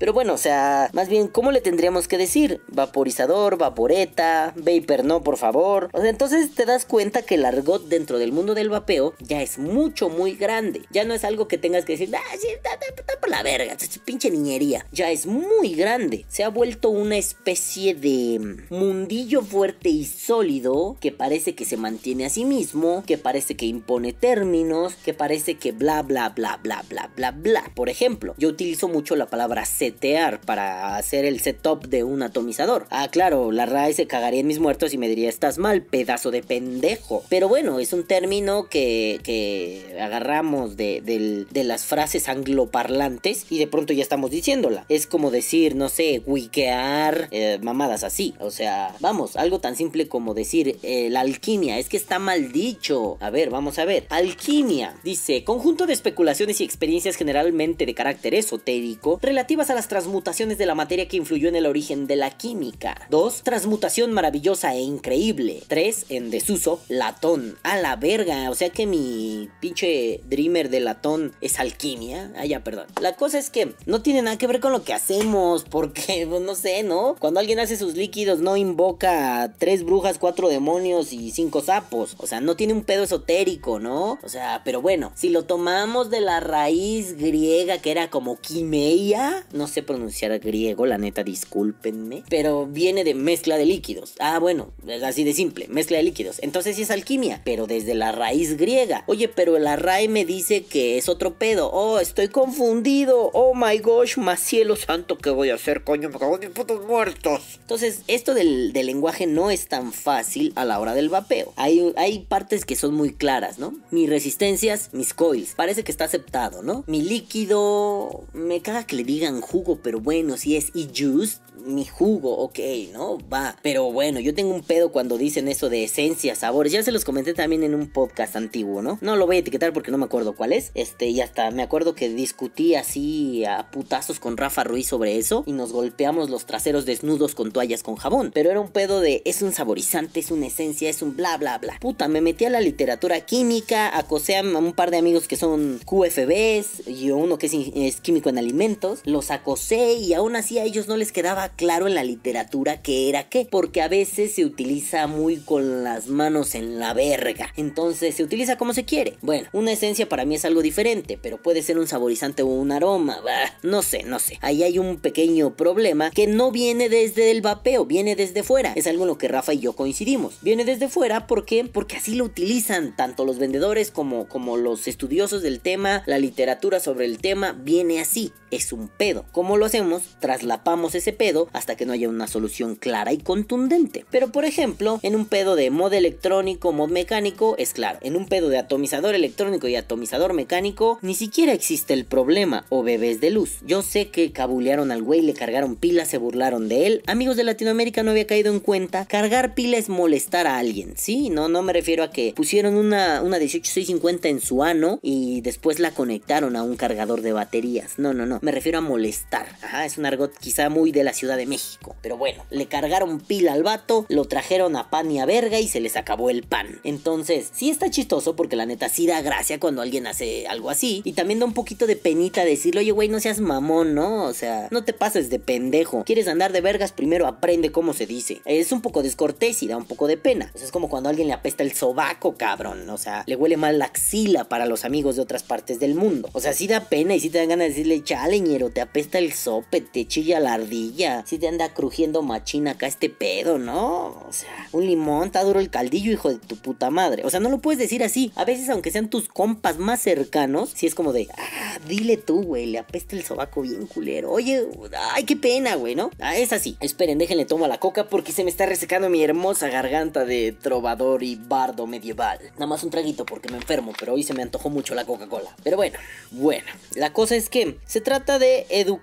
Pero 0.01 0.13
bueno, 0.13 0.33
o 0.33 0.37
sea, 0.39 0.89
más 0.93 1.09
bien, 1.09 1.27
¿cómo 1.27 1.51
le 1.51 1.61
tendríamos 1.61 2.07
que 2.07 2.17
decir? 2.17 2.59
Vaporizador, 2.69 3.59
vaporeta, 3.59 4.51
vapor 4.55 5.05
no, 5.05 5.21
por 5.21 5.37
favor. 5.37 5.89
O 5.93 6.01
sea, 6.01 6.09
entonces 6.09 6.55
te 6.55 6.65
das 6.65 6.85
cuenta 6.85 7.21
que 7.21 7.35
el 7.35 7.45
argot 7.45 7.87
dentro 7.87 8.17
del 8.17 8.31
mundo 8.31 8.55
del 8.55 8.69
vapeo 8.69 9.13
ya 9.19 9.43
es 9.43 9.59
mucho, 9.59 10.09
muy 10.09 10.33
grande. 10.33 10.81
Ya 10.89 11.03
no 11.03 11.13
es 11.13 11.23
algo 11.23 11.47
que 11.47 11.59
tengas 11.59 11.85
que 11.85 11.91
decir, 11.91 12.09
ah, 12.15 12.35
sí, 12.39 12.47
está, 12.47 12.71
por 13.19 13.29
la 13.29 13.43
verga, 13.43 13.77
pinche 14.03 14.31
niñería. 14.31 14.87
Ya 14.91 15.11
es 15.11 15.27
muy 15.27 15.75
grande. 15.75 16.25
Se 16.29 16.43
ha 16.43 16.49
vuelto 16.49 16.89
una 16.89 17.17
especie 17.17 17.93
de 17.93 18.57
mundillo 18.71 19.43
fuerte 19.43 19.89
y 19.89 20.05
sólido 20.05 20.97
que 20.99 21.11
parece 21.11 21.53
que 21.53 21.65
se 21.65 21.77
mantiene 21.77 22.25
a 22.25 22.31
sí 22.31 22.43
mismo, 22.43 23.03
que 23.05 23.19
parece 23.19 23.55
que 23.55 23.67
impone 23.67 24.13
términos, 24.13 24.95
que 24.95 25.13
parece 25.13 25.57
que 25.57 25.73
bla, 25.73 26.01
bla, 26.01 26.29
bla, 26.29 26.59
bla, 26.63 26.83
bla, 26.89 27.11
bla, 27.15 27.29
bla. 27.29 27.71
Por 27.75 27.89
ejemplo, 27.89 28.33
yo 28.39 28.49
utilizo 28.49 28.87
mucho 28.87 29.15
la 29.15 29.27
palabra 29.27 29.63
C 29.91 30.11
para 30.45 30.97
hacer 30.97 31.25
el 31.25 31.39
setup 31.39 31.87
de 31.87 32.03
un 32.03 32.21
atomizador. 32.21 32.85
Ah, 32.89 33.07
claro, 33.09 33.51
la 33.51 33.65
RAE 33.65 33.93
se 33.93 34.07
cagaría 34.07 34.41
en 34.41 34.47
mis 34.47 34.59
muertos 34.59 34.93
y 34.93 34.97
me 34.97 35.07
diría, 35.07 35.29
estás 35.29 35.57
mal, 35.57 35.81
pedazo 35.83 36.31
de 36.31 36.43
pendejo. 36.43 37.23
Pero 37.29 37.47
bueno, 37.47 37.79
es 37.79 37.93
un 37.93 38.05
término 38.05 38.67
que, 38.67 39.19
que 39.23 39.97
agarramos 39.99 40.77
de, 40.77 41.47
las 41.53 41.85
frases 41.85 42.27
angloparlantes 42.27 43.45
y 43.49 43.59
de 43.59 43.67
pronto 43.67 43.93
ya 43.93 44.03
estamos 44.03 44.31
diciéndola. 44.31 44.85
Es 44.89 45.07
como 45.07 45.31
decir, 45.31 45.75
no 45.75 45.89
sé, 45.89 46.21
wikear, 46.25 47.27
eh, 47.31 47.59
mamadas 47.61 48.03
así. 48.03 48.33
O 48.39 48.51
sea, 48.51 48.95
vamos, 48.99 49.35
algo 49.35 49.59
tan 49.59 49.75
simple 49.75 50.07
como 50.07 50.33
decir, 50.33 50.77
eh, 50.83 51.09
la 51.09 51.21
alquimia, 51.21 51.77
es 51.77 51.89
que 51.89 51.97
está 51.97 52.19
mal 52.19 52.51
dicho. 52.51 53.17
A 53.19 53.29
ver, 53.29 53.49
vamos 53.49 53.79
a 53.79 53.85
ver. 53.85 54.05
Alquimia, 54.09 54.95
dice, 55.03 55.43
conjunto 55.43 55.85
de 55.85 55.93
especulaciones 55.93 56.61
y 56.61 56.63
experiencias 56.63 57.15
generalmente 57.15 57.85
de 57.85 57.93
carácter 57.93 58.33
esotérico 58.33 59.19
relativas 59.21 59.69
a 59.69 59.75
la 59.75 59.80
transmutaciones 59.87 60.57
de 60.57 60.65
la 60.65 60.75
materia 60.75 61.07
que 61.07 61.17
influyó 61.17 61.49
en 61.49 61.55
el 61.55 61.65
origen 61.65 62.07
de 62.07 62.15
la 62.15 62.31
química. 62.31 63.07
2. 63.09 63.43
Transmutación 63.43 64.11
maravillosa 64.11 64.73
e 64.73 64.81
increíble. 64.81 65.63
3. 65.67 66.05
En 66.09 66.31
desuso, 66.31 66.81
latón. 66.87 67.57
A 67.63 67.77
la 67.77 67.95
verga, 67.95 68.49
o 68.49 68.55
sea 68.55 68.69
que 68.69 68.85
mi 68.85 69.49
pinche 69.59 70.21
dreamer 70.25 70.69
de 70.69 70.79
latón 70.79 71.33
es 71.41 71.59
alquimia. 71.59 72.31
Ah, 72.35 72.45
ya, 72.45 72.63
perdón. 72.63 72.87
La 72.99 73.15
cosa 73.15 73.39
es 73.39 73.49
que 73.49 73.73
no 73.85 74.01
tiene 74.01 74.21
nada 74.21 74.37
que 74.37 74.47
ver 74.47 74.59
con 74.59 74.71
lo 74.71 74.83
que 74.83 74.93
hacemos, 74.93 75.63
porque, 75.63 76.25
pues, 76.29 76.41
no 76.41 76.55
sé, 76.55 76.83
¿no? 76.83 77.15
Cuando 77.19 77.39
alguien 77.39 77.59
hace 77.59 77.77
sus 77.77 77.95
líquidos 77.95 78.39
no 78.39 78.57
invoca 78.57 79.53
tres 79.57 79.83
brujas, 79.83 80.17
cuatro 80.17 80.49
demonios 80.49 81.13
y 81.13 81.31
cinco 81.31 81.61
sapos. 81.61 82.15
O 82.17 82.27
sea, 82.27 82.41
no 82.41 82.55
tiene 82.55 82.73
un 82.73 82.83
pedo 82.83 83.03
esotérico, 83.03 83.79
¿no? 83.79 84.19
O 84.23 84.29
sea, 84.29 84.61
pero 84.63 84.81
bueno, 84.81 85.11
si 85.15 85.29
lo 85.29 85.43
tomamos 85.43 86.09
de 86.09 86.21
la 86.21 86.39
raíz 86.39 87.17
griega 87.17 87.79
que 87.79 87.91
era 87.91 88.09
como 88.09 88.39
quimeia, 88.39 89.45
no 89.51 89.67
sé 89.71 89.83
pronunciar 89.83 90.37
griego, 90.39 90.85
la 90.85 90.97
neta, 90.97 91.23
discúlpenme. 91.23 92.23
Pero 92.29 92.67
viene 92.67 93.03
de 93.03 93.15
mezcla 93.15 93.57
de 93.57 93.65
líquidos. 93.65 94.13
Ah, 94.19 94.39
bueno, 94.39 94.71
es 94.87 95.03
así 95.03 95.23
de 95.23 95.33
simple, 95.33 95.67
mezcla 95.69 95.97
de 95.97 96.03
líquidos. 96.03 96.39
Entonces 96.41 96.75
sí 96.75 96.83
es 96.83 96.91
alquimia, 96.91 97.41
pero 97.43 97.67
desde 97.67 97.95
la 97.95 98.11
raíz 98.11 98.57
griega. 98.57 99.03
Oye, 99.07 99.27
pero 99.27 99.57
la 99.59 99.75
RAE 99.75 100.07
me 100.07 100.25
dice 100.25 100.63
que 100.63 100.97
es 100.97 101.09
otro 101.09 101.35
pedo. 101.35 101.71
Oh, 101.71 101.99
estoy 101.99 102.27
confundido. 102.27 103.31
Oh 103.33 103.53
my 103.55 103.77
gosh, 103.79 104.17
más 104.17 104.39
cielo 104.39 104.75
santo, 104.75 105.17
¿qué 105.17 105.29
voy 105.29 105.49
a 105.49 105.55
hacer, 105.55 105.83
coño? 105.83 106.09
Me 106.09 106.19
cago 106.19 106.39
en 106.41 106.53
putos 106.53 106.85
muertos. 106.85 107.59
Entonces, 107.61 108.01
esto 108.07 108.33
del, 108.33 108.73
lenguaje 108.73 109.27
no 109.27 109.51
es 109.51 109.67
tan 109.67 109.93
fácil 109.93 110.53
a 110.55 110.65
la 110.65 110.79
hora 110.79 110.93
del 110.93 111.09
vapeo. 111.09 111.53
Hay, 111.55 111.93
hay 111.95 112.19
partes 112.19 112.65
que 112.65 112.75
son 112.75 112.93
muy 112.93 113.13
claras, 113.13 113.59
¿no? 113.59 113.73
Mis 113.91 114.09
resistencias, 114.09 114.89
mis 114.91 115.13
coils. 115.13 115.53
Parece 115.55 115.83
que 115.83 115.91
está 115.91 116.05
aceptado, 116.05 116.63
¿no? 116.63 116.83
Mi 116.87 117.01
líquido. 117.01 118.23
Me 118.33 118.61
caga 118.61 118.85
que 118.85 118.95
le 118.95 119.03
digan 119.03 119.41
jugo, 119.41 119.60
pero 119.81 119.99
bueno, 119.99 120.37
si 120.37 120.55
es 120.55 120.71
e-juice, 120.75 121.39
mi 121.65 121.85
jugo, 121.85 122.37
ok, 122.37 122.59
¿no? 122.93 123.17
Va. 123.29 123.55
Pero 123.61 123.91
bueno, 123.91 124.19
yo 124.19 124.33
tengo 124.33 124.53
un 124.53 124.63
pedo 124.63 124.91
cuando 124.91 125.17
dicen 125.17 125.47
eso 125.47 125.69
de 125.69 125.83
esencia, 125.83 126.35
sabores. 126.35 126.71
Ya 126.71 126.83
se 126.83 126.91
los 126.91 127.05
comenté 127.05 127.33
también 127.33 127.63
en 127.63 127.75
un 127.75 127.87
podcast 127.87 128.35
antiguo, 128.35 128.81
¿no? 128.81 128.97
No 129.01 129.15
lo 129.15 129.25
voy 129.25 129.37
a 129.37 129.39
etiquetar 129.39 129.73
porque 129.73 129.91
no 129.91 129.97
me 129.97 130.05
acuerdo 130.05 130.35
cuál 130.35 130.53
es. 130.53 130.71
Este, 130.75 131.07
y 131.07 131.21
hasta 131.21 131.51
me 131.51 131.63
acuerdo 131.63 131.95
que 131.95 132.09
discutí 132.09 132.75
así 132.75 133.45
a 133.45 133.69
putazos 133.71 134.19
con 134.19 134.37
Rafa 134.37 134.63
Ruiz 134.63 134.87
sobre 134.87 135.17
eso. 135.17 135.43
Y 135.45 135.53
nos 135.53 135.71
golpeamos 135.71 136.29
los 136.29 136.45
traseros 136.45 136.85
desnudos 136.85 137.35
con 137.35 137.51
toallas 137.51 137.83
con 137.83 137.95
jabón. 137.95 138.31
Pero 138.33 138.49
era 138.49 138.59
un 138.59 138.69
pedo 138.69 138.99
de 138.99 139.21
es 139.25 139.41
un 139.41 139.51
saborizante, 139.51 140.19
es 140.19 140.31
una 140.31 140.47
esencia, 140.47 140.89
es 140.89 141.01
un 141.01 141.15
bla 141.15 141.37
bla 141.37 141.57
bla. 141.57 141.77
Puta, 141.79 142.07
me 142.07 142.21
metí 142.21 142.45
a 142.45 142.49
la 142.49 142.61
literatura 142.61 143.21
química, 143.21 143.97
acosé 143.97 144.37
a 144.37 144.41
un 144.41 144.73
par 144.73 144.91
de 144.91 144.97
amigos 144.97 145.27
que 145.27 145.35
son 145.35 145.79
QFBs 145.85 146.87
y 146.87 147.11
uno 147.11 147.37
que 147.37 147.47
es, 147.47 147.53
es 147.53 148.01
químico 148.01 148.29
en 148.29 148.37
alimentos. 148.37 149.01
Los 149.05 149.31
acosé 149.41 149.93
y 149.93 150.13
aún 150.13 150.35
así 150.35 150.59
a 150.59 150.63
ellos 150.63 150.87
no 150.87 150.97
les 150.97 151.11
quedaba 151.11 151.49
claro 151.49 151.87
en 151.87 151.95
la 151.95 152.03
literatura 152.03 152.81
qué 152.81 153.09
era 153.09 153.27
qué, 153.27 153.47
porque 153.49 153.81
a 153.81 153.87
veces 153.87 154.35
se 154.35 154.45
utiliza 154.45 155.07
muy 155.07 155.37
con 155.37 155.83
las 155.83 156.07
manos 156.07 156.53
en 156.55 156.79
la 156.79 156.93
verga, 156.93 157.51
entonces 157.57 158.15
se 158.15 158.23
utiliza 158.23 158.57
como 158.57 158.73
se 158.73 158.85
quiere. 158.85 159.17
Bueno, 159.21 159.49
una 159.51 159.71
esencia 159.71 160.07
para 160.07 160.25
mí 160.25 160.35
es 160.35 160.45
algo 160.45 160.61
diferente, 160.61 161.19
pero 161.21 161.41
puede 161.41 161.63
ser 161.63 161.79
un 161.79 161.87
saborizante 161.87 162.43
o 162.43 162.47
un 162.47 162.71
aroma, 162.71 163.19
bah, 163.23 163.57
no 163.63 163.81
sé, 163.81 164.03
no 164.03 164.19
sé. 164.19 164.37
Ahí 164.41 164.63
hay 164.63 164.77
un 164.77 164.97
pequeño 164.97 165.55
problema 165.55 166.11
que 166.11 166.27
no 166.27 166.51
viene 166.51 166.87
desde 166.87 167.31
el 167.31 167.41
vapeo, 167.41 167.85
viene 167.85 168.15
desde 168.15 168.43
fuera. 168.43 168.73
Es 168.75 168.85
algo 168.85 169.03
en 169.03 169.07
lo 169.09 169.17
que 169.17 169.27
Rafa 169.27 169.53
y 169.53 169.59
yo 169.59 169.73
coincidimos. 169.73 170.37
Viene 170.41 170.65
desde 170.65 170.87
fuera 170.87 171.25
porque 171.25 171.65
porque 171.65 171.97
así 171.97 172.15
lo 172.15 172.25
utilizan 172.25 172.95
tanto 172.95 173.25
los 173.25 173.39
vendedores 173.39 173.89
como 173.89 174.27
como 174.27 174.57
los 174.57 174.87
estudiosos 174.87 175.41
del 175.41 175.59
tema, 175.59 176.03
la 176.05 176.19
literatura 176.19 176.79
sobre 176.79 177.05
el 177.05 177.17
tema 177.17 177.53
viene 177.53 177.99
así, 177.99 178.31
es 178.51 178.71
un 178.73 178.87
pedo. 178.87 179.25
¿Cómo 179.31 179.55
lo 179.55 179.65
hacemos? 179.65 180.03
Traslapamos 180.19 180.93
ese 180.93 181.13
pedo 181.13 181.47
hasta 181.53 181.77
que 181.77 181.85
no 181.85 181.93
haya 181.93 182.09
una 182.09 182.27
solución 182.27 182.75
clara 182.75 183.13
y 183.13 183.17
contundente. 183.17 184.05
Pero 184.11 184.29
por 184.29 184.43
ejemplo, 184.43 184.99
en 185.03 185.15
un 185.15 185.25
pedo 185.25 185.55
de 185.55 185.69
modo 185.69 185.95
electrónico, 185.95 186.73
mod 186.73 186.89
mecánico, 186.89 187.55
es 187.57 187.71
claro. 187.71 187.99
En 188.01 188.17
un 188.17 188.27
pedo 188.27 188.49
de 188.49 188.57
atomizador 188.57 189.15
electrónico 189.15 189.69
y 189.69 189.77
atomizador 189.77 190.33
mecánico, 190.33 190.99
ni 191.01 191.15
siquiera 191.15 191.53
existe 191.53 191.93
el 191.93 192.03
problema 192.03 192.65
o 192.67 192.83
bebés 192.83 193.21
de 193.21 193.29
luz. 193.29 193.59
Yo 193.65 193.83
sé 193.83 194.09
que 194.09 194.33
cabulearon 194.33 194.91
al 194.91 195.01
güey, 195.01 195.21
le 195.21 195.33
cargaron 195.33 195.77
pilas, 195.77 196.09
se 196.09 196.17
burlaron 196.17 196.67
de 196.67 196.87
él. 196.87 197.03
Amigos 197.07 197.37
de 197.37 197.45
Latinoamérica 197.45 198.03
no 198.03 198.11
había 198.11 198.27
caído 198.27 198.51
en 198.51 198.59
cuenta. 198.59 199.05
Cargar 199.05 199.53
pila 199.53 199.77
es 199.77 199.87
molestar 199.87 200.45
a 200.45 200.57
alguien, 200.57 200.95
¿sí? 200.97 201.29
No, 201.29 201.47
no 201.47 201.61
me 201.61 201.71
refiero 201.71 202.03
a 202.03 202.11
que 202.11 202.33
pusieron 202.35 202.75
una, 202.75 203.21
una 203.21 203.37
18650 203.37 204.27
en 204.27 204.41
su 204.41 204.61
ano 204.61 204.99
y 205.01 205.39
después 205.39 205.79
la 205.79 205.91
conectaron 205.91 206.57
a 206.57 206.63
un 206.63 206.75
cargador 206.75 207.21
de 207.21 207.31
baterías. 207.31 207.97
No, 207.97 208.13
no, 208.13 208.25
no. 208.25 208.39
Me 208.41 208.51
refiero 208.51 208.79
a 208.79 208.81
molestar. 208.81 209.20
Ajá, 209.61 209.85
es 209.85 209.97
un 209.97 210.05
argot 210.05 210.37
quizá 210.37 210.69
muy 210.69 210.91
de 210.91 211.03
la 211.03 211.13
Ciudad 211.13 211.37
de 211.37 211.45
México. 211.45 211.95
Pero 212.01 212.17
bueno, 212.17 212.43
le 212.49 212.65
cargaron 212.67 213.19
pila 213.19 213.53
al 213.53 213.63
vato, 213.63 214.05
lo 214.09 214.25
trajeron 214.25 214.75
a 214.75 214.89
pan 214.89 215.11
y 215.11 215.19
a 215.19 215.25
verga 215.25 215.59
y 215.59 215.67
se 215.67 215.79
les 215.79 215.95
acabó 215.95 216.29
el 216.29 216.43
pan. 216.43 216.79
Entonces, 216.83 217.49
sí 217.53 217.69
está 217.69 217.89
chistoso 217.89 218.35
porque 218.35 218.55
la 218.55 218.65
neta 218.65 218.89
sí 218.89 219.07
da 219.07 219.21
gracia 219.21 219.59
cuando 219.59 219.81
alguien 219.81 220.07
hace 220.07 220.47
algo 220.47 220.69
así. 220.69 221.01
Y 221.05 221.13
también 221.13 221.39
da 221.39 221.45
un 221.45 221.53
poquito 221.53 221.87
de 221.87 221.95
penita 221.95 222.43
decirle, 222.43 222.81
oye, 222.81 222.91
güey, 222.91 223.09
no 223.09 223.19
seas 223.19 223.39
mamón, 223.39 223.95
¿no? 223.95 224.23
O 224.25 224.33
sea, 224.33 224.67
no 224.71 224.83
te 224.83 224.93
pases 224.93 225.29
de 225.29 225.39
pendejo. 225.39 226.03
¿Quieres 226.05 226.27
andar 226.27 226.51
de 226.51 226.61
vergas? 226.61 226.91
Primero 226.91 227.27
aprende 227.27 227.71
cómo 227.71 227.93
se 227.93 228.05
dice. 228.05 228.41
Es 228.45 228.71
un 228.71 228.81
poco 228.81 229.03
descortés 229.03 229.63
y 229.63 229.67
da 229.67 229.77
un 229.77 229.85
poco 229.85 230.07
de 230.07 230.17
pena. 230.17 230.51
es 230.55 230.71
como 230.71 230.89
cuando 230.89 231.09
alguien 231.09 231.27
le 231.27 231.33
apesta 231.33 231.63
el 231.63 231.73
sobaco, 231.73 232.35
cabrón. 232.37 232.89
O 232.89 232.97
sea, 232.97 233.23
le 233.27 233.35
huele 233.35 233.57
mal 233.57 233.79
la 233.79 233.85
axila 233.85 234.45
para 234.45 234.65
los 234.65 234.85
amigos 234.85 235.15
de 235.15 235.21
otras 235.21 235.43
partes 235.43 235.79
del 235.79 235.95
mundo. 235.95 236.29
O 236.33 236.39
sea, 236.39 236.53
sí 236.53 236.67
da 236.67 236.85
pena 236.85 237.15
y 237.15 237.19
sí 237.19 237.29
te 237.29 237.37
dan 237.37 237.49
ganas 237.49 237.65
de 237.65 237.69
decirle, 237.69 238.03
chaleñero, 238.03 238.69
te 238.69 238.81
apesta 238.81 239.10
el 239.19 239.33
sope, 239.33 239.81
te 239.81 240.07
chilla 240.07 240.39
la 240.39 240.53
ardilla. 240.53 241.23
Si 241.25 241.37
te 241.37 241.47
anda 241.47 241.73
crujiendo 241.73 242.21
machina 242.21 242.71
acá 242.71 242.87
este 242.87 243.09
pedo, 243.09 243.57
¿no? 243.57 244.07
O 244.27 244.29
sea, 244.31 244.67
un 244.71 244.85
limón, 244.85 245.27
está 245.27 245.43
duro 245.43 245.59
el 245.59 245.69
caldillo, 245.69 246.11
hijo 246.11 246.29
de 246.29 246.37
tu 246.37 246.55
puta 246.55 246.89
madre. 246.89 247.23
O 247.25 247.29
sea, 247.29 247.39
no 247.39 247.49
lo 247.49 247.59
puedes 247.59 247.79
decir 247.79 248.03
así. 248.03 248.31
A 248.35 248.45
veces, 248.45 248.69
aunque 248.69 248.91
sean 248.91 249.09
tus 249.09 249.27
compas 249.27 249.77
más 249.77 250.01
cercanos, 250.01 250.71
si 250.73 250.87
es 250.87 250.95
como 250.95 251.13
de, 251.13 251.27
ah, 251.37 251.77
dile 251.87 252.17
tú, 252.17 252.43
güey, 252.43 252.67
le 252.67 252.79
apesta 252.79 253.15
el 253.15 253.23
sobaco 253.23 253.61
bien 253.61 253.85
culero. 253.87 254.31
Oye, 254.31 254.65
ay, 255.13 255.23
qué 255.23 255.35
pena, 255.35 255.75
güey, 255.75 255.95
¿no? 255.95 256.11
Ah, 256.19 256.37
es 256.37 256.53
así. 256.53 256.77
Esperen, 256.79 257.17
déjenle 257.17 257.45
tomo 257.45 257.67
la 257.67 257.79
coca 257.79 258.07
porque 258.07 258.31
se 258.31 258.43
me 258.43 258.49
está 258.49 258.65
resecando 258.65 259.09
mi 259.09 259.23
hermosa 259.23 259.69
garganta 259.69 260.25
de 260.25 260.51
trovador 260.51 261.23
y 261.23 261.35
bardo 261.35 261.87
medieval. 261.87 262.39
Nada 262.53 262.67
más 262.67 262.83
un 262.83 262.89
traguito 262.89 263.25
porque 263.25 263.49
me 263.49 263.57
enfermo, 263.57 263.93
pero 263.99 264.13
hoy 264.13 264.23
se 264.23 264.33
me 264.33 264.43
antojó 264.43 264.69
mucho 264.69 264.95
la 264.95 265.05
Coca-Cola. 265.05 265.55
Pero 265.63 265.77
bueno, 265.77 265.97
bueno, 266.31 266.67
la 266.95 267.13
cosa 267.13 267.35
es 267.35 267.49
que 267.49 267.77
se 267.85 268.01
trata 268.01 268.39
de 268.39 268.65
educar 268.69 269.00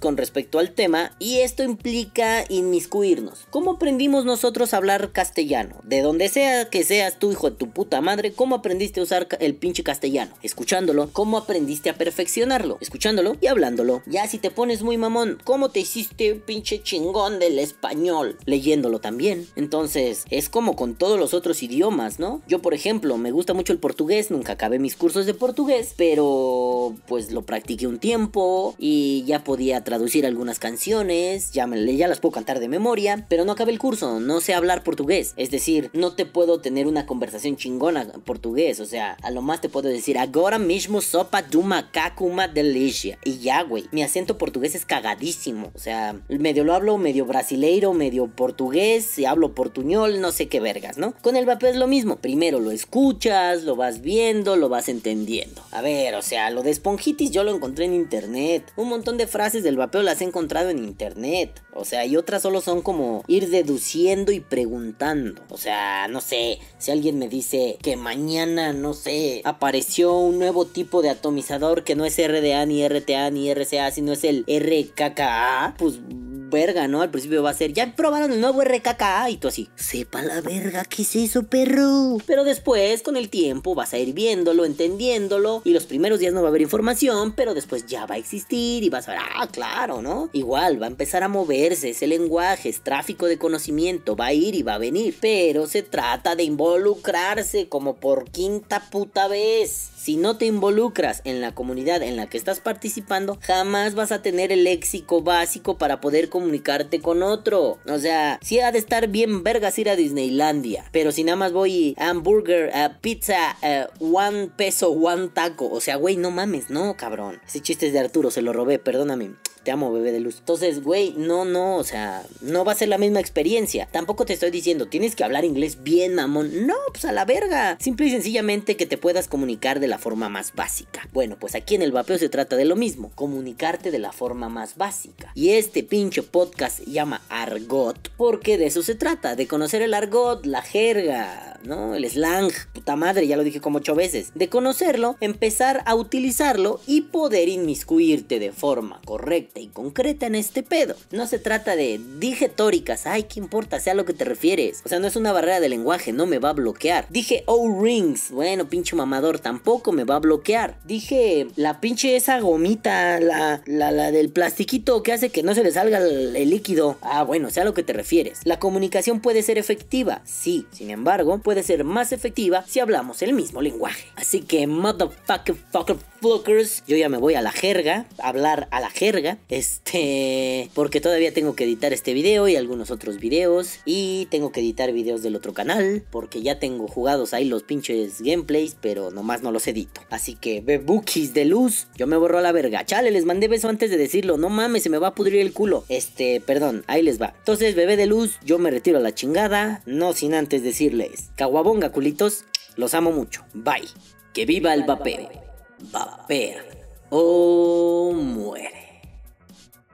con 0.00 0.16
respecto 0.16 0.58
al 0.58 0.72
tema 0.72 1.12
y 1.18 1.38
esto 1.38 1.62
implica 1.62 2.44
inmiscuirnos. 2.48 3.46
¿Cómo 3.50 3.72
aprendimos 3.72 4.24
nosotros 4.24 4.74
a 4.74 4.78
hablar 4.78 5.12
castellano? 5.12 5.76
De 5.84 6.02
donde 6.02 6.28
sea 6.28 6.68
que 6.68 6.82
seas 6.82 7.18
tú, 7.18 7.30
hijo 7.30 7.50
de 7.50 7.56
tu 7.56 7.70
puta 7.70 8.00
madre, 8.00 8.32
¿cómo 8.32 8.56
aprendiste 8.56 9.00
a 9.00 9.04
usar 9.04 9.28
el 9.38 9.54
pinche 9.54 9.84
castellano? 9.84 10.34
Escuchándolo. 10.42 11.10
¿Cómo 11.12 11.38
aprendiste 11.38 11.90
a 11.90 11.94
perfeccionarlo? 11.94 12.78
Escuchándolo 12.80 13.36
y 13.40 13.46
hablándolo. 13.46 14.02
Ya 14.06 14.26
si 14.26 14.38
te 14.38 14.50
pones 14.50 14.82
muy 14.82 14.98
mamón, 14.98 15.38
¿cómo 15.44 15.70
te 15.70 15.80
hiciste 15.80 16.34
pinche 16.34 16.82
chingón 16.82 17.38
del 17.38 17.58
español? 17.58 18.38
Leyéndolo 18.46 18.98
también. 18.98 19.46
Entonces, 19.54 20.24
es 20.30 20.48
como 20.48 20.74
con 20.74 20.96
todos 20.96 21.18
los 21.18 21.34
otros 21.34 21.62
idiomas, 21.62 22.18
¿no? 22.18 22.42
Yo, 22.48 22.60
por 22.60 22.74
ejemplo, 22.74 23.16
me 23.16 23.30
gusta 23.30 23.54
mucho 23.54 23.72
el 23.72 23.78
portugués, 23.78 24.30
nunca 24.30 24.52
acabé 24.52 24.78
mis 24.78 24.96
cursos 24.96 25.24
de 25.24 25.34
portugués, 25.34 25.94
pero 25.96 26.94
pues 27.06 27.30
lo 27.30 27.42
practiqué 27.42 27.86
un 27.86 27.98
tiempo 27.98 28.74
y 28.78 29.24
ya 29.26 29.35
podía 29.44 29.82
traducir 29.84 30.26
algunas 30.26 30.58
canciones, 30.58 31.52
ya, 31.52 31.66
me, 31.66 31.96
ya 31.96 32.08
las 32.08 32.20
puedo 32.20 32.32
cantar 32.32 32.60
de 32.60 32.68
memoria, 32.68 33.26
pero 33.28 33.44
no 33.44 33.52
acabé 33.52 33.72
el 33.72 33.78
curso, 33.78 34.20
no 34.20 34.40
sé 34.40 34.54
hablar 34.54 34.82
portugués, 34.82 35.34
es 35.36 35.50
decir, 35.50 35.90
no 35.92 36.14
te 36.14 36.26
puedo 36.26 36.60
tener 36.60 36.86
una 36.86 37.06
conversación 37.06 37.56
chingona 37.56 38.02
en 38.02 38.20
portugués, 38.20 38.80
o 38.80 38.86
sea, 38.86 39.16
a 39.22 39.30
lo 39.30 39.42
más 39.42 39.60
te 39.60 39.68
puedo 39.68 39.88
decir, 39.88 40.18
ahora 40.18 40.58
mismo 40.58 41.00
sopa 41.00 41.42
de 41.42 41.58
macaco, 41.58 42.30
delicia, 42.52 43.18
y 43.24 43.38
ya, 43.38 43.62
güey, 43.62 43.86
mi 43.92 44.02
acento 44.02 44.38
portugués 44.38 44.74
es 44.74 44.84
cagadísimo, 44.84 45.70
o 45.74 45.78
sea, 45.78 46.20
medio 46.28 46.64
lo 46.64 46.74
hablo 46.74 46.98
medio 46.98 47.24
brasileiro, 47.24 47.92
medio 47.92 48.26
portugués, 48.28 49.18
y 49.18 49.24
hablo 49.24 49.54
portuñol, 49.54 50.20
no 50.20 50.32
sé 50.32 50.48
qué 50.48 50.60
vergas, 50.60 50.98
¿no? 50.98 51.14
Con 51.22 51.36
el 51.36 51.46
vapeo 51.46 51.70
es 51.70 51.76
lo 51.76 51.86
mismo, 51.86 52.16
primero 52.16 52.60
lo 52.60 52.70
escuchas, 52.70 53.64
lo 53.64 53.76
vas 53.76 54.00
viendo, 54.00 54.56
lo 54.56 54.68
vas 54.68 54.88
entendiendo. 54.88 55.62
A 55.70 55.82
ver, 55.82 56.14
o 56.14 56.22
sea, 56.22 56.50
lo 56.50 56.62
de 56.62 56.70
esponjitis 56.70 57.30
yo 57.30 57.44
lo 57.44 57.54
encontré 57.54 57.84
en 57.84 57.94
internet, 57.94 58.72
un 58.76 58.88
montón 58.88 59.16
de 59.16 59.25
frases 59.26 59.62
del 59.62 59.76
vapeo 59.76 60.02
las 60.02 60.20
he 60.20 60.24
encontrado 60.24 60.70
en 60.70 60.78
internet, 60.78 61.62
o 61.76 61.84
sea, 61.84 62.06
y 62.06 62.16
otras 62.16 62.42
solo 62.42 62.60
son 62.60 62.82
como 62.82 63.24
ir 63.26 63.48
deduciendo 63.50 64.32
y 64.32 64.40
preguntando, 64.40 65.42
o 65.48 65.58
sea, 65.58 66.08
no 66.08 66.20
sé, 66.20 66.58
si 66.78 66.90
alguien 66.90 67.18
me 67.18 67.28
dice 67.28 67.78
que 67.82 67.96
mañana, 67.96 68.72
no 68.72 68.94
sé, 68.94 69.42
apareció 69.44 70.16
un 70.16 70.38
nuevo 70.38 70.66
tipo 70.66 71.02
de 71.02 71.10
atomizador 71.10 71.84
que 71.84 71.96
no 71.96 72.04
es 72.04 72.16
RDA 72.16 72.64
ni 72.66 72.86
RTA 72.86 73.30
ni 73.30 73.52
RCA, 73.52 73.90
sino 73.90 74.12
es 74.12 74.24
el 74.24 74.44
RKKA, 74.48 75.74
pues 75.78 76.00
verga, 76.48 76.88
¿no? 76.88 77.02
Al 77.02 77.10
principio 77.10 77.42
va 77.42 77.50
a 77.50 77.54
ser, 77.54 77.72
ya 77.72 77.94
probaron 77.94 78.32
el 78.32 78.40
nuevo 78.40 78.62
RKK 78.62 79.30
y 79.30 79.36
tú 79.36 79.48
así, 79.48 79.68
sepa 79.74 80.22
la 80.22 80.40
verga, 80.40 80.84
¿qué 80.84 81.02
es 81.02 81.16
eso, 81.16 81.44
perro? 81.44 82.18
Pero 82.26 82.44
después, 82.44 83.02
con 83.02 83.16
el 83.16 83.28
tiempo, 83.28 83.74
vas 83.74 83.92
a 83.92 83.98
ir 83.98 84.14
viéndolo, 84.14 84.64
entendiéndolo 84.64 85.62
y 85.64 85.72
los 85.72 85.86
primeros 85.86 86.20
días 86.20 86.32
no 86.32 86.42
va 86.42 86.48
a 86.48 86.50
haber 86.50 86.62
información, 86.62 87.32
pero 87.32 87.54
después 87.54 87.86
ya 87.86 88.06
va 88.06 88.14
a 88.14 88.18
existir 88.18 88.82
y 88.82 88.88
vas 88.88 89.08
a 89.08 89.12
ver, 89.12 89.20
ah, 89.36 89.48
claro, 89.48 90.02
¿no? 90.02 90.30
Igual, 90.32 90.80
va 90.80 90.86
a 90.86 90.90
empezar 90.90 91.22
a 91.22 91.28
moverse, 91.66 91.90
ese 91.90 92.06
lenguaje, 92.06 92.68
es 92.68 92.80
tráfico 92.80 93.26
de 93.26 93.38
conocimiento, 93.38 94.14
va 94.14 94.26
a 94.26 94.32
ir 94.32 94.54
y 94.54 94.62
va 94.62 94.74
a 94.74 94.78
venir, 94.78 95.16
pero 95.20 95.66
se 95.66 95.82
trata 95.82 96.36
de 96.36 96.44
involucrarse 96.44 97.68
como 97.68 97.96
por 97.96 98.30
quinta 98.30 98.88
puta 98.90 99.26
vez. 99.26 99.90
Si 99.96 100.16
no 100.16 100.36
te 100.36 100.46
involucras 100.46 101.22
en 101.24 101.40
la 101.40 101.52
comunidad 101.52 102.02
en 102.02 102.14
la 102.14 102.28
que 102.28 102.38
estás 102.38 102.60
participando, 102.60 103.38
jamás 103.40 103.96
vas 103.96 104.12
a 104.12 104.22
tener 104.22 104.52
el 104.52 104.62
léxico 104.62 105.22
básico 105.22 105.78
para 105.78 106.00
poder 106.00 106.28
comunicarte 106.28 107.00
con 107.00 107.24
otro. 107.24 107.78
O 107.88 107.98
sea, 107.98 108.38
si 108.40 108.60
ha 108.60 108.70
de 108.70 108.78
estar 108.78 109.08
bien 109.08 109.42
vergas 109.42 109.78
ir 109.80 109.90
a 109.90 109.96
Disneylandia, 109.96 110.84
pero 110.92 111.10
si 111.10 111.24
nada 111.24 111.36
más 111.36 111.52
voy 111.52 111.96
a 111.98 112.10
hamburger, 112.10 112.70
a 112.76 113.00
pizza, 113.00 113.56
a 113.62 113.90
one 113.98 114.50
peso, 114.56 114.90
one 114.90 115.28
taco. 115.28 115.68
O 115.72 115.80
sea, 115.80 115.96
güey, 115.96 116.16
no 116.16 116.30
mames, 116.30 116.70
no, 116.70 116.96
cabrón. 116.96 117.40
Ese 117.44 117.60
chiste 117.60 117.88
es 117.88 117.92
de 117.92 117.98
Arturo, 117.98 118.30
se 118.30 118.42
lo 118.42 118.52
robé, 118.52 118.78
perdóname. 118.78 119.34
Te 119.66 119.72
amo, 119.72 119.90
bebé 119.92 120.12
de 120.12 120.20
luz. 120.20 120.36
Entonces, 120.38 120.80
güey, 120.84 121.12
no, 121.16 121.44
no, 121.44 121.74
o 121.74 121.82
sea, 121.82 122.22
no 122.40 122.64
va 122.64 122.70
a 122.70 122.76
ser 122.76 122.86
la 122.86 122.98
misma 122.98 123.18
experiencia. 123.18 123.88
Tampoco 123.90 124.24
te 124.24 124.32
estoy 124.32 124.52
diciendo, 124.52 124.86
tienes 124.86 125.16
que 125.16 125.24
hablar 125.24 125.44
inglés 125.44 125.82
bien, 125.82 126.14
mamón. 126.14 126.68
No, 126.68 126.76
pues 126.92 127.04
a 127.04 127.10
la 127.10 127.24
verga. 127.24 127.76
Simple 127.80 128.06
y 128.06 128.10
sencillamente 128.10 128.76
que 128.76 128.86
te 128.86 128.96
puedas 128.96 129.26
comunicar 129.26 129.80
de 129.80 129.88
la 129.88 129.98
forma 129.98 130.28
más 130.28 130.54
básica. 130.54 131.08
Bueno, 131.12 131.36
pues 131.40 131.56
aquí 131.56 131.74
en 131.74 131.82
el 131.82 131.90
vapeo 131.90 132.16
se 132.16 132.28
trata 132.28 132.54
de 132.54 132.64
lo 132.64 132.76
mismo, 132.76 133.10
comunicarte 133.16 133.90
de 133.90 133.98
la 133.98 134.12
forma 134.12 134.48
más 134.48 134.76
básica. 134.76 135.32
Y 135.34 135.48
este 135.48 135.82
pinche 135.82 136.22
podcast 136.22 136.78
se 136.78 136.88
llama 136.92 137.22
Argot, 137.28 138.12
porque 138.16 138.58
de 138.58 138.66
eso 138.66 138.84
se 138.84 138.94
trata, 138.94 139.34
de 139.34 139.48
conocer 139.48 139.82
el 139.82 139.94
argot, 139.94 140.46
la 140.46 140.62
jerga, 140.62 141.58
¿no? 141.64 141.96
El 141.96 142.08
slang, 142.08 142.52
puta 142.72 142.94
madre, 142.94 143.26
ya 143.26 143.36
lo 143.36 143.42
dije 143.42 143.60
como 143.60 143.78
ocho 143.78 143.96
veces. 143.96 144.30
De 144.36 144.48
conocerlo, 144.48 145.16
empezar 145.20 145.82
a 145.86 145.96
utilizarlo 145.96 146.80
y 146.86 147.00
poder 147.00 147.48
inmiscuirte 147.48 148.38
de 148.38 148.52
forma 148.52 149.00
correcta 149.04 149.55
y 149.60 149.68
concreta 149.68 150.26
en 150.26 150.34
este 150.34 150.62
pedo. 150.62 150.94
No 151.10 151.26
se 151.26 151.38
trata 151.38 151.76
de 151.76 152.00
dije 152.18 152.48
tóricas, 152.48 153.06
ay, 153.06 153.24
qué 153.24 153.40
importa, 153.40 153.80
sea 153.80 153.94
lo 153.94 154.04
que 154.04 154.12
te 154.12 154.24
refieres. 154.24 154.82
O 154.84 154.88
sea, 154.88 154.98
no 154.98 155.06
es 155.06 155.16
una 155.16 155.32
barrera 155.32 155.60
de 155.60 155.68
lenguaje, 155.68 156.12
no 156.12 156.26
me 156.26 156.38
va 156.38 156.50
a 156.50 156.54
bloquear. 156.54 157.06
Dije 157.10 157.44
O-rings, 157.46 158.30
bueno, 158.30 158.68
pinche 158.68 158.96
mamador, 158.96 159.38
tampoco 159.38 159.92
me 159.92 160.04
va 160.04 160.16
a 160.16 160.20
bloquear. 160.20 160.78
Dije 160.84 161.48
la 161.56 161.80
pinche 161.80 162.16
esa 162.16 162.40
gomita, 162.40 163.20
la, 163.20 163.62
la, 163.66 163.90
la 163.90 164.10
del 164.10 164.30
plastiquito 164.30 165.02
que 165.02 165.12
hace 165.12 165.30
que 165.30 165.42
no 165.42 165.54
se 165.54 165.62
le 165.62 165.72
salga 165.72 165.98
el, 165.98 166.36
el 166.36 166.50
líquido. 166.50 166.98
Ah, 167.02 167.22
bueno, 167.22 167.50
sea 167.50 167.64
lo 167.64 167.74
que 167.74 167.82
te 167.82 167.92
refieres. 167.92 168.40
La 168.44 168.58
comunicación 168.58 169.20
puede 169.20 169.42
ser 169.42 169.58
efectiva, 169.58 170.22
sí, 170.24 170.66
sin 170.72 170.90
embargo, 170.90 171.38
puede 171.38 171.62
ser 171.62 171.84
más 171.84 172.12
efectiva 172.12 172.64
si 172.66 172.80
hablamos 172.80 173.22
el 173.22 173.32
mismo 173.32 173.62
lenguaje. 173.62 174.06
Así 174.16 174.40
que, 174.40 174.66
motherfucker, 174.66 175.56
fucker, 175.70 175.96
fuckers, 176.20 176.82
yo 176.86 176.96
ya 176.96 177.08
me 177.08 177.18
voy 177.18 177.34
a 177.34 177.42
la 177.42 177.52
jerga, 177.52 178.06
hablar 178.18 178.68
a 178.70 178.80
la 178.80 178.90
jerga. 178.90 179.38
Este, 179.48 180.70
porque 180.74 181.00
todavía 181.00 181.32
tengo 181.32 181.54
que 181.54 181.64
editar 181.64 181.92
este 181.92 182.14
video 182.14 182.48
y 182.48 182.56
algunos 182.56 182.90
otros 182.90 183.18
videos. 183.18 183.80
Y 183.84 184.26
tengo 184.30 184.52
que 184.52 184.60
editar 184.60 184.92
videos 184.92 185.22
del 185.22 185.36
otro 185.36 185.54
canal, 185.54 186.04
porque 186.10 186.42
ya 186.42 186.58
tengo 186.58 186.88
jugados 186.88 187.34
ahí 187.34 187.44
los 187.44 187.62
pinches 187.62 188.20
gameplays, 188.20 188.76
pero 188.80 189.10
nomás 189.10 189.42
no 189.42 189.52
los 189.52 189.66
edito. 189.66 190.00
Así 190.10 190.34
que, 190.34 190.60
bebukis 190.60 191.34
de 191.34 191.44
luz, 191.44 191.88
yo 191.96 192.06
me 192.06 192.16
borro 192.16 192.38
a 192.38 192.42
la 192.42 192.52
verga. 192.52 192.84
Chale, 192.84 193.10
les 193.10 193.24
mandé 193.24 193.48
beso 193.48 193.68
antes 193.68 193.90
de 193.90 193.96
decirlo. 193.96 194.36
No 194.36 194.48
mames, 194.48 194.82
se 194.82 194.90
me 194.90 194.98
va 194.98 195.08
a 195.08 195.14
pudrir 195.14 195.40
el 195.40 195.52
culo. 195.52 195.84
Este, 195.88 196.40
perdón, 196.40 196.84
ahí 196.86 197.02
les 197.02 197.20
va. 197.20 197.34
Entonces, 197.38 197.74
bebé 197.74 197.96
de 197.96 198.06
luz, 198.06 198.38
yo 198.44 198.58
me 198.58 198.70
retiro 198.70 198.98
a 198.98 199.02
la 199.02 199.14
chingada. 199.14 199.82
No 199.86 200.12
sin 200.12 200.34
antes 200.34 200.62
decirles, 200.62 201.30
caguabonga, 201.36 201.92
culitos, 201.92 202.44
los 202.76 202.94
amo 202.94 203.12
mucho. 203.12 203.44
Bye. 203.54 203.88
Que 204.32 204.44
viva 204.44 204.74
el 204.74 204.84
vapeo. 204.84 205.45
Vapea 205.78 206.64
o 207.10 208.12
muere. 208.14 208.86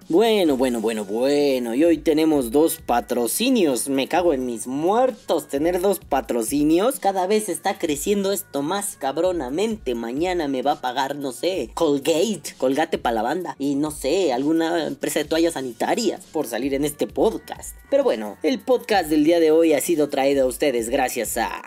Bueno, 0.09 0.59
bueno, 0.59 0.83
bueno, 0.83 1.07
bueno. 1.07 1.74
Y 1.74 1.85
hoy 1.85 1.97
tenemos 1.97 2.51
dos 2.51 2.76
patrocinios. 2.85 3.89
Me 3.89 4.09
cago 4.09 4.35
en 4.35 4.45
mis 4.45 4.66
muertos. 4.66 5.49
Tener 5.49 5.80
dos 5.80 6.01
patrocinios. 6.01 7.01
Cada 7.01 7.26
vez 7.26 7.49
está 7.49 7.78
creciendo 7.78 8.30
esto 8.30 8.61
más 8.61 8.97
cabronamente. 8.97 9.95
Mañana 9.95 10.49
me 10.49 10.61
va 10.61 10.72
a 10.72 10.80
pagar, 10.83 11.16
no 11.16 11.33
sé, 11.33 11.70
Colgate. 11.72 12.55
Colgate 12.59 12.99
para 12.99 13.14
la 13.14 13.22
banda. 13.22 13.57
Y 13.59 13.74
no 13.74 13.91
sé, 13.91 14.35
alguna 14.35 14.87
empresa 14.87 15.20
de 15.20 15.24
toallas 15.24 15.55
sanitarias 15.55 16.26
por 16.30 16.47
salir 16.47 16.74
en 16.74 16.85
este 16.85 17.07
podcast. 17.07 17.74
Pero 17.89 18.05
bueno, 18.05 18.37
el 18.43 18.61
podcast 18.61 19.09
del 19.09 19.24
día 19.24 19.41
de 19.41 19.51
hoy 19.51 19.72
ha 19.72 19.80
sido 19.80 20.11
traído 20.11 20.45
a 20.45 20.47
ustedes 20.47 20.91
gracias 20.91 21.39
a 21.39 21.62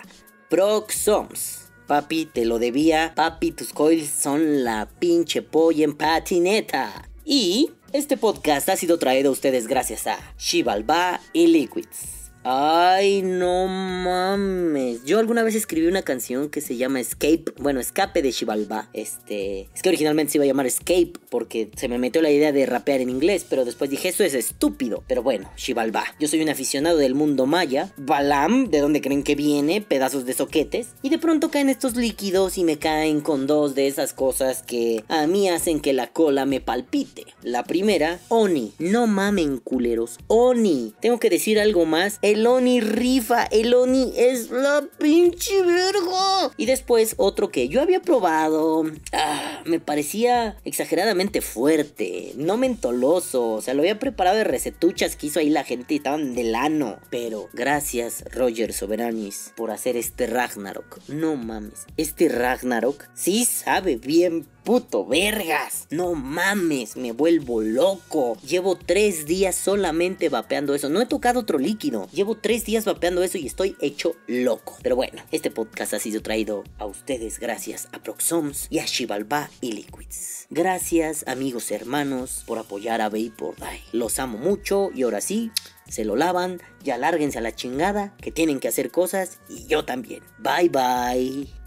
Proxoms. 0.49 1.64
Papi, 1.88 2.25
te 2.25 2.45
lo 2.45 2.59
debía. 2.59 3.13
Papi, 3.15 3.51
tus 3.51 3.73
coils 3.73 4.09
son 4.09 4.63
la 4.63 4.88
pinche 4.99 5.41
polla 5.41 5.83
en 5.83 5.95
patineta. 5.95 7.09
Y 7.23 7.71
este 7.93 8.17
podcast 8.17 8.69
ha 8.69 8.75
sido 8.75 8.97
traído 8.99 9.29
a 9.29 9.33
ustedes 9.33 9.67
gracias 9.67 10.07
a 10.07 10.17
Shivalba 10.38 11.19
y 11.33 11.47
Liquids. 11.47 12.14
Ay, 12.47 13.23
no 13.23 13.65
mames. 13.65 15.03
Yo 15.03 15.17
alguna 15.17 15.41
vez 15.41 15.55
escribí 15.55 15.87
una 15.87 16.03
canción 16.03 16.51
que 16.51 16.61
se 16.61 16.77
llama 16.77 16.99
Escape. 16.99 17.45
Bueno, 17.57 17.79
Escape 17.79 18.21
de 18.21 18.29
Shivalba. 18.29 18.87
Este. 18.93 19.61
Es 19.73 19.81
que 19.81 19.89
originalmente 19.89 20.31
se 20.31 20.37
iba 20.37 20.43
a 20.43 20.47
llamar 20.47 20.67
Escape 20.67 21.13
porque 21.31 21.71
se 21.75 21.87
me 21.87 21.97
metió 21.97 22.21
la 22.21 22.29
idea 22.29 22.51
de 22.51 22.67
rapear 22.67 23.01
en 23.01 23.09
inglés. 23.09 23.47
Pero 23.49 23.65
después 23.65 23.89
dije, 23.89 24.09
eso 24.09 24.23
es 24.23 24.35
estúpido. 24.35 25.03
Pero 25.07 25.23
bueno, 25.23 25.49
Shivalba. 25.57 26.05
Yo 26.19 26.27
soy 26.27 26.41
un 26.41 26.49
aficionado 26.49 26.99
del 26.99 27.15
mundo 27.15 27.47
maya. 27.47 27.91
Balam, 27.97 28.69
de 28.69 28.79
donde 28.79 29.01
creen 29.01 29.23
que 29.23 29.33
viene, 29.33 29.81
pedazos 29.81 30.27
de 30.27 30.33
soquetes. 30.33 30.89
Y 31.01 31.09
de 31.09 31.17
pronto 31.17 31.49
caen 31.49 31.69
estos 31.69 31.95
líquidos 31.95 32.59
y 32.59 32.63
me 32.63 32.77
caen 32.77 33.21
con 33.21 33.47
dos 33.47 33.73
de 33.73 33.87
esas 33.87 34.13
cosas 34.13 34.61
que 34.61 35.03
a 35.07 35.25
mí 35.25 35.49
hacen 35.49 35.79
que 35.79 35.93
la 35.93 36.13
cola 36.13 36.45
me 36.45 36.61
palpite. 36.61 37.25
La 37.41 37.63
primera, 37.63 38.19
Oni. 38.29 38.73
No 38.77 39.07
mamen, 39.07 39.57
culeros. 39.57 40.19
Oni. 40.27 40.93
Tengo 40.99 41.19
que 41.19 41.31
decir 41.31 41.59
algo 41.59 41.87
más. 41.87 42.19
El 42.36 42.47
Oni 42.47 42.81
rifa, 42.81 43.45
el 43.45 43.73
Oni 43.73 44.11
es 44.13 44.51
la 44.51 44.83
pinche 44.97 45.61
verga. 45.61 46.51
Y 46.57 46.65
después 46.65 47.15
otro 47.15 47.49
que 47.49 47.69
yo 47.69 47.81
había 47.81 48.01
probado, 48.01 48.83
ah, 49.13 49.61
me 49.63 49.79
parecía 49.79 50.57
exageradamente 50.65 51.39
fuerte, 51.39 52.33
no 52.36 52.57
mentoloso, 52.57 53.51
o 53.53 53.61
sea, 53.61 53.73
lo 53.73 53.83
había 53.83 53.99
preparado 53.99 54.36
de 54.36 54.43
recetuchas 54.43 55.15
que 55.15 55.27
hizo 55.27 55.39
ahí 55.39 55.49
la 55.49 55.63
gente 55.63 55.95
estaban 55.95 56.36
del 56.36 56.55
ano. 56.55 56.99
Pero 57.09 57.47
gracias, 57.53 58.25
Roger 58.33 58.73
Soberanis, 58.73 59.53
por 59.55 59.71
hacer 59.71 59.95
este 59.95 60.27
Ragnarok. 60.27 60.99
No 61.07 61.38
mames, 61.38 61.86
este 61.95 62.27
Ragnarok 62.27 63.05
sí 63.13 63.45
sabe 63.45 63.95
bien 63.95 64.45
puto 64.65 65.05
vergas. 65.05 65.88
No 65.91 66.15
mames, 66.15 66.97
me 66.97 67.13
vuelvo 67.13 67.61
loco. 67.61 68.36
Llevo 68.41 68.75
tres 68.75 69.25
días 69.27 69.55
solamente 69.55 70.27
vapeando 70.27 70.73
eso. 70.73 70.89
No 70.89 70.99
he 70.99 71.05
tocado 71.05 71.39
otro 71.39 71.59
líquido. 71.59 72.09
Llevo 72.26 72.38
tres 72.38 72.65
días 72.65 72.86
vapeando 72.86 73.21
eso 73.21 73.38
y 73.38 73.45
estoy 73.45 73.76
hecho 73.80 74.15
loco. 74.26 74.80
Pero 74.82 74.95
bueno, 74.95 75.21
este 75.32 75.51
podcast 75.51 75.93
ha 75.93 75.99
sido 75.99 76.23
traído 76.23 76.63
a 76.80 76.88
ustedes 76.88 77.39
gracias 77.39 77.88
a 77.91 78.01
Proxoms 78.01 78.65
y 78.71 78.80
a 78.80 78.86
Shivalba 78.86 79.51
y 79.61 79.73
Liquids. 79.73 80.47
Gracias 80.49 81.23
amigos 81.28 81.69
hermanos 81.69 82.43
por 82.47 82.57
apoyar 82.57 82.99
a 83.01 83.09
Vapor 83.09 83.55
Die. 83.57 83.84
Los 83.91 84.17
amo 84.17 84.39
mucho 84.39 84.89
y 84.95 85.03
ahora 85.03 85.21
sí, 85.21 85.51
se 85.88 86.03
lo 86.03 86.15
lavan, 86.15 86.59
ya 86.84 86.97
lárguense 86.97 87.38
a 87.38 87.41
la 87.41 87.53
chingada, 87.53 88.17
que 88.17 88.32
tienen 88.32 88.59
que 88.59 88.69
hacer 88.69 88.89
cosas 88.89 89.39
y 89.47 89.67
yo 89.67 89.86
también. 89.86 90.23
Bye 90.39 90.69
bye. 90.69 91.64